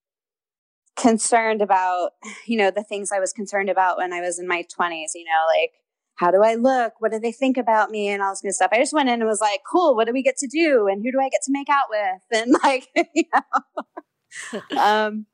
concerned 0.96 1.62
about, 1.62 2.10
you 2.46 2.56
know, 2.56 2.70
the 2.70 2.84
things 2.84 3.10
I 3.12 3.20
was 3.20 3.32
concerned 3.32 3.70
about 3.70 3.96
when 3.96 4.12
I 4.12 4.20
was 4.20 4.38
in 4.38 4.46
my 4.46 4.64
20s, 4.78 5.12
you 5.14 5.24
know, 5.24 5.60
like 5.60 5.72
how 6.16 6.30
do 6.30 6.42
I 6.42 6.54
look? 6.54 6.94
What 7.00 7.12
do 7.12 7.18
they 7.18 7.32
think 7.32 7.56
about 7.56 7.90
me? 7.90 8.08
And 8.08 8.22
all 8.22 8.32
this 8.32 8.42
kind 8.42 8.50
of 8.50 8.54
stuff. 8.54 8.70
I 8.72 8.78
just 8.78 8.92
went 8.92 9.08
in 9.08 9.20
and 9.20 9.26
was 9.28 9.40
like, 9.40 9.60
cool, 9.70 9.96
what 9.96 10.06
do 10.06 10.12
we 10.12 10.22
get 10.22 10.36
to 10.38 10.46
do? 10.46 10.86
And 10.86 11.02
who 11.02 11.10
do 11.10 11.18
I 11.20 11.28
get 11.28 11.42
to 11.44 11.52
make 11.52 11.68
out 11.68 11.86
with? 11.90 12.22
And 12.32 12.54
like, 12.62 12.88
you 13.14 13.24
know. 13.32 14.78
um, 14.80 15.26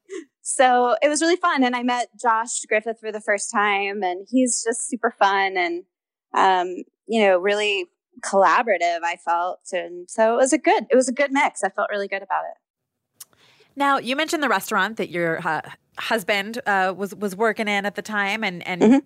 so 0.43 0.97
it 1.03 1.09
was 1.09 1.21
really 1.21 1.37
fun. 1.37 1.63
And 1.63 1.77
I 1.77 1.83
met 1.83 2.09
Josh 2.21 2.61
Griffith 2.67 2.99
for 3.01 3.13
the 3.13 3.21
first 3.21 3.51
time 3.53 4.03
and 4.03 4.27
he's 4.31 4.65
just 4.65 4.89
super 4.89 5.15
fun 5.19 5.57
and, 5.57 5.85
um, 6.35 6.85
you 7.07 7.23
know, 7.23 7.39
really 7.39 7.87
collaborative, 8.25 9.01
I 9.05 9.17
felt. 9.25 9.61
And 9.73 10.09
so 10.09 10.35
it 10.35 10.37
was 10.37 10.53
a 10.53 10.59
good, 10.59 10.87
it 10.91 10.97
was 10.97 11.09
a 11.09 11.13
good 11.13 11.33
mix. 11.33 11.63
I 11.63 11.69
felt 11.69 11.91
really 11.91 12.09
good 12.09 12.23
about 12.23 12.45
it. 12.45 12.57
Now 13.79 13.99
you 13.99 14.17
mentioned 14.17 14.43
the 14.43 14.49
restaurant 14.49 14.97
that 14.97 15.09
your 15.09 15.39
uh, 15.47 15.63
husband 15.99 16.61
uh, 16.67 16.93
was 16.97 17.15
was 17.15 17.37
working 17.37 17.69
in 17.69 17.87
at 17.87 17.95
the 17.95 18.03
time, 18.03 18.43
and 18.43 18.67
and 18.67 18.83
mm-hmm. 18.83 18.99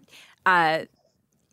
uh, 0.46 0.86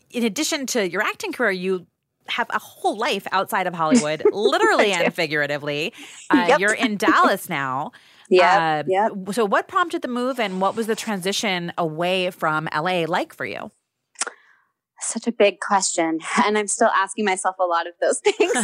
in 0.10 0.24
addition 0.24 0.66
to 0.68 0.90
your 0.90 1.02
acting 1.02 1.34
career, 1.34 1.52
you 1.52 1.86
have 2.28 2.48
a 2.52 2.60
whole 2.60 2.98
life 2.98 3.28
outside 3.34 3.68
of 3.68 3.74
Hollywood, 3.82 4.24
literally 4.32 4.94
and 4.94 5.14
figuratively. 5.14 5.94
Uh, 6.30 6.46
yep. 6.48 6.60
You're 6.62 6.74
in 6.74 6.96
Dallas 6.96 7.50
now. 7.50 7.92
Yeah. 8.30 8.84
Uh, 8.88 8.88
yeah. 8.88 9.10
So, 9.34 9.44
what 9.44 9.68
prompted 9.68 10.02
the 10.02 10.08
move, 10.08 10.40
and 10.40 10.62
what 10.62 10.78
was 10.78 10.88
the 10.88 10.96
transition 10.96 11.74
away 11.78 12.32
from 12.32 12.70
LA 12.74 13.04
like 13.06 13.34
for 13.34 13.46
you? 13.46 13.70
Such 15.02 15.28
a 15.28 15.34
big 15.34 15.60
question, 15.60 16.20
and 16.46 16.58
I'm 16.58 16.68
still 16.68 16.92
asking 16.96 17.26
myself 17.26 17.58
a 17.60 17.66
lot 17.66 17.86
of 17.86 17.96
those 18.00 18.20
things. 18.20 18.56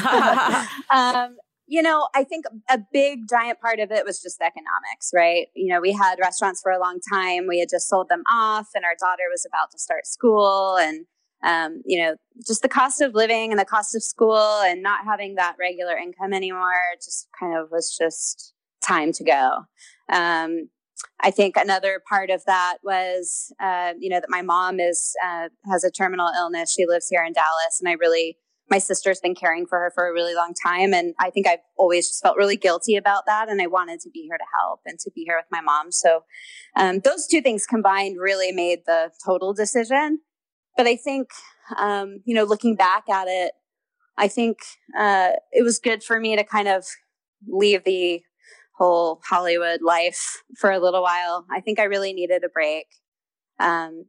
um, 0.89 1.35
you 1.67 1.81
know, 1.81 2.07
I 2.13 2.23
think 2.23 2.45
a 2.69 2.79
big 2.93 3.21
giant 3.29 3.59
part 3.59 3.79
of 3.79 3.91
it 3.91 4.05
was 4.05 4.21
just 4.21 4.41
economics, 4.41 5.11
right? 5.13 5.47
You 5.55 5.73
know, 5.73 5.81
we 5.81 5.91
had 5.91 6.19
restaurants 6.19 6.61
for 6.61 6.71
a 6.71 6.79
long 6.79 6.99
time. 7.11 7.47
We 7.47 7.59
had 7.59 7.69
just 7.69 7.87
sold 7.87 8.09
them 8.09 8.23
off, 8.31 8.67
and 8.75 8.85
our 8.85 8.95
daughter 8.99 9.23
was 9.31 9.45
about 9.47 9.71
to 9.71 9.79
start 9.79 10.05
school, 10.05 10.77
and 10.77 11.05
um, 11.43 11.81
you 11.85 12.03
know, 12.03 12.15
just 12.45 12.61
the 12.61 12.69
cost 12.69 13.01
of 13.01 13.13
living 13.13 13.51
and 13.51 13.59
the 13.59 13.65
cost 13.65 13.95
of 13.95 14.03
school 14.03 14.61
and 14.65 14.81
not 14.81 15.05
having 15.05 15.35
that 15.35 15.55
regular 15.59 15.95
income 15.95 16.33
anymore 16.33 16.71
just 16.97 17.27
kind 17.39 17.57
of 17.57 17.69
was 17.71 17.95
just 17.95 18.53
time 18.83 19.11
to 19.13 19.23
go. 19.23 19.51
Um, 20.11 20.69
I 21.21 21.31
think 21.31 21.57
another 21.57 22.01
part 22.07 22.29
of 22.29 22.43
that 22.45 22.77
was, 22.83 23.53
uh, 23.61 23.93
you 23.99 24.09
know, 24.09 24.19
that 24.19 24.29
my 24.29 24.41
mom 24.41 24.79
is 24.79 25.13
uh, 25.23 25.49
has 25.69 25.83
a 25.83 25.91
terminal 25.91 26.29
illness. 26.35 26.73
She 26.73 26.85
lives 26.87 27.07
here 27.09 27.23
in 27.23 27.33
Dallas, 27.33 27.79
and 27.79 27.89
I 27.89 27.93
really, 27.93 28.37
my 28.69 28.77
sister's 28.79 29.19
been 29.19 29.35
caring 29.35 29.65
for 29.67 29.79
her 29.79 29.91
for 29.93 30.07
a 30.07 30.13
really 30.13 30.33
long 30.33 30.53
time, 30.65 30.93
and 30.93 31.13
I 31.19 31.29
think 31.29 31.47
I've 31.47 31.59
always 31.77 32.07
just 32.07 32.23
felt 32.23 32.37
really 32.37 32.57
guilty 32.57 32.95
about 32.95 33.25
that, 33.27 33.49
and 33.49 33.61
I 33.61 33.67
wanted 33.67 33.99
to 34.01 34.09
be 34.09 34.21
here 34.21 34.37
to 34.37 34.45
help 34.59 34.81
and 34.85 34.99
to 34.99 35.11
be 35.11 35.23
here 35.23 35.37
with 35.37 35.45
my 35.51 35.61
mom. 35.61 35.91
So, 35.91 36.23
um, 36.75 36.99
those 36.99 37.27
two 37.27 37.41
things 37.41 37.65
combined 37.65 38.17
really 38.19 38.51
made 38.51 38.79
the 38.85 39.11
total 39.25 39.53
decision. 39.53 40.19
But 40.77 40.87
I 40.87 40.95
think, 40.97 41.29
um, 41.77 42.21
you 42.25 42.35
know, 42.35 42.43
looking 42.43 42.75
back 42.75 43.07
at 43.09 43.27
it, 43.27 43.53
I 44.17 44.27
think 44.27 44.57
uh, 44.97 45.31
it 45.51 45.63
was 45.63 45.79
good 45.79 46.03
for 46.03 46.19
me 46.19 46.35
to 46.35 46.43
kind 46.43 46.67
of 46.67 46.85
leave 47.47 47.83
the 47.83 48.21
whole 48.77 49.21
Hollywood 49.27 49.81
life 49.81 50.41
for 50.57 50.71
a 50.71 50.79
little 50.79 51.01
while. 51.01 51.45
I 51.51 51.61
think 51.61 51.79
I 51.79 51.83
really 51.83 52.13
needed 52.13 52.43
a 52.43 52.49
break. 52.49 52.87
Um, 53.59 54.05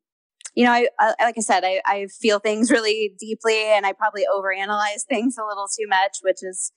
you 0.57 0.65
know, 0.65 0.73
I, 0.73 0.89
I, 0.99 1.15
like 1.21 1.35
I 1.37 1.43
said, 1.43 1.65
I, 1.65 1.83
I 1.85 2.07
feel 2.07 2.41
things 2.41 2.71
really 2.71 3.15
deeply, 3.21 3.63
and 3.67 3.85
I 3.85 3.93
probably 3.93 4.25
overanalyze 4.35 5.05
things 5.09 5.37
a 5.39 5.45
little 5.45 5.69
too 5.69 5.87
much, 5.87 6.19
which 6.23 6.39
is 6.43 6.73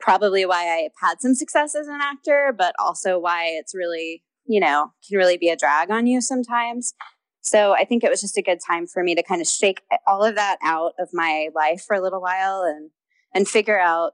probably 0.00 0.46
why 0.46 0.66
I've 0.66 0.92
had 1.00 1.20
some 1.20 1.34
success 1.34 1.74
as 1.74 1.86
an 1.88 2.00
actor, 2.02 2.54
but 2.56 2.74
also 2.78 3.18
why 3.18 3.48
it's 3.48 3.74
really, 3.74 4.24
you 4.46 4.60
know, 4.60 4.92
can 5.06 5.18
really 5.18 5.36
be 5.36 5.50
a 5.50 5.56
drag 5.56 5.90
on 5.90 6.06
you 6.06 6.22
sometimes. 6.22 6.94
So 7.42 7.72
I 7.72 7.84
think 7.84 8.02
it 8.02 8.10
was 8.10 8.20
just 8.20 8.38
a 8.38 8.42
good 8.42 8.60
time 8.66 8.86
for 8.86 9.02
me 9.02 9.14
to 9.14 9.22
kind 9.22 9.40
of 9.42 9.46
shake 9.46 9.82
all 10.06 10.24
of 10.24 10.34
that 10.36 10.56
out 10.62 10.92
of 10.98 11.08
my 11.12 11.48
life 11.54 11.84
for 11.86 11.94
a 11.94 12.02
little 12.02 12.20
while 12.20 12.62
and 12.62 12.90
and 13.34 13.46
figure 13.46 13.78
out, 13.78 14.12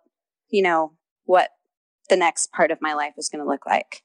you 0.51 0.63
know, 0.63 0.93
what 1.25 1.51
the 2.09 2.17
next 2.17 2.51
part 2.53 2.73
of 2.73 2.79
my 2.81 2.95
life 2.95 3.13
was 3.17 3.29
going 3.29 3.43
to 3.43 3.49
look 3.49 3.65
like. 3.65 4.03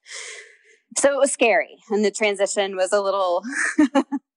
So 0.97 1.13
it 1.13 1.17
was 1.17 1.31
scary 1.31 1.77
and 1.89 2.05
the 2.05 2.11
transition 2.11 2.75
was 2.75 2.91
a 2.93 3.01
little 3.01 3.43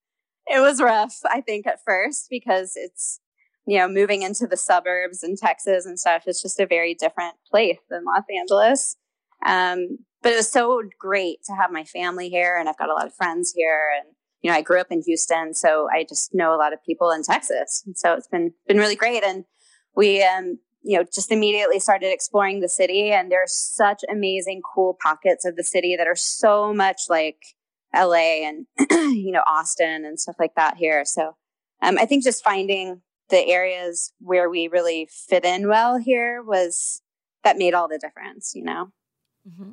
it 0.46 0.60
was 0.60 0.80
rough, 0.80 1.18
I 1.24 1.40
think 1.40 1.66
at 1.66 1.84
first 1.84 2.26
because 2.30 2.72
it's 2.74 3.20
you 3.66 3.78
know, 3.78 3.88
moving 3.88 4.22
into 4.22 4.46
the 4.46 4.56
suburbs 4.56 5.22
in 5.22 5.36
Texas 5.36 5.86
and 5.86 5.98
stuff 5.98 6.24
is 6.26 6.42
just 6.42 6.58
a 6.58 6.66
very 6.66 6.94
different 6.94 7.34
place 7.48 7.78
than 7.90 8.04
Los 8.04 8.24
Angeles. 8.36 8.96
Um, 9.46 9.98
but 10.22 10.32
it 10.32 10.36
was 10.36 10.50
so 10.50 10.82
great 10.98 11.44
to 11.44 11.52
have 11.52 11.70
my 11.70 11.84
family 11.84 12.28
here 12.28 12.56
and 12.56 12.68
I've 12.68 12.78
got 12.78 12.90
a 12.90 12.94
lot 12.94 13.06
of 13.06 13.14
friends 13.14 13.52
here 13.56 13.90
and 13.98 14.14
you 14.42 14.50
know, 14.50 14.56
I 14.56 14.62
grew 14.62 14.80
up 14.80 14.90
in 14.90 15.02
Houston, 15.02 15.54
so 15.54 15.86
I 15.94 16.04
just 16.08 16.34
know 16.34 16.52
a 16.52 16.58
lot 16.58 16.72
of 16.72 16.82
people 16.84 17.12
in 17.12 17.22
Texas. 17.22 17.84
And 17.86 17.96
so 17.96 18.14
it's 18.14 18.26
been 18.26 18.52
been 18.66 18.76
really 18.76 18.96
great. 18.96 19.22
And 19.22 19.44
we 19.94 20.20
um, 20.20 20.58
you 20.82 20.98
know, 20.98 21.04
just 21.04 21.30
immediately 21.30 21.78
started 21.78 22.12
exploring 22.12 22.58
the 22.58 22.68
city 22.68 23.12
and 23.12 23.30
there's 23.30 23.54
such 23.54 24.02
amazing 24.10 24.62
cool 24.74 24.98
pockets 25.00 25.44
of 25.44 25.54
the 25.54 25.62
city 25.62 25.94
that 25.96 26.08
are 26.08 26.16
so 26.16 26.74
much 26.74 27.02
like 27.08 27.36
LA 27.94 28.46
and 28.46 28.66
you 28.90 29.32
know, 29.32 29.42
Austin 29.46 30.04
and 30.04 30.18
stuff 30.18 30.36
like 30.38 30.54
that 30.56 30.76
here. 30.76 31.04
So 31.04 31.36
um, 31.82 31.98
I 31.98 32.06
think 32.06 32.24
just 32.24 32.44
finding 32.44 33.02
the 33.28 33.46
areas 33.48 34.12
where 34.20 34.48
we 34.48 34.68
really 34.68 35.08
fit 35.10 35.44
in 35.44 35.68
well 35.68 35.98
here 35.98 36.42
was 36.42 37.02
that 37.44 37.58
made 37.58 37.74
all 37.74 37.88
the 37.88 37.98
difference, 37.98 38.52
you 38.54 38.64
know. 38.64 38.88
Mm-hmm. 39.48 39.72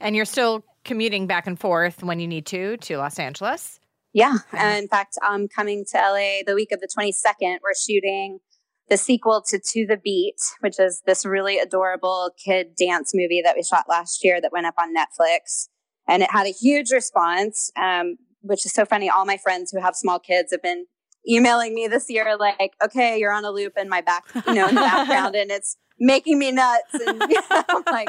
And 0.00 0.16
you're 0.16 0.24
still 0.24 0.64
commuting 0.84 1.26
back 1.26 1.46
and 1.46 1.58
forth 1.58 2.02
when 2.02 2.20
you 2.20 2.26
need 2.26 2.46
to 2.46 2.76
to 2.78 2.96
Los 2.96 3.18
Angeles. 3.18 3.78
Yeah. 4.12 4.38
in 4.52 4.88
fact, 4.88 5.16
I'm 5.22 5.48
coming 5.48 5.84
to 5.90 5.98
LA 5.98 6.42
the 6.46 6.54
week 6.54 6.70
of 6.72 6.80
the 6.80 6.88
22nd. 6.88 7.58
We're 7.62 7.74
shooting 7.74 8.40
the 8.88 8.96
sequel 8.98 9.42
to 9.48 9.58
To 9.58 9.86
the 9.86 9.96
Beat, 9.96 10.36
which 10.60 10.78
is 10.78 11.02
this 11.06 11.24
really 11.24 11.58
adorable 11.58 12.30
kid 12.42 12.74
dance 12.76 13.12
movie 13.14 13.40
that 13.42 13.56
we 13.56 13.62
shot 13.62 13.86
last 13.88 14.22
year 14.22 14.40
that 14.40 14.52
went 14.52 14.66
up 14.66 14.74
on 14.78 14.94
Netflix. 14.94 15.68
And 16.08 16.22
it 16.22 16.30
had 16.30 16.46
a 16.46 16.50
huge 16.50 16.90
response, 16.90 17.70
um, 17.80 18.16
which 18.40 18.66
is 18.66 18.72
so 18.72 18.84
funny. 18.84 19.08
All 19.08 19.24
my 19.24 19.36
friends 19.36 19.70
who 19.70 19.80
have 19.80 19.94
small 19.94 20.18
kids 20.18 20.52
have 20.52 20.62
been 20.62 20.86
emailing 21.28 21.74
me 21.74 21.86
this 21.86 22.10
year, 22.10 22.36
like, 22.36 22.74
okay, 22.84 23.18
you're 23.18 23.32
on 23.32 23.44
a 23.44 23.50
loop 23.50 23.74
in 23.76 23.88
my 23.88 24.00
back, 24.00 24.24
you 24.46 24.54
know, 24.54 24.68
in 24.68 24.74
the 24.74 24.80
background, 24.80 25.36
and 25.36 25.50
it's 25.50 25.76
making 25.98 26.38
me 26.38 26.50
nuts. 26.50 26.94
And 26.94 27.22
you 27.30 27.40
know, 27.50 27.62
I'm 27.68 27.82
like, 27.86 28.08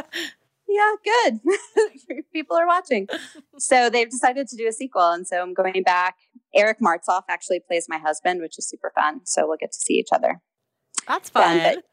yeah, 0.68 0.92
good. 1.04 1.40
People 2.34 2.58
are 2.58 2.66
watching. 2.66 3.08
So 3.58 3.90
they've 3.90 4.10
decided 4.10 4.48
to 4.48 4.58
do 4.58 4.68
a 4.68 4.72
sequel. 4.72 5.12
And 5.12 5.28
so 5.28 5.42
I'm 5.42 5.54
going 5.54 5.84
back. 5.84 6.16
Eric 6.56 6.80
Martsolf 6.80 7.24
actually 7.30 7.60
plays 7.60 7.88
my 7.88 7.98
husband, 7.98 8.42
which 8.42 8.58
is 8.58 8.68
super 8.68 8.92
fun. 8.96 9.22
So 9.26 9.48
we'll 9.48 9.58
get 9.58 9.72
to 9.72 9.80
see 9.80 9.96
each 9.96 10.10
other. 10.12 10.42
That's 11.08 11.30
fun. 11.30 11.60
But, 11.60 11.84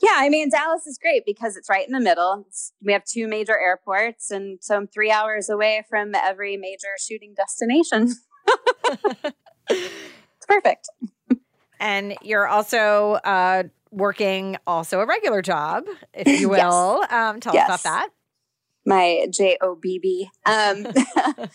yeah, 0.00 0.16
I 0.16 0.28
mean, 0.28 0.50
Dallas 0.50 0.86
is 0.86 0.98
great 0.98 1.24
because 1.26 1.56
it's 1.56 1.68
right 1.68 1.86
in 1.86 1.92
the 1.92 2.00
middle. 2.00 2.44
It's, 2.48 2.72
we 2.82 2.92
have 2.92 3.04
two 3.04 3.28
major 3.28 3.58
airports. 3.58 4.30
And 4.30 4.58
so 4.60 4.76
I'm 4.76 4.86
three 4.86 5.10
hours 5.10 5.48
away 5.48 5.84
from 5.88 6.14
every 6.14 6.56
major 6.56 6.88
shooting 6.98 7.34
destination. 7.34 8.14
it's 9.70 10.46
perfect. 10.48 10.88
And 11.78 12.16
you're 12.22 12.46
also 12.46 13.12
uh, 13.24 13.64
working 13.90 14.56
also 14.66 15.00
a 15.00 15.06
regular 15.06 15.42
job, 15.42 15.84
if 16.12 16.40
you 16.40 16.48
will. 16.50 17.00
Yes. 17.02 17.12
Um, 17.12 17.40
tell 17.40 17.54
yes. 17.54 17.70
us 17.70 17.80
about 17.80 17.90
that 17.90 18.10
my 18.84 19.26
J 19.30 19.56
O 19.60 19.74
B 19.74 19.98
B. 19.98 20.30
Um, 20.46 20.86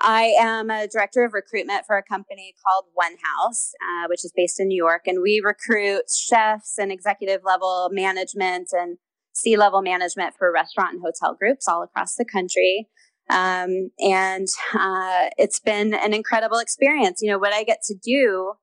I 0.00 0.34
am 0.38 0.70
a 0.70 0.86
director 0.86 1.24
of 1.24 1.32
recruitment 1.32 1.84
for 1.86 1.96
a 1.96 2.02
company 2.02 2.54
called 2.64 2.86
One 2.94 3.16
House, 3.42 3.72
uh, 3.82 4.08
which 4.08 4.24
is 4.24 4.32
based 4.36 4.60
in 4.60 4.68
New 4.68 4.76
York, 4.76 5.02
and 5.06 5.20
we 5.22 5.40
recruit 5.44 6.04
chefs 6.10 6.78
and 6.78 6.92
executive 6.92 7.42
level 7.44 7.88
management 7.92 8.68
and 8.72 8.98
C 9.34 9.56
level 9.56 9.82
management 9.82 10.34
for 10.38 10.52
restaurant 10.52 10.94
and 10.94 11.02
hotel 11.02 11.34
groups 11.38 11.66
all 11.68 11.82
across 11.82 12.16
the 12.16 12.24
country. 12.24 12.88
Um, 13.30 13.90
and 13.98 14.48
uh, 14.74 15.28
it's 15.36 15.60
been 15.60 15.94
an 15.94 16.14
incredible 16.14 16.58
experience. 16.58 17.20
You 17.20 17.30
know, 17.30 17.38
what 17.38 17.52
I 17.52 17.62
get 17.62 17.82
to 17.84 17.94
do 17.94 18.54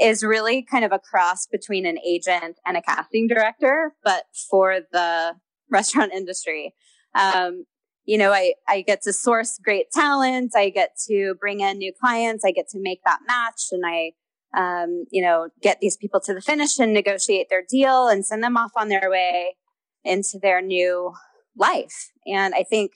is 0.00 0.22
really 0.22 0.66
kind 0.68 0.84
of 0.84 0.92
a 0.92 0.98
cross 0.98 1.46
between 1.46 1.86
an 1.86 1.98
agent 2.06 2.56
and 2.66 2.76
a 2.76 2.82
casting 2.82 3.28
director, 3.28 3.94
but 4.02 4.24
for 4.50 4.80
the 4.92 5.34
restaurant 5.70 6.12
industry. 6.14 6.74
Um, 7.14 7.64
you 8.10 8.18
know, 8.18 8.32
I, 8.32 8.54
I 8.66 8.80
get 8.80 9.02
to 9.02 9.12
source 9.12 9.56
great 9.62 9.92
talent. 9.92 10.50
I 10.56 10.70
get 10.70 10.96
to 11.06 11.36
bring 11.38 11.60
in 11.60 11.78
new 11.78 11.92
clients. 11.92 12.44
I 12.44 12.50
get 12.50 12.68
to 12.70 12.80
make 12.80 13.02
that 13.04 13.20
match 13.24 13.68
and 13.70 13.84
I, 13.86 14.10
um, 14.52 15.04
you 15.12 15.22
know, 15.22 15.50
get 15.62 15.78
these 15.78 15.96
people 15.96 16.18
to 16.22 16.34
the 16.34 16.40
finish 16.40 16.80
and 16.80 16.92
negotiate 16.92 17.46
their 17.50 17.62
deal 17.62 18.08
and 18.08 18.26
send 18.26 18.42
them 18.42 18.56
off 18.56 18.72
on 18.76 18.88
their 18.88 19.08
way 19.08 19.54
into 20.02 20.40
their 20.42 20.60
new 20.60 21.12
life. 21.56 22.10
And 22.26 22.52
I 22.52 22.64
think 22.64 22.94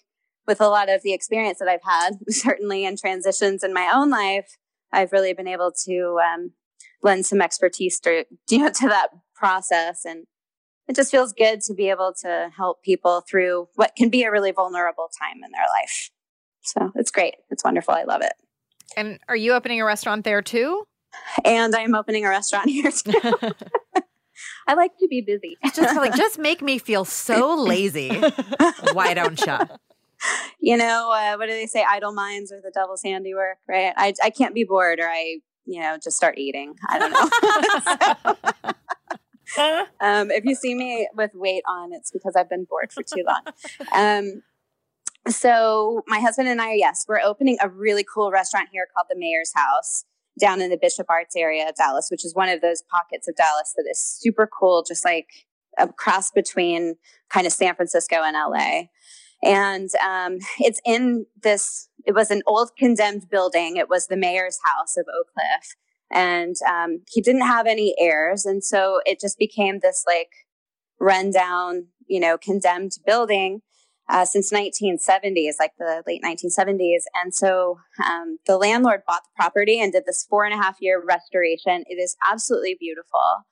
with 0.48 0.60
a 0.60 0.66
lot 0.66 0.88
of 0.88 1.04
the 1.04 1.12
experience 1.12 1.60
that 1.60 1.68
I've 1.68 1.84
had, 1.84 2.14
certainly 2.28 2.84
in 2.84 2.96
transitions 2.96 3.62
in 3.62 3.72
my 3.72 3.92
own 3.94 4.10
life, 4.10 4.56
I've 4.92 5.12
really 5.12 5.32
been 5.32 5.46
able 5.46 5.70
to 5.84 6.18
um, 6.24 6.54
lend 7.04 7.24
some 7.24 7.40
expertise 7.40 8.00
to 8.00 8.24
you 8.50 8.58
know 8.58 8.70
to 8.70 8.88
that 8.88 9.10
process 9.36 10.04
and 10.04 10.26
it 10.88 10.96
just 10.96 11.10
feels 11.10 11.32
good 11.32 11.60
to 11.62 11.74
be 11.74 11.90
able 11.90 12.12
to 12.22 12.50
help 12.56 12.82
people 12.82 13.22
through 13.28 13.68
what 13.74 13.96
can 13.96 14.10
be 14.10 14.22
a 14.24 14.30
really 14.30 14.52
vulnerable 14.52 15.08
time 15.20 15.42
in 15.44 15.50
their 15.50 15.66
life. 15.80 16.10
So 16.62 16.92
it's 16.94 17.10
great. 17.10 17.34
It's 17.50 17.64
wonderful. 17.64 17.94
I 17.94 18.04
love 18.04 18.22
it. 18.22 18.32
And 18.96 19.18
are 19.28 19.36
you 19.36 19.52
opening 19.52 19.80
a 19.80 19.84
restaurant 19.84 20.24
there 20.24 20.42
too? 20.42 20.86
And 21.44 21.74
I'm 21.74 21.94
opening 21.94 22.24
a 22.24 22.28
restaurant 22.28 22.68
here 22.68 22.90
too. 22.90 23.12
I 24.66 24.74
like 24.74 24.92
to 24.98 25.08
be 25.08 25.20
busy. 25.20 25.56
just 25.74 25.96
like, 25.96 26.14
just 26.16 26.38
make 26.38 26.62
me 26.62 26.78
feel 26.78 27.04
so 27.04 27.54
lazy. 27.54 28.10
Why 28.92 29.14
don't 29.14 29.40
you? 29.40 29.58
You 30.60 30.76
know, 30.76 31.12
uh, 31.12 31.36
what 31.36 31.46
do 31.46 31.52
they 31.52 31.66
say? 31.66 31.84
Idle 31.88 32.12
minds 32.12 32.50
are 32.50 32.60
the 32.60 32.70
devil's 32.70 33.02
handiwork, 33.02 33.58
right? 33.68 33.92
I, 33.96 34.14
I 34.22 34.30
can't 34.30 34.54
be 34.54 34.64
bored 34.64 34.98
or 35.00 35.08
I, 35.08 35.40
you 35.66 35.80
know, 35.80 35.98
just 36.02 36.16
start 36.16 36.38
eating. 36.38 36.74
I 36.88 36.98
don't 36.98 37.12
know. 37.12 38.32
so, 38.64 38.72
um, 39.58 40.30
if 40.30 40.44
you 40.44 40.54
see 40.54 40.74
me 40.74 41.08
with 41.14 41.30
weight 41.34 41.62
on, 41.68 41.92
it's 41.92 42.10
because 42.10 42.34
I've 42.36 42.48
been 42.48 42.64
bored 42.64 42.92
for 42.92 43.02
too 43.02 43.24
long. 43.26 43.42
Um, 43.94 44.42
so 45.28 46.02
my 46.06 46.20
husband 46.20 46.48
and 46.48 46.60
I, 46.60 46.74
yes, 46.74 47.06
we're 47.08 47.20
opening 47.20 47.56
a 47.62 47.68
really 47.68 48.04
cool 48.04 48.30
restaurant 48.30 48.68
here 48.72 48.86
called 48.94 49.06
the 49.08 49.18
Mayor's 49.18 49.52
House 49.54 50.04
down 50.38 50.60
in 50.60 50.70
the 50.70 50.76
Bishop 50.76 51.06
Arts 51.08 51.34
area 51.36 51.68
of 51.68 51.76
Dallas, 51.76 52.08
which 52.10 52.24
is 52.24 52.34
one 52.34 52.48
of 52.48 52.60
those 52.60 52.82
pockets 52.90 53.28
of 53.28 53.36
Dallas 53.36 53.72
that 53.76 53.86
is 53.90 53.98
super 53.98 54.46
cool, 54.46 54.84
just 54.86 55.04
like 55.04 55.28
a 55.78 55.88
cross 55.88 56.30
between 56.30 56.96
kind 57.30 57.46
of 57.46 57.52
San 57.52 57.74
Francisco 57.74 58.16
and 58.16 58.36
LA. 58.36 58.88
And 59.42 59.90
um, 60.04 60.38
it's 60.58 60.80
in 60.84 61.26
this, 61.42 61.88
it 62.04 62.14
was 62.14 62.30
an 62.30 62.42
old 62.46 62.70
condemned 62.78 63.28
building. 63.30 63.76
It 63.76 63.88
was 63.88 64.08
the 64.08 64.16
mayor's 64.16 64.58
house 64.64 64.96
of 64.96 65.06
Oak 65.08 65.28
Cliff 65.34 65.76
and 66.14 66.56
um, 66.68 67.02
he 67.10 67.20
didn't 67.20 67.46
have 67.46 67.66
any 67.66 67.94
heirs 67.98 68.46
and 68.46 68.64
so 68.64 69.00
it 69.04 69.20
just 69.20 69.38
became 69.38 69.80
this 69.80 70.04
like 70.06 70.30
rundown 71.00 71.88
you 72.06 72.20
know 72.20 72.38
condemned 72.38 72.92
building 73.04 73.60
uh, 74.08 74.24
since 74.24 74.52
1970s, 74.52 75.54
like 75.58 75.72
the 75.78 76.02
late 76.06 76.22
1970s. 76.22 77.04
And 77.22 77.34
so 77.34 77.78
um, 78.04 78.38
the 78.46 78.58
landlord 78.58 79.02
bought 79.06 79.22
the 79.24 79.42
property 79.42 79.80
and 79.80 79.92
did 79.92 80.04
this 80.06 80.26
four 80.28 80.44
and 80.44 80.52
a 80.52 80.62
half 80.62 80.76
year 80.80 81.02
restoration. 81.02 81.84
It 81.86 81.94
is 81.94 82.16
absolutely 82.30 82.76
beautiful. 82.78 83.44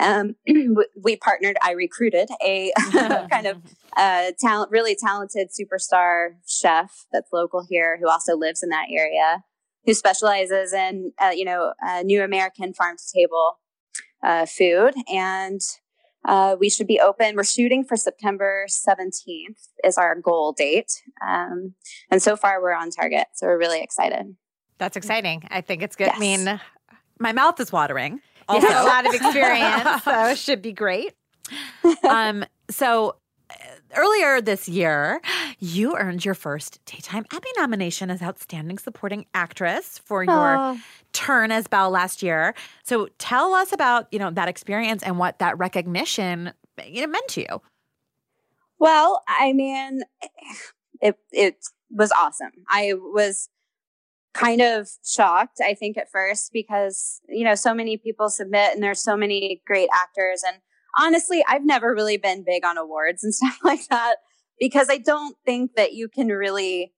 Um, 0.00 0.36
we 1.02 1.16
partnered. 1.16 1.56
I 1.62 1.72
recruited 1.72 2.28
a 2.44 2.72
kind 3.30 3.46
of 3.46 3.62
uh, 3.96 4.30
talent, 4.38 4.70
really 4.70 4.94
talented 4.94 5.48
superstar 5.48 6.34
chef 6.46 7.06
that's 7.12 7.32
local 7.32 7.66
here, 7.68 7.98
who 8.00 8.08
also 8.08 8.36
lives 8.36 8.62
in 8.62 8.68
that 8.68 8.86
area, 8.92 9.42
who 9.88 9.94
specializes 9.94 10.74
in 10.74 11.12
uh, 11.18 11.30
you 11.34 11.46
know 11.46 11.72
uh, 11.84 12.02
new 12.02 12.22
American 12.22 12.74
farm 12.74 12.96
to 12.98 13.04
table 13.12 13.58
uh, 14.22 14.44
food 14.44 14.92
and 15.10 15.62
uh, 16.24 16.56
we 16.60 16.68
should 16.68 16.86
be 16.86 17.00
open. 17.00 17.36
We're 17.36 17.44
shooting 17.44 17.84
for 17.84 17.96
September 17.96 18.66
17th 18.68 19.68
is 19.82 19.96
our 19.96 20.14
goal 20.20 20.52
date. 20.52 20.92
Um, 21.26 21.74
and 22.10 22.20
so 22.20 22.36
far 22.36 22.60
we're 22.60 22.74
on 22.74 22.90
target. 22.90 23.28
So 23.34 23.46
we're 23.46 23.56
really 23.58 23.80
excited. 23.80 24.36
That's 24.76 24.96
exciting. 24.96 25.44
I 25.50 25.62
think 25.62 25.82
it's 25.82 25.96
good. 25.96 26.08
Yes. 26.08 26.16
I 26.16 26.20
mean, 26.20 26.60
My 27.18 27.32
mouth 27.32 27.58
is 27.60 27.72
watering. 27.72 28.20
Also, 28.46 28.66
have 28.66 28.84
a 28.84 28.86
lot 28.86 29.06
of 29.06 29.14
experience, 29.14 30.02
so 30.02 30.26
it 30.30 30.38
should 30.38 30.60
be 30.60 30.72
great. 30.72 31.14
um, 32.08 32.44
so 32.68 33.16
earlier 33.96 34.40
this 34.40 34.68
year, 34.68 35.20
you 35.58 35.96
earned 35.96 36.24
your 36.24 36.34
first 36.34 36.80
Daytime 36.86 37.24
Emmy 37.32 37.50
nomination 37.56 38.10
as 38.10 38.22
Outstanding 38.22 38.78
Supporting 38.78 39.26
Actress 39.34 39.98
for 39.98 40.22
your 40.22 40.76
turn 41.12 41.50
as 41.52 41.66
Belle 41.66 41.90
last 41.90 42.22
year. 42.22 42.54
So 42.82 43.08
tell 43.18 43.54
us 43.54 43.72
about 43.72 44.08
you 44.12 44.18
know 44.18 44.30
that 44.30 44.48
experience 44.48 45.02
and 45.02 45.18
what 45.18 45.38
that 45.38 45.58
recognition 45.58 46.52
you 46.86 47.02
know 47.02 47.08
meant 47.08 47.28
to 47.28 47.40
you. 47.40 47.62
Well, 48.78 49.22
I 49.26 49.52
mean, 49.52 50.02
it, 51.00 51.16
it 51.32 51.56
was 51.90 52.12
awesome. 52.12 52.52
I 52.68 52.92
was 52.94 53.48
kind 54.34 54.60
of 54.60 54.88
shocked, 55.04 55.60
I 55.64 55.74
think, 55.74 55.96
at 55.96 56.10
first 56.10 56.52
because, 56.52 57.20
you 57.28 57.44
know, 57.44 57.54
so 57.54 57.74
many 57.74 57.96
people 57.96 58.28
submit 58.28 58.72
and 58.72 58.82
there's 58.82 59.02
so 59.02 59.16
many 59.16 59.62
great 59.66 59.88
actors. 59.92 60.44
And 60.46 60.58
honestly, 60.98 61.44
I've 61.48 61.64
never 61.64 61.94
really 61.94 62.16
been 62.16 62.44
big 62.44 62.64
on 62.64 62.76
awards 62.76 63.24
and 63.24 63.34
stuff 63.34 63.58
like 63.62 63.86
that 63.88 64.16
because 64.58 64.88
I 64.90 64.98
don't 64.98 65.36
think 65.46 65.72
that 65.76 65.92
you 65.92 66.08
can 66.08 66.28
really, 66.28 66.92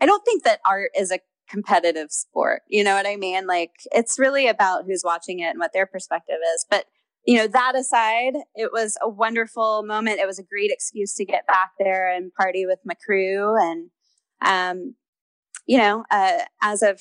I 0.00 0.06
don't 0.06 0.24
think 0.24 0.44
that 0.44 0.60
art 0.66 0.90
is 0.96 1.10
a 1.10 1.20
competitive 1.48 2.10
sport. 2.10 2.62
You 2.68 2.84
know 2.84 2.94
what 2.94 3.06
I 3.06 3.16
mean? 3.16 3.46
Like 3.46 3.72
it's 3.92 4.18
really 4.18 4.48
about 4.48 4.84
who's 4.86 5.02
watching 5.04 5.40
it 5.40 5.50
and 5.50 5.58
what 5.58 5.72
their 5.72 5.86
perspective 5.86 6.38
is. 6.54 6.66
But, 6.68 6.86
you 7.24 7.38
know, 7.38 7.46
that 7.46 7.74
aside, 7.76 8.34
it 8.54 8.70
was 8.72 8.96
a 9.02 9.08
wonderful 9.08 9.82
moment. 9.82 10.20
It 10.20 10.26
was 10.26 10.38
a 10.38 10.44
great 10.44 10.70
excuse 10.70 11.14
to 11.14 11.24
get 11.24 11.46
back 11.46 11.70
there 11.78 12.12
and 12.12 12.32
party 12.34 12.66
with 12.66 12.78
my 12.84 12.94
crew. 12.94 13.54
And, 13.60 13.90
um, 14.44 14.94
you 15.66 15.78
know, 15.78 16.04
uh, 16.10 16.40
as 16.62 16.82
of 16.82 17.00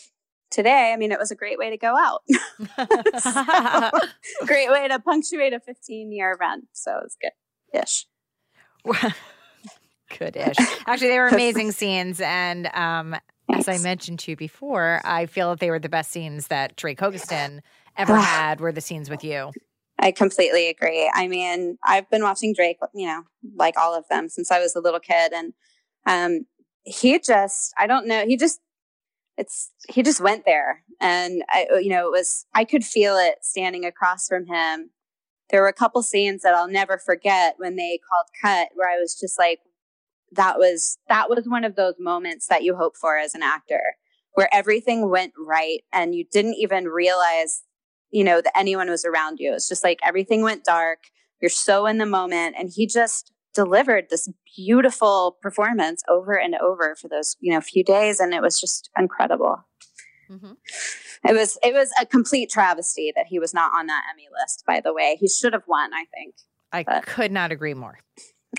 today, 0.51 0.91
I 0.93 0.97
mean, 0.97 1.11
it 1.11 1.19
was 1.19 1.31
a 1.31 1.35
great 1.35 1.57
way 1.57 1.69
to 1.69 1.77
go 1.77 1.95
out. 1.97 2.21
So, 3.19 3.89
great 4.45 4.69
way 4.69 4.87
to 4.87 4.99
punctuate 4.99 5.53
a 5.53 5.59
15 5.59 6.11
year 6.11 6.31
event. 6.31 6.65
So 6.73 6.91
it 6.97 7.03
was 7.03 7.17
good 7.21 7.31
ish. 7.81 8.05
Good-ish. 10.19 10.57
Actually, 10.85 11.09
they 11.09 11.19
were 11.19 11.27
amazing 11.27 11.71
scenes, 11.71 12.21
and 12.21 12.67
um, 12.75 13.15
as 13.53 13.67
I 13.67 13.79
mentioned 13.79 14.19
to 14.19 14.31
you 14.31 14.37
before, 14.37 15.01
I 15.03 15.25
feel 15.25 15.49
that 15.49 15.59
they 15.59 15.71
were 15.71 15.79
the 15.79 15.89
best 15.89 16.11
scenes 16.11 16.47
that 16.47 16.75
Drake 16.75 16.99
Hogestyn 16.99 17.61
ever 17.97 18.15
had. 18.19 18.61
Were 18.61 18.71
the 18.71 18.81
scenes 18.81 19.09
with 19.09 19.23
you? 19.23 19.51
I 19.99 20.11
completely 20.11 20.69
agree. 20.69 21.09
I 21.13 21.27
mean, 21.27 21.77
I've 21.83 22.09
been 22.09 22.21
watching 22.21 22.53
Drake, 22.53 22.77
you 22.93 23.07
know, 23.07 23.23
like 23.55 23.77
all 23.77 23.95
of 23.95 24.05
them 24.09 24.27
since 24.29 24.51
I 24.51 24.59
was 24.59 24.75
a 24.75 24.81
little 24.81 24.99
kid. 24.99 25.31
And 25.33 25.53
um, 26.05 26.45
he 26.83 27.17
just, 27.19 27.73
I 27.77 27.87
don't 27.87 28.07
know, 28.07 28.25
he 28.25 28.35
just, 28.35 28.59
it's, 29.37 29.71
he 29.89 30.03
just 30.03 30.21
went 30.21 30.45
there. 30.45 30.83
And, 31.01 31.43
I, 31.49 31.67
you 31.81 31.89
know, 31.89 32.07
it 32.07 32.11
was, 32.11 32.45
I 32.53 32.63
could 32.63 32.83
feel 32.83 33.17
it 33.17 33.35
standing 33.41 33.85
across 33.85 34.27
from 34.27 34.47
him. 34.47 34.91
There 35.49 35.61
were 35.61 35.67
a 35.67 35.73
couple 35.73 36.01
scenes 36.01 36.41
that 36.41 36.55
I'll 36.55 36.69
never 36.69 36.97
forget 36.97 37.55
when 37.57 37.75
they 37.75 37.99
called 38.09 38.27
cut 38.41 38.69
where 38.75 38.89
I 38.89 38.99
was 38.99 39.17
just 39.19 39.37
like, 39.37 39.59
that 40.31 40.57
was, 40.57 40.97
that 41.07 41.29
was 41.29 41.45
one 41.47 41.63
of 41.63 41.75
those 41.75 41.95
moments 41.99 42.47
that 42.47 42.63
you 42.63 42.75
hope 42.75 42.95
for 42.99 43.17
as 43.17 43.35
an 43.35 43.43
actor 43.43 43.95
where 44.33 44.49
everything 44.53 45.09
went 45.09 45.33
right 45.37 45.81
and 45.93 46.15
you 46.15 46.25
didn't 46.31 46.55
even 46.55 46.85
realize 46.85 47.63
you 48.15 48.23
know, 48.23 48.39
that 48.39 48.57
anyone 48.57 48.89
was 48.89 49.03
around 49.03 49.39
you. 49.39 49.53
It's 49.53 49.67
just 49.67 49.83
like 49.83 49.99
everything 50.01 50.41
went 50.41 50.63
dark. 50.63 50.99
You're 51.41 51.49
so 51.49 51.85
in 51.85 51.97
the 51.97 52.05
moment. 52.05 52.55
And 52.57 52.71
he 52.73 52.87
just 52.87 53.33
delivered 53.55 54.05
this 54.09 54.29
beautiful 54.55 55.37
performance 55.41 56.03
over 56.09 56.33
and 56.39 56.55
over 56.55 56.95
for 56.99 57.07
those, 57.07 57.35
you 57.39 57.51
know, 57.53 57.61
few 57.61 57.83
days. 57.83 58.19
And 58.19 58.33
it 58.33 58.41
was 58.41 58.59
just 58.59 58.89
incredible. 58.97 59.63
Mhm. 60.29 60.57
It 61.27 61.33
was, 61.33 61.57
it 61.63 61.73
was 61.73 61.91
a 61.99 62.05
complete 62.05 62.49
travesty 62.51 63.11
that 63.15 63.25
he 63.27 63.39
was 63.39 63.53
not 63.53 63.71
on 63.75 63.87
that 63.87 64.03
Emmy 64.13 64.27
list, 64.41 64.63
by 64.67 64.79
the 64.81 64.93
way. 64.93 65.17
He 65.19 65.27
should 65.27 65.53
have 65.53 65.63
won, 65.67 65.91
I 65.93 66.05
think. 66.13 66.35
I 66.71 66.83
But- 66.83 67.05
could 67.05 67.31
not 67.31 67.51
agree 67.51 67.73
more. 67.73 67.99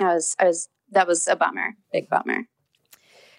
I 0.01 0.15
was, 0.15 0.35
I 0.41 0.45
was, 0.47 0.69
that 0.93 1.07
was 1.07 1.27
a 1.29 1.37
bummer, 1.37 1.77
big 1.93 2.09
bummer. 2.09 2.47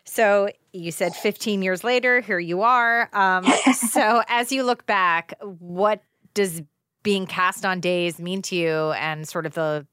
So 0.06 0.50
you 0.72 0.92
said 0.92 1.16
15 1.16 1.62
years 1.62 1.84
later, 1.84 2.22
here 2.22 2.40
you 2.40 2.62
are. 2.62 3.10
Um, 3.14 3.44
so 3.92 4.22
as 4.28 4.52
you 4.52 4.64
look 4.64 4.86
back, 4.86 5.34
what 5.42 6.02
does 6.34 6.62
being 7.04 7.26
cast 7.26 7.66
on 7.66 7.80
days 7.80 8.20
mean 8.20 8.42
to 8.44 8.56
you 8.56 8.92
and 8.92 9.28
sort 9.28 9.46
of 9.46 9.54
the 9.54 9.86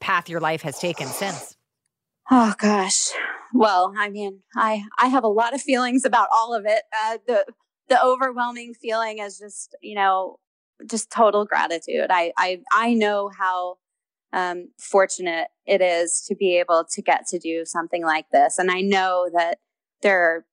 path 0.00 0.28
your 0.28 0.40
life 0.40 0.62
has 0.62 0.78
taken 0.78 1.06
since? 1.06 1.56
Oh 2.30 2.54
gosh. 2.58 3.10
Well, 3.52 3.92
I 3.98 4.08
mean, 4.08 4.40
I 4.56 4.84
I 4.98 5.08
have 5.08 5.24
a 5.24 5.28
lot 5.28 5.54
of 5.54 5.60
feelings 5.60 6.04
about 6.04 6.28
all 6.36 6.54
of 6.54 6.64
it. 6.66 6.82
Uh, 7.04 7.18
the 7.26 7.44
the 7.88 8.04
overwhelming 8.04 8.74
feeling 8.74 9.18
is 9.18 9.38
just 9.38 9.76
you 9.82 9.94
know 9.94 10.38
just 10.88 11.10
total 11.10 11.44
gratitude. 11.44 12.06
I 12.10 12.32
I 12.36 12.60
I 12.72 12.94
know 12.94 13.30
how 13.36 13.78
um, 14.32 14.68
fortunate 14.78 15.48
it 15.66 15.80
is 15.80 16.24
to 16.28 16.36
be 16.36 16.58
able 16.58 16.86
to 16.92 17.02
get 17.02 17.26
to 17.28 17.38
do 17.38 17.64
something 17.64 18.04
like 18.04 18.26
this, 18.32 18.58
and 18.58 18.70
I 18.70 18.80
know 18.80 19.28
that 19.34 19.58
there 20.02 20.22
are 20.22 20.46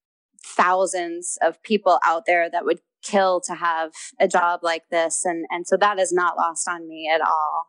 thousands 0.43 1.37
of 1.41 1.61
people 1.61 1.99
out 2.05 2.23
there 2.25 2.49
that 2.49 2.65
would 2.65 2.79
kill 3.03 3.39
to 3.41 3.53
have 3.53 3.91
a 4.19 4.27
job 4.27 4.61
like 4.63 4.83
this, 4.89 5.25
and 5.25 5.45
and 5.51 5.67
so 5.67 5.77
that 5.77 5.99
is 5.99 6.11
not 6.11 6.37
lost 6.37 6.67
on 6.67 6.87
me 6.87 7.09
at 7.13 7.21
all 7.21 7.67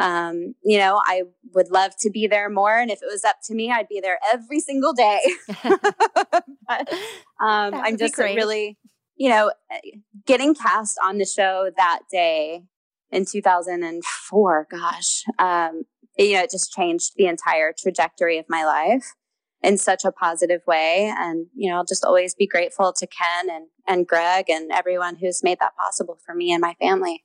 um, 0.00 0.54
you 0.64 0.78
know, 0.78 1.00
I 1.04 1.22
would 1.54 1.70
love 1.70 1.92
to 2.00 2.10
be 2.10 2.26
there 2.26 2.50
more. 2.50 2.76
And 2.76 2.90
if 2.90 3.00
it 3.02 3.08
was 3.10 3.24
up 3.24 3.36
to 3.44 3.54
me, 3.54 3.70
I'd 3.70 3.88
be 3.88 4.00
there 4.00 4.18
every 4.32 4.60
single 4.60 4.92
day. 4.92 5.20
but 5.62 6.92
um, 7.40 7.74
I'm 7.74 7.96
just 7.96 8.18
really, 8.18 8.76
you 9.16 9.28
know, 9.28 9.52
getting 10.26 10.54
cast 10.54 10.98
on 11.04 11.18
the 11.18 11.24
show 11.24 11.70
that 11.76 12.00
day 12.10 12.62
in 13.10 13.24
2004, 13.24 14.66
gosh, 14.70 15.22
um, 15.38 15.84
you 16.18 16.34
know, 16.34 16.42
it 16.42 16.50
just 16.50 16.72
changed 16.72 17.12
the 17.16 17.26
entire 17.26 17.72
trajectory 17.76 18.38
of 18.38 18.46
my 18.48 18.64
life 18.64 19.14
in 19.62 19.78
such 19.78 20.04
a 20.04 20.12
positive 20.12 20.60
way. 20.66 21.12
And, 21.16 21.46
you 21.54 21.70
know, 21.70 21.76
I'll 21.76 21.84
just 21.84 22.04
always 22.04 22.34
be 22.34 22.46
grateful 22.46 22.92
to 22.92 23.06
Ken 23.06 23.48
and, 23.50 23.66
and 23.86 24.06
Greg 24.06 24.50
and 24.50 24.70
everyone 24.72 25.16
who's 25.16 25.42
made 25.42 25.58
that 25.60 25.76
possible 25.76 26.18
for 26.24 26.34
me 26.34 26.52
and 26.52 26.60
my 26.60 26.74
family. 26.80 27.24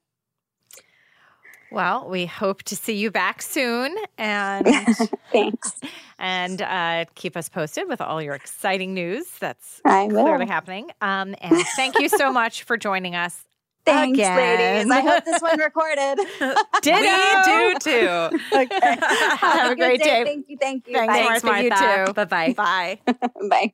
Well, 1.71 2.09
we 2.09 2.25
hope 2.25 2.63
to 2.63 2.75
see 2.75 2.95
you 2.95 3.11
back 3.11 3.41
soon 3.41 3.95
and 4.17 4.65
Thanks. 5.31 5.79
and 6.17 6.61
uh, 6.61 7.05
keep 7.15 7.37
us 7.37 7.47
posted 7.49 7.87
with 7.87 8.01
all 8.01 8.21
your 8.21 8.33
exciting 8.33 8.93
news 8.93 9.25
that's 9.39 9.79
I 9.85 10.05
will. 10.07 10.23
clearly 10.23 10.47
happening. 10.47 10.89
Um, 11.01 11.35
and 11.41 11.55
thank 11.75 11.99
you 11.99 12.09
so 12.09 12.31
much 12.33 12.63
for 12.63 12.75
joining 12.77 13.15
us. 13.15 13.43
Thanks, 13.85 14.17
again. 14.19 14.37
ladies. 14.85 14.91
I 14.91 14.99
hope 15.01 15.25
this 15.25 15.41
one 15.41 15.57
recorded. 15.67 16.17
Did 16.81 16.99
We 16.99 17.43
do 17.45 17.79
too. 17.79 18.37
okay. 18.55 18.97
Have 19.37 19.71
a 19.71 19.75
great 19.75 20.01
day. 20.01 20.23
Thank 20.25 20.45
you. 20.49 20.57
Thank 20.59 20.87
you. 20.87 20.93
Thanks, 20.95 21.41
Bye. 21.43 21.49
Martha. 21.49 21.63
You 21.63 22.05
too. 22.07 22.13
Bye 22.13 22.25
bye. 22.25 22.53
Bye. 22.53 22.99
Bye. 23.49 23.73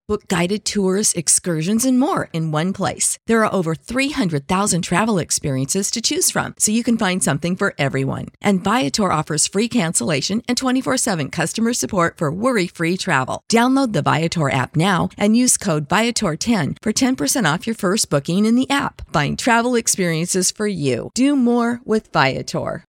Book 0.07 0.27
guided 0.27 0.65
tours, 0.65 1.13
excursions, 1.13 1.85
and 1.85 1.99
more 1.99 2.29
in 2.33 2.51
one 2.51 2.73
place. 2.73 3.19
There 3.27 3.45
are 3.45 3.53
over 3.53 3.75
300,000 3.75 4.81
travel 4.81 5.19
experiences 5.19 5.91
to 5.91 6.01
choose 6.01 6.31
from, 6.31 6.55
so 6.57 6.71
you 6.71 6.83
can 6.83 6.97
find 6.97 7.23
something 7.23 7.55
for 7.55 7.75
everyone. 7.77 8.27
And 8.41 8.63
Viator 8.63 9.11
offers 9.11 9.47
free 9.47 9.69
cancellation 9.69 10.41
and 10.47 10.57
24 10.57 10.97
7 10.97 11.29
customer 11.29 11.73
support 11.73 12.17
for 12.17 12.31
worry 12.31 12.67
free 12.67 12.97
travel. 12.97 13.43
Download 13.47 13.93
the 13.93 14.01
Viator 14.01 14.49
app 14.49 14.75
now 14.75 15.09
and 15.17 15.37
use 15.37 15.55
code 15.55 15.87
Viator10 15.87 16.77
for 16.81 16.91
10% 16.91 17.53
off 17.53 17.67
your 17.67 17.75
first 17.75 18.09
booking 18.09 18.45
in 18.45 18.55
the 18.55 18.69
app. 18.69 19.13
Find 19.13 19.37
travel 19.37 19.75
experiences 19.75 20.51
for 20.51 20.67
you. 20.67 21.11
Do 21.13 21.35
more 21.35 21.79
with 21.85 22.11
Viator. 22.11 22.79